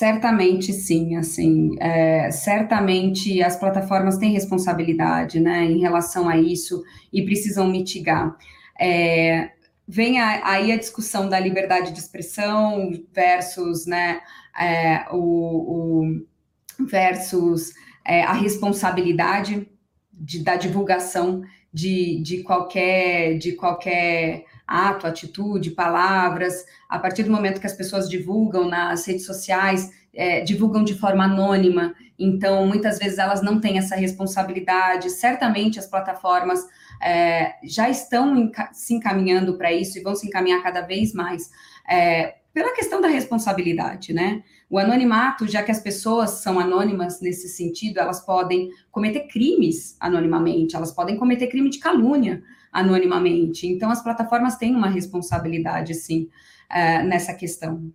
Certamente 0.00 0.72
sim, 0.72 1.14
assim, 1.16 1.76
é, 1.78 2.30
certamente 2.30 3.42
as 3.42 3.54
plataformas 3.58 4.16
têm 4.16 4.32
responsabilidade, 4.32 5.38
né, 5.38 5.62
em 5.64 5.78
relação 5.78 6.26
a 6.26 6.38
isso 6.38 6.82
e 7.12 7.22
precisam 7.22 7.68
mitigar. 7.68 8.34
É, 8.80 9.50
vem 9.86 10.18
a, 10.18 10.52
aí 10.52 10.72
a 10.72 10.78
discussão 10.78 11.28
da 11.28 11.38
liberdade 11.38 11.92
de 11.92 11.98
expressão 11.98 12.90
versus, 13.12 13.84
né, 13.84 14.22
é, 14.58 15.04
o, 15.12 15.18
o, 15.18 16.86
versus 16.86 17.74
é, 18.02 18.22
a 18.22 18.32
responsabilidade 18.32 19.68
de, 20.10 20.42
da 20.42 20.56
divulgação 20.56 21.42
de, 21.70 22.22
de 22.22 22.42
qualquer 22.42 23.36
de 23.36 23.52
qualquer 23.52 24.46
ato, 24.70 25.06
atitude, 25.06 25.72
palavras, 25.72 26.64
a 26.88 26.96
partir 26.96 27.24
do 27.24 27.32
momento 27.32 27.60
que 27.60 27.66
as 27.66 27.72
pessoas 27.72 28.08
divulgam 28.08 28.68
nas 28.68 29.04
redes 29.04 29.26
sociais, 29.26 29.90
é, 30.14 30.42
divulgam 30.42 30.84
de 30.84 30.94
forma 30.94 31.24
anônima, 31.24 31.92
então 32.16 32.66
muitas 32.66 32.98
vezes 32.98 33.18
elas 33.18 33.42
não 33.42 33.60
têm 33.60 33.78
essa 33.78 33.96
responsabilidade. 33.96 35.10
Certamente 35.10 35.78
as 35.78 35.86
plataformas 35.86 36.64
é, 37.02 37.54
já 37.64 37.90
estão 37.90 38.50
se 38.72 38.94
encaminhando 38.94 39.58
para 39.58 39.72
isso 39.72 39.98
e 39.98 40.02
vão 40.02 40.14
se 40.14 40.28
encaminhar 40.28 40.62
cada 40.62 40.82
vez 40.82 41.12
mais. 41.12 41.50
É, 41.88 42.36
pela 42.52 42.74
questão 42.74 43.00
da 43.00 43.08
responsabilidade, 43.08 44.12
né? 44.12 44.42
O 44.68 44.78
anonimato, 44.78 45.46
já 45.46 45.62
que 45.62 45.70
as 45.70 45.80
pessoas 45.80 46.42
são 46.42 46.58
anônimas 46.58 47.20
nesse 47.20 47.48
sentido, 47.48 47.98
elas 47.98 48.24
podem 48.24 48.70
cometer 48.90 49.26
crimes 49.28 49.96
anonimamente, 50.00 50.76
elas 50.76 50.92
podem 50.92 51.16
cometer 51.16 51.46
crime 51.46 51.70
de 51.70 51.78
calúnia 51.78 52.42
anonimamente. 52.72 53.66
Então, 53.66 53.90
as 53.90 54.02
plataformas 54.02 54.56
têm 54.56 54.74
uma 54.74 54.88
responsabilidade, 54.88 55.94
sim, 55.94 56.28
uh, 56.70 57.04
nessa 57.06 57.34
questão. 57.34 57.92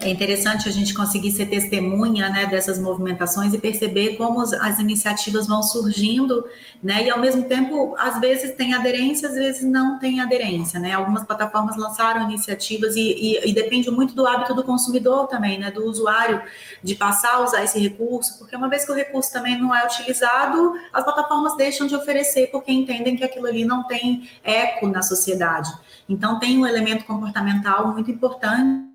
É 0.00 0.08
interessante 0.08 0.68
a 0.68 0.72
gente 0.72 0.94
conseguir 0.94 1.32
ser 1.32 1.46
testemunha 1.46 2.28
né, 2.28 2.46
dessas 2.46 2.78
movimentações 2.78 3.52
e 3.52 3.58
perceber 3.58 4.16
como 4.16 4.40
as 4.40 4.78
iniciativas 4.78 5.48
vão 5.48 5.60
surgindo, 5.60 6.44
né? 6.80 7.04
E 7.04 7.10
ao 7.10 7.18
mesmo 7.18 7.42
tempo, 7.42 7.96
às 7.98 8.20
vezes 8.20 8.54
tem 8.54 8.74
aderência, 8.74 9.28
às 9.28 9.34
vezes 9.34 9.64
não 9.64 9.98
tem 9.98 10.20
aderência, 10.20 10.78
né? 10.78 10.92
Algumas 10.92 11.24
plataformas 11.24 11.76
lançaram 11.76 12.22
iniciativas 12.30 12.94
e, 12.94 13.00
e, 13.00 13.50
e 13.50 13.52
depende 13.52 13.90
muito 13.90 14.14
do 14.14 14.24
hábito 14.24 14.54
do 14.54 14.62
consumidor 14.62 15.26
também, 15.26 15.58
né? 15.58 15.72
Do 15.72 15.84
usuário 15.84 16.42
de 16.80 16.94
passar 16.94 17.34
a 17.34 17.40
usar 17.40 17.64
esse 17.64 17.80
recurso, 17.80 18.38
porque 18.38 18.54
uma 18.54 18.68
vez 18.68 18.84
que 18.84 18.92
o 18.92 18.94
recurso 18.94 19.32
também 19.32 19.58
não 19.58 19.74
é 19.74 19.84
utilizado, 19.84 20.74
as 20.92 21.02
plataformas 21.02 21.56
deixam 21.56 21.88
de 21.88 21.96
oferecer 21.96 22.52
porque 22.52 22.70
entendem 22.70 23.16
que 23.16 23.24
aquilo 23.24 23.48
ali 23.48 23.64
não 23.64 23.82
tem 23.82 24.30
eco 24.44 24.86
na 24.86 25.02
sociedade. 25.02 25.72
Então 26.08 26.38
tem 26.38 26.56
um 26.56 26.64
elemento 26.64 27.04
comportamental 27.04 27.92
muito 27.92 28.12
importante 28.12 28.87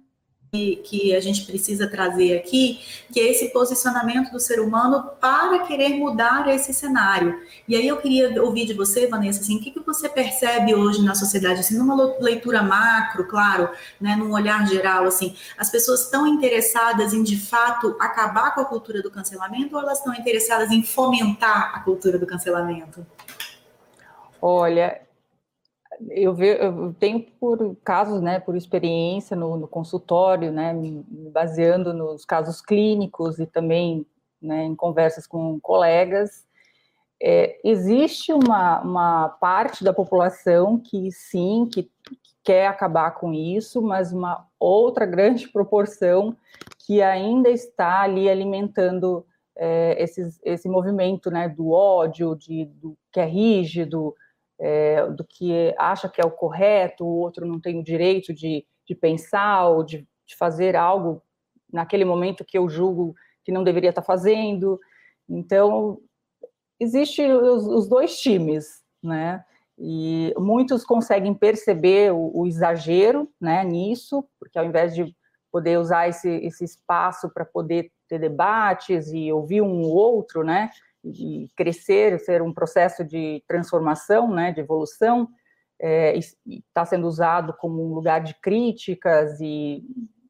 que, 0.54 1.16
a 1.16 1.20
gente 1.20 1.46
precisa 1.46 1.88
trazer 1.88 2.38
aqui, 2.38 2.80
que 3.12 3.20
é 3.20 3.32
esse 3.32 3.50
posicionamento 3.50 4.32
do 4.32 4.40
ser 4.40 4.60
humano 4.60 5.10
para 5.20 5.60
querer 5.66 5.90
mudar 5.96 6.48
esse 6.48 6.72
cenário. 6.74 7.42
E 7.68 7.76
aí 7.76 7.88
eu 7.88 7.98
queria 7.98 8.42
ouvir 8.44 8.66
de 8.66 8.74
você, 8.74 9.08
Vanessa, 9.08 9.42
assim, 9.42 9.58
o 9.58 9.60
que, 9.60 9.72
que 9.72 9.80
você 9.80 10.08
percebe 10.08 10.76
hoje 10.76 11.02
na 11.02 11.16
sociedade, 11.16 11.62
assim, 11.62 11.76
numa 11.76 11.96
leitura 12.20 12.62
macro, 12.62 13.26
claro, 13.28 13.70
né, 14.00 14.16
num 14.16 14.32
olhar 14.32 14.68
geral, 14.68 15.06
assim, 15.06 15.36
as 15.58 15.72
pessoas 15.72 16.04
estão 16.04 16.28
interessadas 16.28 17.14
em, 17.14 17.24
de 17.24 17.38
fato, 17.38 17.96
acabar 18.00 18.54
com 18.54 18.62
a 18.62 18.66
cultura 18.66 19.02
do 19.02 19.10
cancelamento 19.10 19.76
ou 19.76 19.82
elas 19.82 19.98
estão 19.98 20.14
interessadas 20.14 20.70
em 20.70 20.84
fomentar 20.84 21.76
a 21.76 21.80
cultura 21.80 22.20
do 22.20 22.28
cancelamento? 22.28 23.06
Olha, 24.40 25.02
eu, 26.10 26.34
ve, 26.34 26.58
eu 26.60 26.94
tenho 27.00 27.22
por 27.40 27.76
casos, 27.84 28.22
né, 28.22 28.40
por 28.40 28.56
experiência 28.56 29.36
no, 29.36 29.58
no 29.58 29.68
consultório, 29.68 30.52
né, 30.52 30.74
me, 30.74 31.06
baseando 31.32 31.94
nos 31.94 32.26
casos 32.26 32.62
clínicos 32.62 33.40
e 33.40 33.46
também 33.46 34.06
né, 34.42 34.64
em 34.64 34.76
conversas 34.76 35.26
com 35.26 35.60
colegas, 35.60 36.46
é, 37.22 37.58
existe 37.64 38.34
uma, 38.34 38.82
uma 38.82 39.30
parte 39.30 39.84
da 39.84 39.94
população 39.94 40.78
que 40.78 41.10
sim, 41.12 41.68
que 41.72 41.90
quer 42.44 42.68
acabar 42.68 43.12
com 43.12 43.34
isso, 43.34 43.82
mas 43.82 44.12
uma 44.12 44.46
outra 44.60 45.06
grande 45.06 45.48
proporção 45.48 46.36
que 46.86 47.02
ainda 47.02 47.50
está 47.50 48.02
ali 48.02 48.30
alimentando 48.30 49.26
é, 49.56 49.96
esses, 50.02 50.40
esse 50.44 50.68
movimento 50.68 51.32
né, 51.32 51.48
do 51.48 51.72
ódio, 51.72 52.36
de, 52.36 52.66
do 52.66 52.98
que 53.12 53.22
é 53.22 53.26
rígido, 53.26 54.14
é, 54.60 55.06
do 55.08 55.24
que 55.24 55.74
acha 55.78 56.10
que 56.10 56.22
é 56.22 56.26
o 56.26 56.32
correto, 56.32 57.06
o 57.06 57.18
outro 57.20 57.46
não 57.46 57.60
tem 57.60 57.80
o 57.80 57.84
direito 57.84 58.34
de, 58.34 58.66
de 58.88 58.96
pensar 58.96 59.68
ou 59.68 59.84
de, 59.84 60.08
de 60.26 60.36
fazer 60.36 60.76
algo 60.76 61.22
naquele 61.72 62.06
momento 62.06 62.46
que 62.46 62.58
eu 62.58 62.70
julgo 62.70 63.16
que 63.44 63.52
não 63.52 63.64
deveria 63.64 63.90
estar 63.90 64.02
fazendo. 64.02 64.80
Então, 65.28 66.00
existe 66.80 67.22
os, 67.22 67.66
os 67.66 67.88
dois 67.88 68.18
times, 68.20 68.82
né? 69.02 69.44
E 69.78 70.34
muitos 70.38 70.86
conseguem 70.86 71.34
perceber 71.34 72.14
o, 72.14 72.32
o, 72.34 72.48
exagero 72.48 73.30
né, 73.42 73.64
nisso, 73.64 74.24
porque 74.40 74.60
ao 74.60 74.66
invés 74.66 74.94
de 74.94 75.16
poder 75.52 75.80
usar 75.80 76.08
esse, 76.08 76.30
esse 76.30 76.64
espaço 76.64 77.30
para 77.34 77.44
poder 77.44 77.92
ter 78.08 78.20
debates 78.20 79.12
e 79.12 79.32
ouvir 79.32 79.62
um 79.62 79.82
outro, 79.82 80.44
né, 80.44 80.70
e 81.04 81.48
crescer, 81.56 82.20
ser 82.20 82.42
um 82.42 82.54
processo 82.54 83.04
de 83.04 83.44
transformação, 83.48 84.32
né, 84.34 84.52
de 84.52 84.62
evolução, 84.62 85.28
é, 85.80 86.18
está 86.18 86.86
sendo 86.86 87.08
usado 87.08 87.54
como 87.54 87.84
um 87.84 87.94
lugar 87.94 88.22
de 88.22 88.34
críticas 88.36 89.40
e 89.42 89.84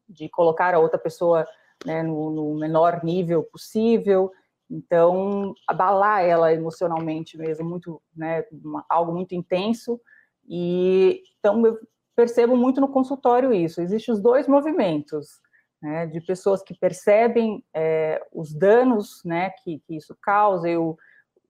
de 0.08 0.28
colocar 0.28 0.74
a 0.74 0.78
outra 0.78 0.98
pessoa 0.98 1.46
né, 1.84 2.02
no, 2.02 2.30
no 2.30 2.54
menor 2.54 3.04
nível 3.04 3.44
possível. 3.44 4.32
Então, 4.70 5.54
abalar 5.68 6.24
ela 6.24 6.52
emocionalmente 6.52 7.36
mesmo, 7.36 7.68
muito, 7.68 8.02
né, 8.16 8.44
uma, 8.50 8.84
algo 8.88 9.12
muito 9.12 9.34
intenso. 9.34 10.00
E 10.48 11.22
então 11.38 11.64
eu 11.64 11.78
percebo 12.16 12.56
muito 12.56 12.80
no 12.80 12.88
consultório 12.88 13.52
isso. 13.52 13.80
Existem 13.80 14.14
os 14.14 14.20
dois 14.20 14.48
movimentos, 14.48 15.40
né, 15.84 16.06
de 16.06 16.18
pessoas 16.20 16.62
que 16.62 16.74
percebem 16.74 17.62
é, 17.74 18.24
os 18.32 18.54
danos, 18.54 19.20
né, 19.22 19.50
que, 19.62 19.80
que 19.86 19.96
isso 19.96 20.16
causa 20.20 20.66
e 20.66 20.76
o, 20.78 20.96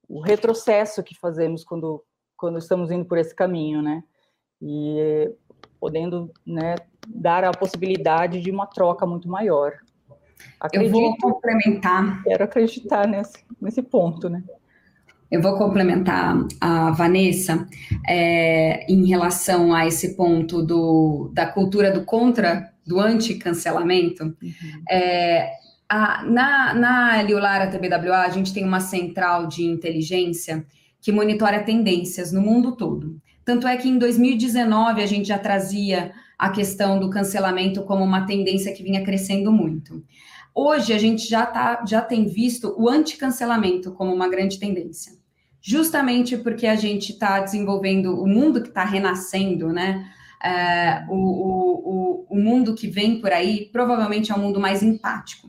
o 0.09 0.21
retrocesso 0.21 1.03
que 1.05 1.15
fazemos 1.15 1.63
quando 1.63 2.03
quando 2.37 2.59
estamos 2.59 2.91
indo 2.91 3.05
por 3.05 3.17
esse 3.17 3.35
caminho, 3.35 3.81
né? 3.81 4.03
E 4.61 5.33
podendo, 5.81 6.31
né, 6.47 6.75
dar 7.09 7.45
a 7.45 7.53
possibilidade 7.53 8.41
de 8.41 8.51
uma 8.51 8.67
troca 8.67 9.07
muito 9.07 9.29
maior. 9.29 9.73
Acredito, 10.61 10.95
eu 10.95 11.01
vou 11.01 11.17
complementar. 11.17 12.23
Quero 12.23 12.45
acreditar 12.45 13.07
nesse, 13.07 13.45
nesse 13.61 13.83
ponto, 13.83 14.29
né? 14.29 14.43
Eu 15.31 15.41
vou 15.41 15.57
complementar 15.57 16.37
a 16.61 16.91
Vanessa 16.91 17.67
é, 18.07 18.85
em 18.93 19.07
relação 19.07 19.73
a 19.73 19.87
esse 19.87 20.17
ponto 20.17 20.63
do, 20.63 21.31
da 21.33 21.47
cultura 21.47 21.91
do 21.91 22.05
contra, 22.05 22.74
do 22.87 23.01
anti-cancelamento. 23.01 24.25
Uhum. 24.25 24.83
É, 24.91 25.51
a, 25.89 26.23
na, 26.25 26.75
na 26.75 27.23
Liulara 27.23 27.71
TBWA, 27.71 28.23
a 28.23 28.31
gente 28.31 28.53
tem 28.53 28.65
uma 28.65 28.81
central 28.81 29.47
de 29.47 29.65
inteligência 29.65 30.65
que 31.01 31.13
monitora 31.13 31.63
tendências 31.63 32.33
no 32.33 32.41
mundo 32.41 32.77
todo. 32.77 33.21
Tanto 33.45 33.69
é 33.69 33.77
que 33.77 33.89
em 33.89 33.99
2019 33.99 35.03
a 35.03 35.07
gente 35.07 35.29
já 35.29 35.39
trazia 35.39 36.13
a 36.39 36.51
questão 36.51 36.99
do 36.99 37.11
cancelamento 37.11 37.83
como 37.83 38.03
uma 38.03 38.27
tendência 38.27 38.73
que 38.73 38.83
vinha 38.83 39.05
crescendo 39.05 39.53
muito. 39.53 40.03
Hoje 40.55 40.93
a 40.93 40.99
gente 40.99 41.29
já, 41.29 41.45
tá, 41.45 41.85
já 41.87 42.01
tem 42.01 42.27
visto 42.27 42.75
o 42.79 42.89
anticancelamento 42.89 43.93
como 43.93 44.15
uma 44.15 44.29
grande 44.29 44.59
tendência, 44.59 45.13
justamente 45.61 46.37
porque 46.37 46.67
a 46.67 46.77
gente 46.77 47.13
está 47.13 47.41
desenvolvendo 47.41 48.21
o 48.21 48.27
mundo 48.27 48.63
que 48.63 48.69
está 48.69 48.85
renascendo, 48.85 49.73
né? 49.73 50.09
É, 50.45 51.07
o, 51.09 51.15
o, 51.15 52.27
o, 52.29 52.37
mundo 52.37 52.75
que 52.75 52.87
vem 52.87 53.19
por 53.19 53.33
aí 53.33 53.71
provavelmente 53.73 54.31
é 54.31 54.35
um 54.35 54.41
mundo 54.41 54.61
mais 54.61 54.83
empático. 54.83 55.49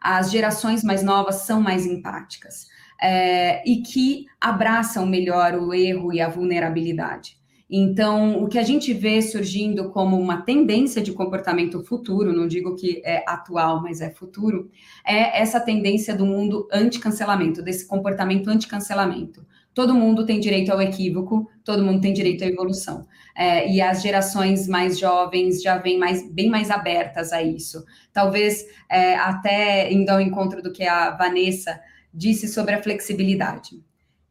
As 0.00 0.32
gerações 0.32 0.82
mais 0.82 1.02
novas 1.02 1.46
são 1.46 1.60
mais 1.60 1.86
empáticas 1.86 2.66
é, 3.00 3.62
e 3.64 3.82
que 3.82 4.26
abraçam 4.40 5.06
melhor 5.06 5.54
o 5.54 5.72
erro 5.72 6.12
e 6.12 6.20
a 6.20 6.28
vulnerabilidade. 6.28 7.40
Então, 7.74 8.42
o 8.42 8.48
que 8.48 8.58
a 8.58 8.62
gente 8.62 8.92
vê 8.92 9.22
surgindo 9.22 9.88
como 9.90 10.20
uma 10.20 10.42
tendência 10.42 11.00
de 11.00 11.10
comportamento 11.10 11.82
futuro, 11.82 12.30
não 12.30 12.46
digo 12.46 12.76
que 12.76 13.00
é 13.02 13.24
atual, 13.26 13.80
mas 13.80 14.02
é 14.02 14.10
futuro, 14.10 14.70
é 15.06 15.40
essa 15.40 15.58
tendência 15.58 16.14
do 16.14 16.26
mundo 16.26 16.68
anti-cancelamento, 16.70 17.62
desse 17.62 17.86
comportamento 17.86 18.48
anti-cancelamento. 18.48 19.46
Todo 19.74 19.94
mundo 19.94 20.26
tem 20.26 20.38
direito 20.38 20.70
ao 20.70 20.80
equívoco, 20.80 21.50
todo 21.64 21.84
mundo 21.84 22.00
tem 22.00 22.12
direito 22.12 22.44
à 22.44 22.46
evolução. 22.46 23.06
É, 23.34 23.70
e 23.70 23.80
as 23.80 24.02
gerações 24.02 24.68
mais 24.68 24.98
jovens 24.98 25.62
já 25.62 25.78
vêm 25.78 25.98
mais, 25.98 26.30
bem 26.30 26.50
mais 26.50 26.70
abertas 26.70 27.32
a 27.32 27.42
isso. 27.42 27.82
Talvez 28.12 28.66
é, 28.90 29.14
até 29.16 29.90
indo 29.92 30.10
ao 30.10 30.20
encontro 30.20 30.62
do 30.62 30.72
que 30.72 30.84
a 30.84 31.10
Vanessa 31.10 31.80
disse 32.12 32.46
sobre 32.46 32.74
a 32.74 32.82
flexibilidade 32.82 33.82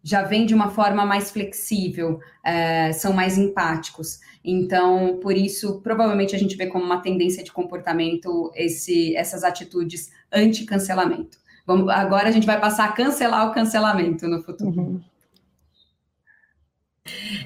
já 0.03 0.23
vem 0.23 0.45
de 0.45 0.53
uma 0.53 0.69
forma 0.69 1.05
mais 1.05 1.29
flexível, 1.31 2.19
é, 2.43 2.91
são 2.91 3.13
mais 3.13 3.37
empáticos. 3.37 4.19
Então, 4.43 5.19
por 5.21 5.35
isso, 5.35 5.79
provavelmente 5.81 6.35
a 6.35 6.39
gente 6.39 6.55
vê 6.55 6.67
como 6.67 6.83
uma 6.83 7.01
tendência 7.01 7.43
de 7.43 7.51
comportamento 7.51 8.51
esse, 8.55 9.15
essas 9.15 9.43
atitudes 9.43 10.09
anti-cancelamento. 10.31 11.37
Agora 11.89 12.27
a 12.27 12.31
gente 12.31 12.47
vai 12.47 12.59
passar 12.59 12.85
a 12.85 12.91
cancelar 12.91 13.49
o 13.49 13.53
cancelamento 13.53 14.27
no 14.27 14.41
futuro. 14.41 14.81
Uhum. 14.81 15.01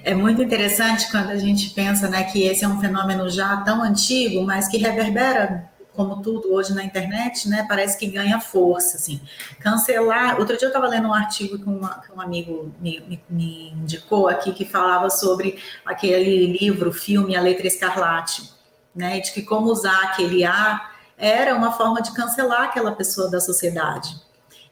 É 0.04 0.14
muito 0.14 0.42
interessante 0.42 1.10
quando 1.12 1.30
a 1.30 1.38
gente 1.38 1.70
pensa 1.72 2.08
né, 2.08 2.24
que 2.24 2.44
esse 2.44 2.64
é 2.64 2.68
um 2.68 2.80
fenômeno 2.80 3.30
já 3.30 3.58
tão 3.58 3.82
antigo, 3.82 4.44
mas 4.44 4.68
que 4.68 4.78
reverbera 4.78 5.70
como 5.96 6.22
tudo 6.22 6.54
hoje 6.54 6.74
na 6.74 6.84
internet, 6.84 7.48
né, 7.48 7.66
parece 7.68 7.98
que 7.98 8.08
ganha 8.08 8.40
força, 8.40 8.98
assim. 8.98 9.22
Cancelar. 9.60 10.38
Outro 10.40 10.58
dia 10.58 10.66
eu 10.66 10.70
estava 10.70 10.88
lendo 10.88 11.08
um 11.08 11.14
artigo 11.14 11.58
que, 11.58 11.66
uma, 11.66 12.02
que 12.02 12.12
um 12.12 12.20
amigo 12.20 12.74
me, 12.82 13.00
me, 13.08 13.24
me, 13.30 13.70
indicou 13.72 14.28
aqui 14.28 14.52
que 14.52 14.66
falava 14.66 15.10
sobre 15.10 15.58
aquele 15.86 16.48
livro, 16.48 16.92
filme 16.92 17.36
A 17.36 17.42
Letra 17.42 17.68
Escarlate, 17.68 18.52
né, 18.94 19.20
de 19.20 19.32
que 19.32 19.42
como 19.42 19.72
usar 19.72 20.04
aquele 20.04 20.44
A 20.44 20.92
era 21.18 21.56
uma 21.56 21.72
forma 21.72 22.02
de 22.02 22.14
cancelar 22.14 22.64
aquela 22.64 22.92
pessoa 22.92 23.30
da 23.30 23.40
sociedade. 23.40 24.25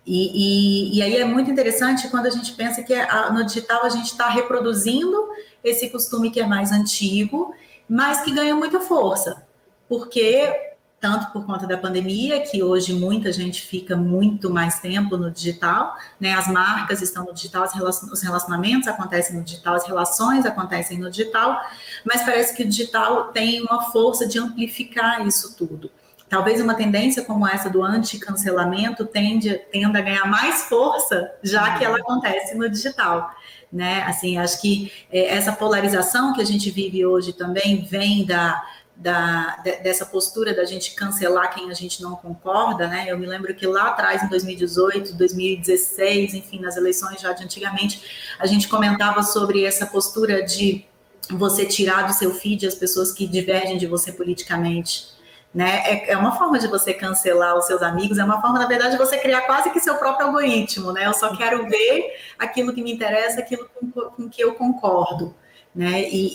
E, 0.06 0.92
e, 0.96 0.98
e 0.98 1.02
aí 1.02 1.16
é 1.16 1.26
muito 1.26 1.50
interessante 1.50 2.10
quando 2.10 2.26
a 2.26 2.30
gente 2.30 2.52
pensa 2.54 2.84
que 2.84 2.94
a, 2.94 3.32
no 3.32 3.46
digital 3.46 3.86
a 3.86 3.90
gente 3.90 4.08
está 4.08 4.28
reproduzindo 4.30 5.30
esse 5.64 5.90
costume 5.90 6.30
que 6.30 6.42
é 6.42 6.46
mais 6.46 6.72
antigo, 6.72 7.54
mas 7.88 8.22
que 8.22 8.32
ganha 8.32 8.56
muita 8.56 8.82
força, 8.82 9.46
porque 9.88 10.74
tanto 11.04 11.34
por 11.34 11.46
conta 11.46 11.68
da 11.68 11.78
pandemia, 11.78 12.44
que 12.44 12.64
hoje 12.64 12.94
muita 12.94 13.30
gente 13.30 13.62
fica 13.62 13.94
muito 13.94 14.50
mais 14.50 14.80
tempo 14.80 15.18
no 15.18 15.30
digital, 15.30 15.98
né? 16.18 16.34
As 16.34 16.48
marcas 16.48 17.02
estão 17.02 17.26
no 17.26 17.34
digital, 17.34 17.66
os 17.66 18.22
relacionamentos 18.22 18.88
acontecem 18.88 19.36
no 19.36 19.44
digital, 19.44 19.76
as 19.76 19.86
relações 19.86 20.46
acontecem 20.46 20.98
no 20.98 21.12
digital, 21.12 21.62
mas 22.06 22.24
parece 22.24 22.56
que 22.56 22.64
o 22.64 22.70
digital 22.70 23.34
tem 23.34 23.62
uma 23.64 23.92
força 23.92 24.26
de 24.26 24.40
amplificar 24.40 25.28
isso 25.28 25.58
tudo. 25.58 25.92
Talvez 26.34 26.60
uma 26.60 26.74
tendência 26.74 27.24
como 27.24 27.48
essa 27.48 27.70
do 27.70 27.84
anti-cancelamento 27.84 29.06
tende, 29.06 29.54
tenda 29.72 30.00
a 30.00 30.02
ganhar 30.02 30.26
mais 30.26 30.64
força, 30.64 31.32
já 31.44 31.78
que 31.78 31.86
ela 31.86 32.00
acontece 32.00 32.56
no 32.56 32.68
digital. 32.68 33.30
Né? 33.72 34.02
Assim, 34.08 34.40
acho 34.40 34.60
que 34.60 34.92
é, 35.12 35.28
essa 35.28 35.52
polarização 35.52 36.34
que 36.34 36.42
a 36.42 36.44
gente 36.44 36.72
vive 36.72 37.06
hoje 37.06 37.34
também 37.34 37.84
vem 37.84 38.26
da, 38.26 38.64
da, 38.96 39.58
dessa 39.84 40.08
postura 40.08 40.56
da 40.56 40.66
gente 40.66 40.96
cancelar 40.96 41.54
quem 41.54 41.70
a 41.70 41.74
gente 41.76 42.02
não 42.02 42.16
concorda, 42.16 42.88
né? 42.88 43.06
Eu 43.08 43.20
me 43.20 43.28
lembro 43.28 43.54
que 43.54 43.68
lá 43.68 43.90
atrás, 43.90 44.24
em 44.24 44.28
2018, 44.28 45.14
2016, 45.14 46.34
enfim, 46.34 46.60
nas 46.60 46.76
eleições 46.76 47.22
já 47.22 47.32
de 47.32 47.44
antigamente, 47.44 48.02
a 48.40 48.48
gente 48.48 48.68
comentava 48.68 49.22
sobre 49.22 49.66
essa 49.66 49.86
postura 49.86 50.42
de 50.42 50.84
você 51.30 51.64
tirar 51.64 52.08
do 52.08 52.14
seu 52.14 52.34
feed 52.34 52.66
as 52.66 52.74
pessoas 52.74 53.12
que 53.12 53.28
divergem 53.28 53.78
de 53.78 53.86
você 53.86 54.12
politicamente. 54.12 55.13
Né? 55.54 55.84
É, 55.86 56.12
é 56.14 56.18
uma 56.18 56.36
forma 56.36 56.58
de 56.58 56.68
você 56.68 56.94
cancelar 56.94 57.56
os 57.56 57.66
seus 57.66 57.84
amigos, 57.84 58.18
é 58.18 58.24
uma 58.24 58.42
forma, 58.42 58.58
na 58.58 58.66
verdade, 58.66 58.92
de 58.92 58.98
você 58.98 59.18
criar 59.20 59.42
quase 59.42 59.70
que 59.70 59.80
seu 59.80 59.96
próprio 59.96 60.28
algoritmo, 60.28 60.92
né? 60.92 61.06
Eu 61.06 61.14
só 61.14 61.36
quero 61.36 61.68
ver 61.68 62.12
aquilo 62.40 62.74
que 62.74 62.82
me 62.82 62.92
interessa, 62.92 63.40
aquilo 63.40 63.70
com, 63.76 63.92
com 63.92 64.30
que 64.30 64.44
eu 64.44 64.56
concordo 64.56 65.36
né? 65.76 66.08
E, 66.10 66.34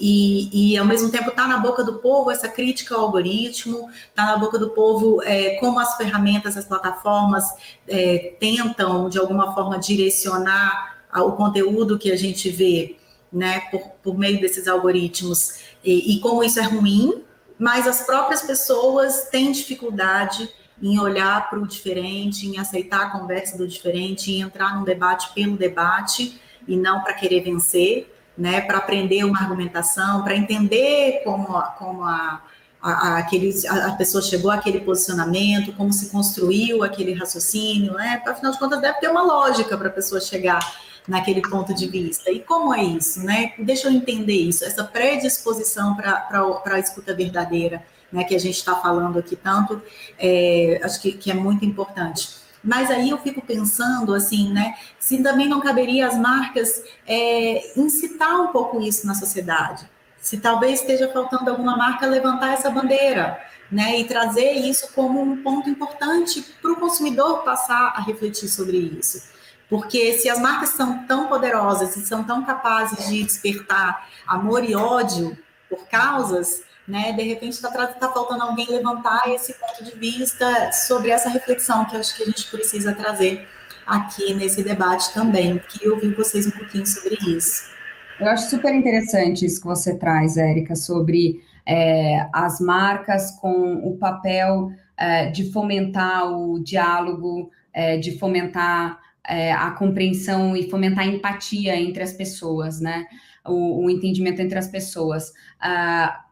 e, 0.53 0.73
e, 0.73 0.77
ao 0.77 0.85
mesmo 0.85 1.11
tempo 1.11 1.31
está 1.31 1.47
na 1.47 1.59
boca 1.59 1.85
do 1.85 1.99
povo 1.99 2.31
essa 2.31 2.49
crítica 2.49 2.95
ao 2.97 3.03
algoritmo, 3.03 3.89
está 4.09 4.27
na 4.27 4.37
boca 4.37 4.59
do 4.59 4.71
povo 4.71 5.23
é, 5.23 5.57
como 5.61 5.79
as 5.79 5.97
ferramentas, 5.97 6.57
as 6.57 6.64
plataformas 6.64 7.45
é, 7.87 8.35
tentam 8.41 9.09
de 9.09 9.19
alguma 9.19 9.55
forma 9.55 9.79
direcionar 9.79 10.99
o 11.14 11.33
conteúdo 11.33 11.99
que 11.99 12.11
a 12.11 12.16
gente 12.16 12.51
vê, 12.51 12.97
né? 13.33 13.61
Por, 13.71 13.81
por 14.03 14.19
meio 14.19 14.41
desses 14.41 14.66
algoritmos 14.66 15.61
e, 15.85 16.16
e 16.16 16.21
como 16.21 16.43
isso 16.43 16.59
é 16.59 16.64
ruim, 16.64 17.23
mas 17.59 17.86
as 17.86 18.02
próprias 18.02 18.42
pessoas 18.42 19.28
têm 19.30 19.52
dificuldade 19.52 20.48
em 20.80 20.98
olhar 21.00 21.50
para 21.50 21.59
o 21.59 21.66
diferente, 21.66 22.46
em 22.46 22.59
aceitar 22.59 23.06
a 23.06 23.11
conversa 23.11 23.59
do 23.59 23.66
diferente, 23.66 24.30
em 24.30 24.42
entrar 24.42 24.76
num 24.76 24.84
debate 24.84 25.32
pelo 25.34 25.56
debate 25.56 26.40
e 26.66 26.76
não 26.76 27.02
para 27.02 27.14
querer 27.14 27.40
vencer 27.40 28.14
né, 28.38 28.61
para 28.61 28.78
aprender 28.78 29.24
uma 29.24 29.40
argumentação, 29.40 30.22
para 30.22 30.36
entender 30.36 31.22
como, 31.24 31.61
como 31.76 32.04
a, 32.04 32.40
a, 32.80 33.18
aquele, 33.18 33.52
a, 33.66 33.92
pessoa 33.92 34.22
chegou 34.22 34.50
àquele 34.50 34.80
posicionamento, 34.80 35.72
como 35.72 35.92
se 35.92 36.09
construiu 36.09 36.84
aquele 36.84 37.12
raciocínio, 37.12 37.94
né? 37.94 38.22
Afinal 38.24 38.52
de 38.52 38.59
contas, 38.59 38.80
deve 38.80 39.00
ter 39.00 39.09
uma 39.09 39.22
lógica 39.22 39.76
para 39.76 39.88
a 39.88 39.92
pessoa 39.92 40.20
chegar 40.20 40.61
naquele 41.09 41.40
ponto 41.40 41.74
de 41.74 41.88
vista. 41.88 42.30
E 42.30 42.40
como 42.40 42.74
é 42.74 42.84
isso, 42.84 43.24
né? 43.24 43.54
Deixa 43.59 43.88
eu 43.88 43.92
entender 43.92 44.34
isso, 44.34 44.64
essa 44.64 44.84
predisposição 44.84 45.96
para 45.96 46.28
a 46.66 46.78
escuta 46.78 47.14
verdadeira, 47.14 47.82
né? 48.12 48.22
Que 48.24 48.36
a 48.36 48.40
gente 48.40 48.56
está 48.56 48.76
falando 48.76 49.18
aqui 49.18 49.34
tanto, 49.34 49.82
é, 50.18 50.80
acho 50.84 51.00
que, 51.00 51.12
que 51.12 51.30
é 51.30 51.34
muito 51.34 51.64
importante. 51.64 52.36
Mas 52.62 52.90
aí 52.90 53.09
eu 53.09 53.18
fico 53.18 53.40
pensando 53.40 54.14
assim, 54.14 54.52
né? 54.52 54.74
Se 54.98 55.22
também 55.22 55.48
não 55.48 55.61
caberia 55.61 56.06
as 56.06 56.18
marcas 56.18 56.82
é, 57.06 57.72
incitar 57.76 58.40
um 58.42 58.48
pouco 58.48 58.80
isso 58.80 59.06
na 59.06 59.14
sociedade 59.14 59.88
se 60.20 60.38
talvez 60.38 60.80
esteja 60.80 61.09
faltando 61.09 61.50
alguma 61.50 61.76
marca 61.76 62.06
levantar 62.06 62.52
essa 62.52 62.68
bandeira, 62.68 63.40
né, 63.70 64.00
e 64.00 64.04
trazer 64.04 64.52
isso 64.52 64.92
como 64.94 65.20
um 65.20 65.42
ponto 65.42 65.68
importante 65.68 66.42
para 66.61 66.72
o 66.72 66.76
consumidor 66.76 67.44
passar 67.44 67.92
a 67.94 68.00
refletir 68.00 68.48
sobre 68.48 68.78
isso. 68.78 69.22
Porque 69.69 70.14
se 70.14 70.29
as 70.29 70.41
marcas 70.41 70.71
são 70.71 71.07
tão 71.07 71.29
poderosas 71.29 71.97
e 71.97 72.07
são 72.07 72.25
tão 72.25 72.45
capazes 72.45 73.09
de 73.09 73.23
despertar 73.23 74.09
amor 74.27 74.64
e 74.64 74.75
ódio 74.75 75.37
por 75.69 75.87
causas, 75.89 76.62
né, 76.87 77.12
de 77.12 77.23
repente 77.23 77.53
está 77.53 77.71
tá 77.71 78.11
faltando 78.11 78.43
alguém 78.43 78.66
levantar 78.71 79.29
esse 79.29 79.53
ponto 79.55 79.85
de 79.85 79.95
vista 79.99 80.73
sobre 80.73 81.11
essa 81.11 81.29
reflexão 81.29 81.85
que 81.85 81.97
acho 81.97 82.16
que 82.16 82.23
a 82.23 82.27
gente 82.27 82.47
precisa 82.51 82.95
trazer 82.95 83.47
aqui 83.87 84.33
nesse 84.35 84.62
debate 84.62 85.12
também. 85.12 85.59
Queria 85.69 85.93
ouvir 85.93 86.14
vocês 86.14 86.47
um 86.47 86.51
pouquinho 86.51 86.87
sobre 86.87 87.16
isso. 87.37 87.71
Eu 88.19 88.27
acho 88.29 88.49
super 88.49 88.75
interessante 88.75 89.45
isso 89.45 89.61
que 89.61 89.66
você 89.66 89.97
traz, 89.97 90.37
Érica, 90.37 90.75
sobre 90.75 91.43
é, 91.64 92.27
as 92.33 92.59
marcas 92.59 93.31
com 93.33 93.75
o 93.87 93.97
papel 93.97 94.73
é, 94.97 95.31
de 95.31 95.53
fomentar 95.53 96.33
o 96.33 96.59
diálogo, 96.59 97.51
é, 97.73 97.99
de 97.99 98.19
fomentar 98.19 98.99
é, 99.29 99.53
a 99.53 99.70
compreensão 99.72 100.57
e 100.57 100.70
fomentar 100.70 101.05
a 101.05 101.07
empatia 101.07 101.76
entre 101.76 102.03
as 102.03 102.14
pessoas, 102.14 102.81
né? 102.81 103.07
O, 103.47 103.85
o 103.85 103.91
entendimento 103.91 104.41
entre 104.41 104.59
as 104.59 104.68
pessoas. 104.68 105.33
Ah, 105.61 106.24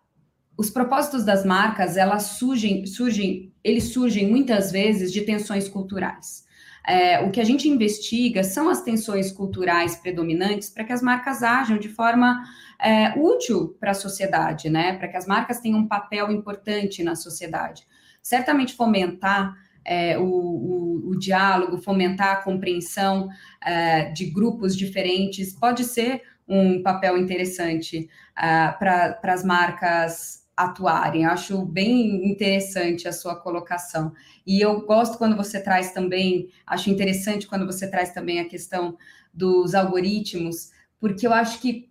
os 0.56 0.70
propósitos 0.70 1.24
das 1.24 1.44
marcas, 1.44 1.96
elas 1.98 2.22
surgem, 2.22 2.86
surgem, 2.86 3.52
eles 3.62 3.92
surgem 3.92 4.28
muitas 4.28 4.72
vezes 4.72 5.12
de 5.12 5.20
tensões 5.20 5.68
culturais. 5.68 6.46
É, 6.88 7.20
o 7.20 7.30
que 7.30 7.40
a 7.40 7.44
gente 7.44 7.68
investiga 7.68 8.44
são 8.44 8.68
as 8.68 8.80
tensões 8.80 9.32
culturais 9.32 9.96
predominantes 9.96 10.70
para 10.70 10.84
que 10.84 10.92
as 10.92 11.02
marcas 11.02 11.42
ajam 11.42 11.76
de 11.78 11.88
forma 11.88 12.44
é, 12.80 13.12
útil 13.18 13.76
para 13.80 13.90
a 13.90 13.94
sociedade, 13.94 14.70
né? 14.70 14.96
Para 14.96 15.08
que 15.08 15.16
as 15.16 15.26
marcas 15.26 15.60
tenham 15.60 15.80
um 15.80 15.88
papel 15.88 16.30
importante 16.30 17.02
na 17.02 17.16
sociedade. 17.16 17.84
Certamente 18.22 18.74
fomentar 18.74 19.54
é, 19.86 20.18
o, 20.18 20.24
o, 20.24 21.10
o, 21.10 21.18
diálogo, 21.18 21.78
fomentar 21.78 22.32
a 22.32 22.42
compreensão 22.42 23.28
é, 23.64 24.10
de 24.10 24.26
grupos 24.26 24.76
diferentes 24.76 25.52
pode 25.52 25.84
ser 25.84 26.22
um 26.48 26.82
papel 26.82 27.16
interessante 27.16 28.08
é, 28.36 28.68
para 28.72 29.18
as 29.22 29.44
marcas 29.44 30.44
atuarem. 30.56 31.22
Eu 31.22 31.30
acho 31.30 31.64
bem 31.64 32.28
interessante 32.28 33.06
a 33.06 33.12
sua 33.12 33.36
colocação. 33.36 34.12
E 34.44 34.60
eu 34.60 34.84
gosto 34.84 35.18
quando 35.18 35.36
você 35.36 35.62
traz 35.62 35.92
também, 35.92 36.48
acho 36.66 36.90
interessante 36.90 37.46
quando 37.46 37.64
você 37.64 37.88
traz 37.88 38.12
também 38.12 38.40
a 38.40 38.48
questão 38.48 38.96
dos 39.32 39.74
algoritmos, 39.74 40.72
porque 40.98 41.26
eu 41.26 41.32
acho 41.32 41.60
que 41.60 41.88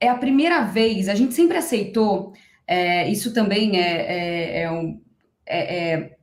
é 0.00 0.08
a 0.08 0.16
primeira 0.16 0.64
vez, 0.64 1.08
a 1.08 1.14
gente 1.14 1.34
sempre 1.34 1.58
aceitou, 1.58 2.32
é, 2.66 3.08
isso 3.08 3.32
também 3.32 3.78
é, 3.78 4.00
é, 4.00 4.62
é 4.62 4.70
um, 4.72 5.00
é, 5.46 5.92
é 5.92 6.16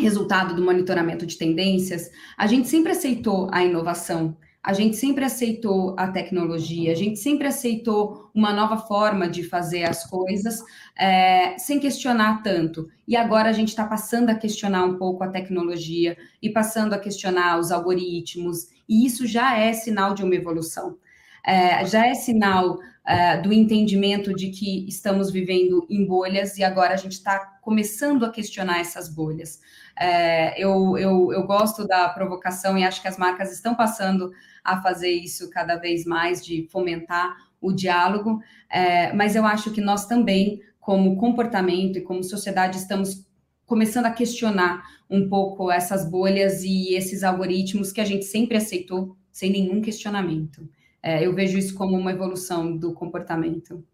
resultado 0.00 0.54
do 0.54 0.62
monitoramento 0.62 1.26
de 1.26 1.36
tendências, 1.36 2.10
a 2.36 2.46
gente 2.46 2.68
sempre 2.68 2.92
aceitou 2.92 3.48
a 3.52 3.64
inovação 3.64 4.36
a 4.68 4.74
gente 4.74 4.96
sempre 4.96 5.24
aceitou 5.24 5.94
a 5.96 6.08
tecnologia, 6.08 6.92
a 6.92 6.94
gente 6.94 7.18
sempre 7.18 7.46
aceitou 7.46 8.30
uma 8.34 8.52
nova 8.52 8.76
forma 8.76 9.28
de 9.28 9.42
fazer 9.42 9.84
as 9.84 10.04
coisas, 10.04 10.62
é, 10.94 11.56
sem 11.56 11.78
questionar 11.78 12.42
tanto. 12.42 12.86
E 13.06 13.16
agora 13.16 13.48
a 13.48 13.52
gente 13.52 13.68
está 13.68 13.86
passando 13.86 14.28
a 14.28 14.34
questionar 14.34 14.84
um 14.84 14.98
pouco 14.98 15.24
a 15.24 15.28
tecnologia 15.28 16.18
e 16.42 16.50
passando 16.50 16.92
a 16.92 16.98
questionar 16.98 17.58
os 17.58 17.70
algoritmos, 17.70 18.66
e 18.88 19.06
isso 19.06 19.26
já 19.26 19.56
é 19.56 19.72
sinal 19.72 20.12
de 20.12 20.22
uma 20.22 20.34
evolução. 20.34 20.98
É, 21.46 21.86
já 21.86 22.06
é 22.06 22.12
sinal 22.14 22.78
é, 23.08 23.38
do 23.38 23.50
entendimento 23.54 24.34
de 24.34 24.50
que 24.50 24.86
estamos 24.86 25.32
vivendo 25.32 25.86
em 25.88 26.04
bolhas 26.04 26.58
e 26.58 26.62
agora 26.62 26.92
a 26.92 26.96
gente 26.98 27.12
está 27.12 27.38
começando 27.62 28.22
a 28.26 28.30
questionar 28.30 28.80
essas 28.80 29.08
bolhas. 29.08 29.60
É, 29.98 30.62
eu, 30.62 30.98
eu, 30.98 31.32
eu 31.32 31.46
gosto 31.46 31.86
da 31.86 32.10
provocação 32.10 32.76
e 32.76 32.84
acho 32.84 33.00
que 33.00 33.08
as 33.08 33.16
marcas 33.16 33.50
estão 33.50 33.74
passando 33.74 34.30
a 34.62 34.82
fazer 34.82 35.08
isso 35.08 35.48
cada 35.48 35.76
vez 35.76 36.04
mais, 36.04 36.44
de 36.44 36.68
fomentar 36.70 37.34
o 37.62 37.72
diálogo, 37.72 38.42
é, 38.70 39.10
mas 39.14 39.34
eu 39.34 39.46
acho 39.46 39.70
que 39.70 39.80
nós 39.80 40.04
também, 40.04 40.60
como 40.78 41.16
comportamento 41.16 41.96
e 41.96 42.02
como 42.02 42.22
sociedade, 42.22 42.76
estamos 42.76 43.26
começando 43.64 44.04
a 44.04 44.10
questionar 44.10 44.82
um 45.08 45.30
pouco 45.30 45.70
essas 45.70 46.08
bolhas 46.08 46.62
e 46.62 46.94
esses 46.94 47.24
algoritmos 47.24 47.90
que 47.90 48.02
a 48.02 48.04
gente 48.04 48.26
sempre 48.26 48.58
aceitou 48.58 49.16
sem 49.32 49.50
nenhum 49.50 49.80
questionamento. 49.80 50.68
É, 51.02 51.24
eu 51.24 51.34
vejo 51.34 51.58
isso 51.58 51.74
como 51.74 51.96
uma 51.96 52.12
evolução 52.12 52.76
do 52.76 52.92
comportamento. 52.92 53.84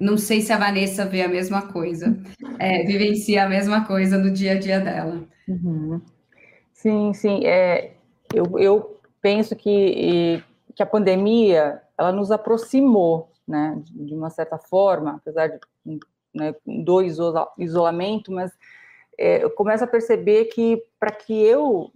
Não 0.00 0.16
sei 0.16 0.40
se 0.40 0.52
a 0.52 0.58
Vanessa 0.58 1.04
vê 1.04 1.22
a 1.22 1.28
mesma 1.28 1.72
coisa, 1.72 2.16
é, 2.58 2.84
vivencia 2.84 3.44
a 3.44 3.48
mesma 3.48 3.84
coisa 3.84 4.16
no 4.16 4.30
dia 4.30 4.52
a 4.52 4.58
dia 4.58 4.80
dela. 4.80 5.24
Uhum. 5.46 6.00
Sim, 6.72 7.12
sim. 7.14 7.44
É, 7.44 7.94
eu, 8.32 8.58
eu 8.58 9.00
penso 9.20 9.56
que, 9.56 10.42
que 10.74 10.82
a 10.82 10.86
pandemia 10.86 11.82
ela 11.98 12.12
nos 12.12 12.30
aproximou, 12.30 13.32
né, 13.46 13.80
de 13.84 14.14
uma 14.14 14.30
certa 14.30 14.58
forma, 14.58 15.16
apesar 15.16 15.48
de 15.48 15.58
né, 16.34 16.54
do 16.64 17.02
isolamento, 17.58 18.30
mas 18.30 18.52
é, 19.18 19.42
eu 19.42 19.50
começo 19.50 19.82
a 19.82 19.88
perceber 19.88 20.46
que 20.46 20.82
para 21.00 21.10
que 21.10 21.32
eu 21.32 21.90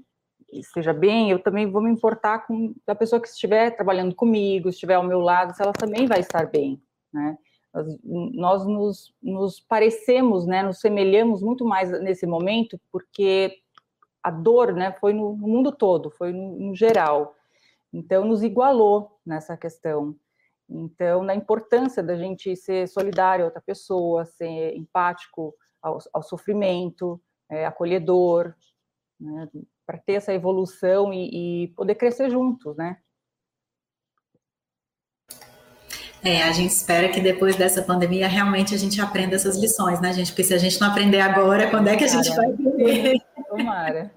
esteja 0.52 0.92
bem, 0.92 1.30
eu 1.30 1.42
também 1.42 1.70
vou 1.70 1.82
me 1.82 1.90
importar 1.90 2.46
com 2.46 2.74
a 2.86 2.94
pessoa 2.94 3.20
que 3.20 3.28
estiver 3.28 3.70
trabalhando 3.74 4.14
comigo, 4.14 4.68
estiver 4.68 4.94
ao 4.94 5.02
meu 5.02 5.20
lado, 5.20 5.54
se 5.54 5.62
ela 5.62 5.72
também 5.72 6.06
vai 6.06 6.20
estar 6.20 6.46
bem, 6.50 6.82
né? 7.12 7.38
Nós, 7.72 7.98
nós 8.04 8.66
nos, 8.66 9.14
nos 9.22 9.60
parecemos, 9.60 10.46
né, 10.46 10.62
nos 10.62 10.78
semelhamos 10.78 11.42
muito 11.42 11.64
mais 11.64 11.90
nesse 12.02 12.26
momento, 12.26 12.78
porque 12.90 13.62
a 14.22 14.30
dor 14.30 14.74
né, 14.74 14.92
foi 14.92 15.14
no, 15.14 15.34
mundo 15.34 15.72
todo, 15.72 16.10
foi 16.10 16.32
no, 16.32 16.58
no, 16.58 16.74
geral. 16.74 17.34
Então, 17.90 18.26
nos 18.26 18.42
igualou 18.42 19.18
nessa 19.24 19.56
questão. 19.56 20.14
Então, 20.68 21.22
na 21.22 21.34
importância 21.34 22.02
da 22.02 22.14
gente 22.14 22.54
ser 22.56 22.86
solidário 22.88 23.44
a 23.44 23.46
outra 23.46 23.62
pessoa, 23.62 24.26
ser 24.26 24.76
empático 24.76 25.54
ao, 25.82 25.98
ao 26.12 26.22
sofrimento, 26.22 27.20
é, 27.50 27.66
acolhedor, 27.66 28.54
né, 29.18 29.48
para 29.86 29.98
ter 29.98 30.14
essa 30.14 30.32
evolução 30.32 31.12
e, 31.12 31.64
e 31.64 31.68
poder 31.68 31.94
crescer 31.94 32.30
juntos, 32.30 32.76
né? 32.76 32.98
É, 36.24 36.44
a 36.44 36.52
gente 36.52 36.70
espera 36.70 37.08
que 37.08 37.20
depois 37.20 37.56
dessa 37.56 37.82
pandemia 37.82 38.28
realmente 38.28 38.74
a 38.74 38.78
gente 38.78 39.00
aprenda 39.00 39.34
essas 39.34 39.56
lições, 39.56 40.00
né, 40.00 40.12
gente? 40.12 40.30
Porque 40.30 40.44
se 40.44 40.54
a 40.54 40.58
gente 40.58 40.80
não 40.80 40.88
aprender 40.88 41.20
agora, 41.20 41.68
quando 41.68 41.88
é 41.88 41.96
que 41.96 42.04
a 42.04 42.08
gente 42.08 42.30
vai 42.30 42.52
aprender? 42.52 43.20
Tomara. 43.48 44.12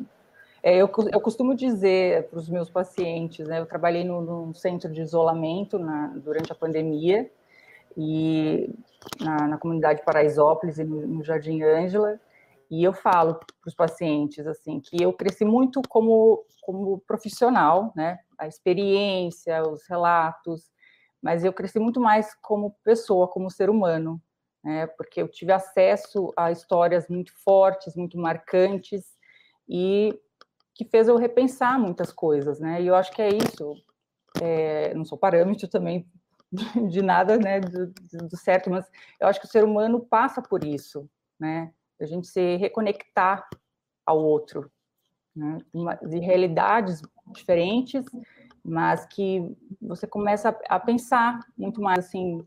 É, 0.62 0.78
eu, 0.78 0.90
eu 1.12 1.20
costumo 1.20 1.56
dizer 1.56 2.28
para 2.28 2.40
os 2.40 2.48
meus 2.48 2.70
pacientes, 2.70 3.48
né, 3.48 3.60
eu 3.60 3.66
trabalhei 3.66 4.04
no, 4.04 4.22
num 4.22 4.54
centro 4.54 4.92
de 4.92 5.02
isolamento 5.02 5.80
na, 5.80 6.08
durante 6.16 6.52
a 6.52 6.56
pandemia, 6.56 7.30
e 7.98 8.70
na, 9.20 9.48
na 9.48 9.58
comunidade 9.58 10.04
Paraisópolis 10.04 10.78
e 10.78 10.84
no, 10.84 11.08
no 11.08 11.24
Jardim 11.24 11.62
Ângela, 11.64 12.20
e 12.70 12.84
eu 12.84 12.94
falo 12.94 13.36
para 13.36 13.68
os 13.68 13.76
pacientes 13.76 14.46
assim 14.48 14.80
que 14.80 15.02
eu 15.02 15.14
cresci 15.14 15.46
muito 15.46 15.82
como 15.88 16.46
como 16.62 17.00
profissional, 17.02 17.94
né? 17.96 18.20
A 18.40 18.48
experiência, 18.48 19.62
os 19.62 19.88
relatos, 19.88 20.72
mas 21.22 21.44
eu 21.44 21.54
cresci 21.54 21.80
muito 21.80 22.00
mais 22.02 22.34
como 22.42 22.76
pessoa, 22.84 23.28
como 23.28 23.52
ser 23.52 23.70
humano, 23.70 24.20
né? 24.64 24.88
Porque 24.88 25.22
eu 25.22 25.28
tive 25.28 25.52
acesso 25.52 26.34
a 26.36 26.52
histórias 26.52 27.08
muito 27.08 27.32
fortes, 27.44 27.96
muito 27.96 28.18
marcantes 28.18 29.16
e 29.70 30.20
que 30.74 30.84
fez 30.86 31.08
eu 31.08 31.18
repensar 31.18 31.80
muitas 31.80 32.12
coisas, 32.12 32.60
né? 32.60 32.82
E 32.82 32.88
eu 32.88 32.96
acho 32.96 33.12
que 33.12 33.22
é 33.22 33.30
isso. 33.30 33.76
É, 34.42 34.94
não 34.94 35.06
sou 35.06 35.18
parâmetro 35.18 35.68
também 35.68 36.06
de 36.90 37.02
nada, 37.02 37.38
né, 37.38 37.60
do, 37.60 37.88
do, 38.28 38.38
certo, 38.38 38.70
mas 38.70 38.86
eu 39.20 39.28
acho 39.28 39.40
que 39.40 39.46
o 39.46 39.50
ser 39.50 39.64
humano 39.64 40.02
passa 40.02 40.42
por 40.42 40.64
isso, 40.64 41.10
né? 41.40 41.72
A 42.00 42.06
gente 42.06 42.28
se 42.28 42.58
reconectar 42.58 43.48
ao 44.06 44.24
outro, 44.24 44.72
né? 45.36 45.58
De 46.04 46.20
realidades 46.20 47.02
diferentes 47.34 48.06
mas 48.66 49.06
que 49.06 49.56
você 49.80 50.08
começa 50.08 50.58
a, 50.68 50.80
pensar 50.80 51.40
muito 51.56 51.80
mais 51.80 52.06
assim 52.06 52.44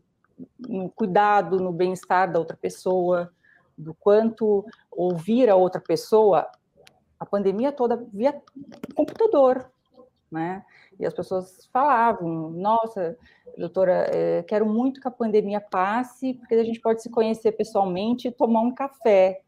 no 0.59 0.89
cuidado, 0.89 1.57
no 1.57 1.71
bem-estar 1.71 2.29
da 2.29 2.37
outra 2.37 2.57
pessoa, 2.57 3.31
do 3.77 3.93
quanto 3.93 4.65
ouvir 4.91 5.49
a 5.49 5.55
outra 5.55 5.79
pessoa, 5.79 6.49
a 7.17 7.25
pandemia 7.25 7.71
toda 7.71 8.05
via 8.11 8.41
computador, 8.93 9.71
né? 10.31 10.63
E 10.99 11.05
as 11.05 11.13
pessoas 11.13 11.67
falavam: 11.71 12.51
Nossa, 12.51 13.17
doutora, 13.57 14.09
é, 14.13 14.43
quero 14.43 14.65
muito 14.65 15.01
que 15.01 15.07
a 15.07 15.11
pandemia 15.11 15.61
passe, 15.61 16.33
porque 16.35 16.55
a 16.55 16.63
gente 16.63 16.79
pode 16.79 17.01
se 17.01 17.09
conhecer 17.09 17.51
pessoalmente 17.53 18.27
e 18.27 18.31
tomar 18.31 18.61
um 18.61 18.73
café. 18.73 19.41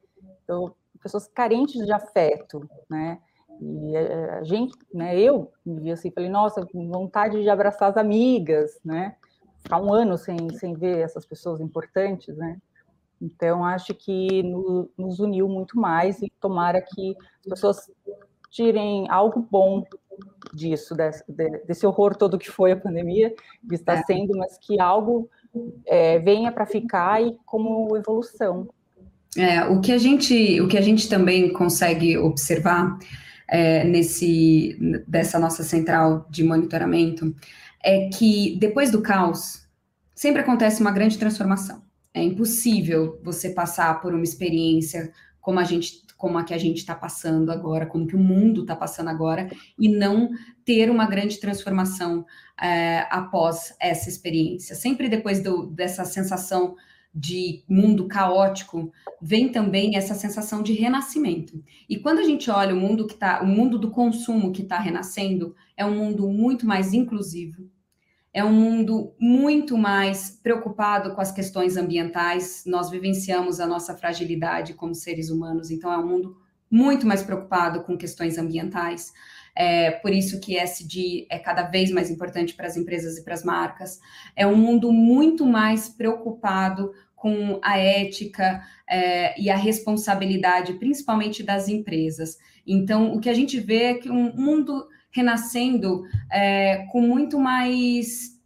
Então, 0.44 0.74
pessoas 1.02 1.28
carentes 1.28 1.86
de 1.86 1.92
afeto, 1.92 2.68
né? 2.90 3.20
E 3.62 3.96
a 3.96 4.44
gente, 4.44 4.76
né, 4.92 5.20
eu 5.20 5.52
me 5.64 5.80
vi 5.82 5.92
assim, 5.92 6.10
falei, 6.10 6.30
nossa, 6.30 6.66
vontade 6.74 7.42
de 7.42 7.50
abraçar 7.50 7.92
as 7.92 7.98
amigas, 7.98 8.80
né? 8.84 9.16
Ficar 9.60 9.80
um 9.80 9.94
ano 9.94 10.18
sem, 10.18 10.50
sem 10.58 10.74
ver 10.74 11.00
essas 11.00 11.26
pessoas 11.26 11.62
importantes, 11.62 12.36
né? 12.36 12.60
Então, 13.22 13.64
acho 13.64 13.94
que 13.94 14.42
no, 14.42 14.90
nos 14.98 15.20
uniu 15.20 15.48
muito 15.48 15.80
mais 15.80 16.22
e 16.24 16.32
tomara 16.40 16.82
que 16.82 17.16
as 17.42 17.50
pessoas 17.50 17.92
tirem 18.50 19.08
algo 19.12 19.48
bom 19.50 19.84
disso, 20.54 20.96
desse, 20.96 21.24
desse 21.66 21.86
horror 21.86 22.16
todo 22.16 22.38
que 22.38 22.50
foi 22.50 22.72
a 22.72 22.78
pandemia, 22.78 23.34
que 23.68 23.76
está 23.76 23.94
é. 23.94 24.04
sendo, 24.04 24.38
mas 24.38 24.58
que 24.58 24.80
algo 24.80 25.30
é, 25.86 26.20
venha 26.20 26.52
para 26.52 26.66
ficar 26.66 27.22
e 27.22 27.38
como 27.46 27.96
evolução. 27.96 28.70
É, 29.38 29.64
o 29.66 29.80
que 29.80 29.92
a 29.92 29.98
gente, 29.98 30.60
o 30.60 30.68
que 30.68 30.78
a 30.78 30.82
gente 30.82 31.08
também 31.08 31.54
consegue 31.54 32.18
observar 32.18 32.98
é, 33.48 33.84
nesse 33.84 34.78
dessa 35.08 35.40
nossa 35.40 35.64
central 35.64 36.26
de 36.30 36.44
monitoramento 36.44 37.36
é 37.84 38.10
que 38.10 38.58
depois 38.60 38.92
do 38.92 39.02
caos 39.02 39.68
sempre 40.14 40.42
acontece 40.42 40.82
uma 40.82 40.92
grande 40.92 41.18
transformação. 41.18 41.82
É 42.14 42.22
impossível 42.22 43.20
você 43.24 43.50
passar 43.50 44.02
por 44.02 44.14
uma 44.14 44.24
experiência 44.24 45.12
como 45.40 45.60
a 45.60 45.64
gente 45.64 46.02
como 46.22 46.38
a 46.38 46.44
que 46.44 46.54
a 46.54 46.58
gente 46.58 46.78
está 46.78 46.94
passando 46.94 47.52
agora, 47.52 47.88
como 47.88 48.06
que 48.06 48.16
o 48.16 48.20
mundo 48.20 48.62
está 48.62 48.76
passando 48.76 49.10
agora, 49.10 49.50
e 49.78 49.90
não 49.90 50.30
ter 50.64 50.88
uma 50.92 51.08
grande 51.08 51.40
transformação 51.40 52.24
é, 52.62 53.08
após 53.10 53.76
essa 53.80 54.08
experiência. 54.08 54.76
Sempre 54.76 55.10
depois 55.10 55.42
do, 55.42 55.66
dessa 55.66 56.06
sensação 56.06 56.76
de 57.14 57.64
mundo 57.68 58.08
caótico, 58.08 58.94
vem 59.20 59.50
também 59.50 59.98
essa 59.98 60.14
sensação 60.14 60.62
de 60.62 60.74
renascimento. 60.74 61.60
E 61.90 61.98
quando 61.98 62.20
a 62.20 62.24
gente 62.24 62.52
olha 62.52 62.76
o 62.76 62.80
mundo 62.80 63.08
que 63.08 63.14
está, 63.14 63.42
o 63.42 63.48
mundo 63.48 63.80
do 63.80 63.90
consumo 63.90 64.52
que 64.52 64.62
está 64.62 64.78
renascendo, 64.78 65.56
é 65.76 65.84
um 65.84 65.96
mundo 65.96 66.30
muito 66.30 66.68
mais 66.68 66.94
inclusivo, 66.94 67.68
é 68.34 68.44
um 68.44 68.54
mundo 68.54 69.14
muito 69.20 69.78
mais 69.78 70.30
preocupado 70.42 71.14
com 71.14 71.22
as 71.22 71.32
questões 71.32 71.76
ambientais. 71.76 72.64
Nós 72.66 72.90
vivenciamos 72.90 73.60
a 73.60 73.68
nossa 73.68 73.96
fragilidade 73.96 74.74
como 74.74 74.96
seres 74.96 75.30
humanos, 75.30 75.70
então 75.70 75.92
é 75.92 75.98
um 75.98 76.08
mundo 76.08 76.38
muito 76.70 77.06
mais 77.06 77.22
preocupado 77.22 77.84
com 77.84 77.98
questões 77.98 78.38
ambientais. 78.38 79.12
É 79.54 79.92
por 79.92 80.14
isso 80.14 80.40
que 80.40 80.58
SD 80.58 81.28
é 81.30 81.38
cada 81.38 81.64
vez 81.64 81.92
mais 81.92 82.10
importante 82.10 82.54
para 82.54 82.68
as 82.68 82.78
empresas 82.78 83.18
e 83.18 83.24
para 83.24 83.34
as 83.34 83.44
marcas. 83.44 84.00
É 84.34 84.48
um 84.48 84.56
mundo 84.56 84.94
muito 84.94 85.46
mais 85.46 85.90
preocupado 85.90 86.94
com 87.14 87.60
a 87.62 87.78
ética 87.78 88.64
é, 88.90 89.40
e 89.40 89.50
a 89.50 89.56
responsabilidade, 89.58 90.74
principalmente 90.76 91.44
das 91.44 91.68
empresas. 91.68 92.38
Então, 92.66 93.14
o 93.14 93.20
que 93.20 93.30
a 93.30 93.34
gente 93.34 93.60
vê 93.60 93.84
é 93.84 93.94
que 93.96 94.10
um 94.10 94.34
mundo 94.34 94.88
renascendo 95.12 96.04
é, 96.32 96.86
com 96.92 97.02
muito 97.02 97.40
mais 97.40 98.40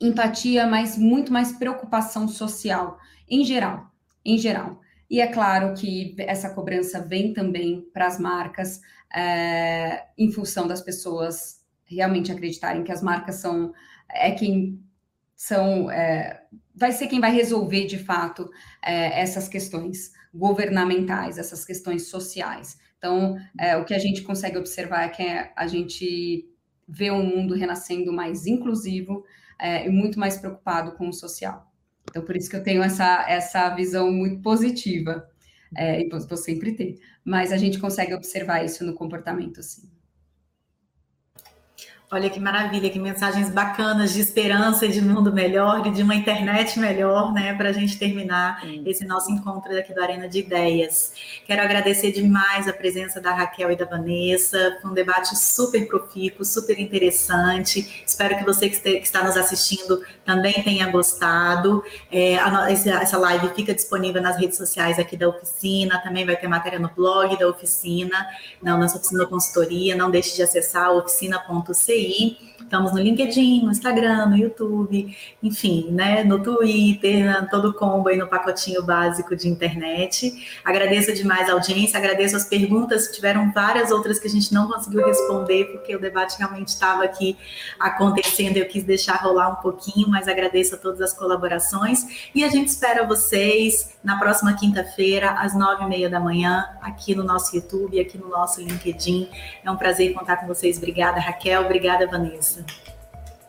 empatia, 0.00 0.66
mas 0.66 0.96
muito 0.96 1.32
mais 1.32 1.52
preocupação 1.52 2.28
social, 2.28 2.98
em 3.28 3.44
geral, 3.44 3.90
em 4.24 4.38
geral. 4.38 4.80
E 5.10 5.20
é 5.20 5.26
claro 5.26 5.74
que 5.74 6.14
essa 6.18 6.50
cobrança 6.50 7.00
vem 7.00 7.32
também 7.32 7.86
para 7.92 8.06
as 8.06 8.18
marcas, 8.20 8.80
é, 9.14 10.04
em 10.16 10.30
função 10.30 10.66
das 10.66 10.82
pessoas 10.82 11.58
realmente 11.84 12.30
acreditarem 12.30 12.84
que 12.84 12.92
as 12.92 13.02
marcas 13.02 13.36
são 13.36 13.72
é 14.10 14.30
quem 14.32 14.82
são 15.34 15.90
é, 15.90 16.42
vai 16.74 16.92
ser 16.92 17.06
quem 17.06 17.20
vai 17.20 17.32
resolver 17.32 17.86
de 17.86 17.98
fato 17.98 18.50
é, 18.82 19.20
essas 19.20 19.48
questões 19.48 20.12
governamentais, 20.32 21.38
essas 21.38 21.64
questões 21.64 22.08
sociais. 22.08 22.78
Então, 22.98 23.36
é, 23.58 23.76
o 23.76 23.84
que 23.84 23.94
a 23.94 23.98
gente 23.98 24.22
consegue 24.22 24.58
observar 24.58 25.04
é 25.04 25.08
que 25.08 25.22
a 25.22 25.66
gente 25.66 26.48
vê 26.86 27.10
um 27.10 27.24
mundo 27.24 27.54
renascendo 27.54 28.12
mais 28.12 28.46
inclusivo 28.46 29.24
é, 29.58 29.86
e 29.86 29.90
muito 29.90 30.18
mais 30.18 30.36
preocupado 30.36 30.92
com 30.92 31.08
o 31.08 31.12
social. 31.12 31.70
Então, 32.10 32.24
por 32.24 32.36
isso 32.36 32.50
que 32.50 32.56
eu 32.56 32.62
tenho 32.62 32.82
essa, 32.82 33.24
essa 33.28 33.68
visão 33.74 34.10
muito 34.10 34.42
positiva, 34.42 35.28
é, 35.76 36.00
e 36.00 36.08
vou 36.08 36.36
sempre 36.36 36.74
ter, 36.74 36.98
mas 37.24 37.52
a 37.52 37.56
gente 37.56 37.78
consegue 37.78 38.14
observar 38.14 38.64
isso 38.64 38.84
no 38.84 38.94
comportamento, 38.94 39.62
sim. 39.62 39.88
Olha 42.10 42.30
que 42.30 42.40
maravilha, 42.40 42.88
que 42.88 42.98
mensagens 42.98 43.50
bacanas 43.50 44.14
de 44.14 44.20
esperança 44.22 44.86
e 44.86 44.88
de 44.88 45.02
mundo 45.02 45.30
melhor 45.30 45.86
e 45.86 45.90
de 45.90 46.02
uma 46.02 46.14
internet 46.14 46.80
melhor, 46.80 47.34
né, 47.34 47.52
para 47.52 47.68
a 47.68 47.72
gente 47.72 47.98
terminar 47.98 48.62
Sim. 48.62 48.82
esse 48.86 49.04
nosso 49.04 49.30
encontro 49.30 49.78
aqui 49.78 49.92
do 49.92 50.00
Arena 50.00 50.26
de 50.26 50.38
Ideias. 50.38 51.12
Quero 51.44 51.60
agradecer 51.60 52.10
demais 52.10 52.66
a 52.66 52.72
presença 52.72 53.20
da 53.20 53.34
Raquel 53.34 53.72
e 53.72 53.76
da 53.76 53.84
Vanessa, 53.84 54.78
foi 54.80 54.90
um 54.90 54.94
debate 54.94 55.38
super 55.38 55.86
profícuo, 55.86 56.46
super 56.46 56.80
interessante. 56.80 58.02
Espero 58.06 58.38
que 58.38 58.44
você 58.44 58.70
que 58.70 58.88
está 58.88 59.22
nos 59.22 59.36
assistindo 59.36 60.02
também 60.24 60.54
tenha 60.62 60.90
gostado. 60.90 61.84
É, 62.10 62.36
essa 62.70 63.18
live 63.18 63.50
fica 63.54 63.74
disponível 63.74 64.22
nas 64.22 64.38
redes 64.38 64.56
sociais 64.56 64.98
aqui 64.98 65.14
da 65.14 65.28
oficina, 65.28 65.98
também 65.98 66.24
vai 66.24 66.36
ter 66.36 66.48
matéria 66.48 66.78
no 66.78 66.88
blog 66.88 67.38
da 67.38 67.46
oficina, 67.46 68.26
na 68.62 68.78
nossa 68.78 68.96
oficina 68.96 69.26
consultoria. 69.26 69.94
Não 69.94 70.10
deixe 70.10 70.34
de 70.34 70.42
acessar 70.42 70.90
oficina.c 70.92 71.97
sim 72.06 72.36
Estamos 72.68 72.92
no 72.92 72.98
LinkedIn, 72.98 73.64
no 73.64 73.70
Instagram, 73.70 74.26
no 74.26 74.36
YouTube, 74.36 75.16
enfim, 75.42 75.88
né, 75.90 76.22
no 76.22 76.42
Twitter, 76.42 77.48
todo 77.48 77.70
o 77.70 77.72
combo 77.72 78.10
aí 78.10 78.18
no 78.18 78.28
pacotinho 78.28 78.82
básico 78.82 79.34
de 79.34 79.48
internet. 79.48 80.60
Agradeço 80.62 81.14
demais 81.14 81.48
a 81.48 81.54
audiência, 81.54 81.98
agradeço 81.98 82.36
as 82.36 82.44
perguntas, 82.44 83.08
tiveram 83.08 83.50
várias 83.52 83.90
outras 83.90 84.18
que 84.18 84.26
a 84.26 84.30
gente 84.30 84.52
não 84.52 84.68
conseguiu 84.70 85.06
responder, 85.06 85.64
porque 85.72 85.96
o 85.96 85.98
debate 85.98 86.36
realmente 86.36 86.68
estava 86.68 87.04
aqui 87.04 87.38
acontecendo, 87.80 88.58
eu 88.58 88.66
quis 88.66 88.84
deixar 88.84 89.14
rolar 89.14 89.48
um 89.48 89.56
pouquinho, 89.62 90.06
mas 90.06 90.28
agradeço 90.28 90.74
a 90.74 90.78
todas 90.78 91.00
as 91.00 91.14
colaborações 91.14 92.28
e 92.34 92.44
a 92.44 92.50
gente 92.50 92.68
espera 92.68 93.06
vocês 93.06 93.96
na 94.04 94.18
próxima 94.18 94.52
quinta-feira, 94.52 95.30
às 95.30 95.54
nove 95.54 95.84
e 95.84 95.88
meia 95.88 96.10
da 96.10 96.20
manhã, 96.20 96.66
aqui 96.82 97.14
no 97.14 97.24
nosso 97.24 97.56
YouTube, 97.56 97.98
aqui 97.98 98.18
no 98.18 98.28
nosso 98.28 98.60
LinkedIn. 98.60 99.30
É 99.64 99.70
um 99.70 99.76
prazer 99.76 100.12
contar 100.12 100.36
com 100.36 100.46
vocês. 100.46 100.76
Obrigada, 100.76 101.18
Raquel. 101.18 101.62
Obrigada, 101.62 102.06
Vanessa. 102.06 102.57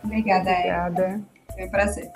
Obrigada, 0.04 0.52
Obrigada. 0.52 1.22
Foi 1.54 1.66
um 1.66 1.72
prazer. 1.72 2.12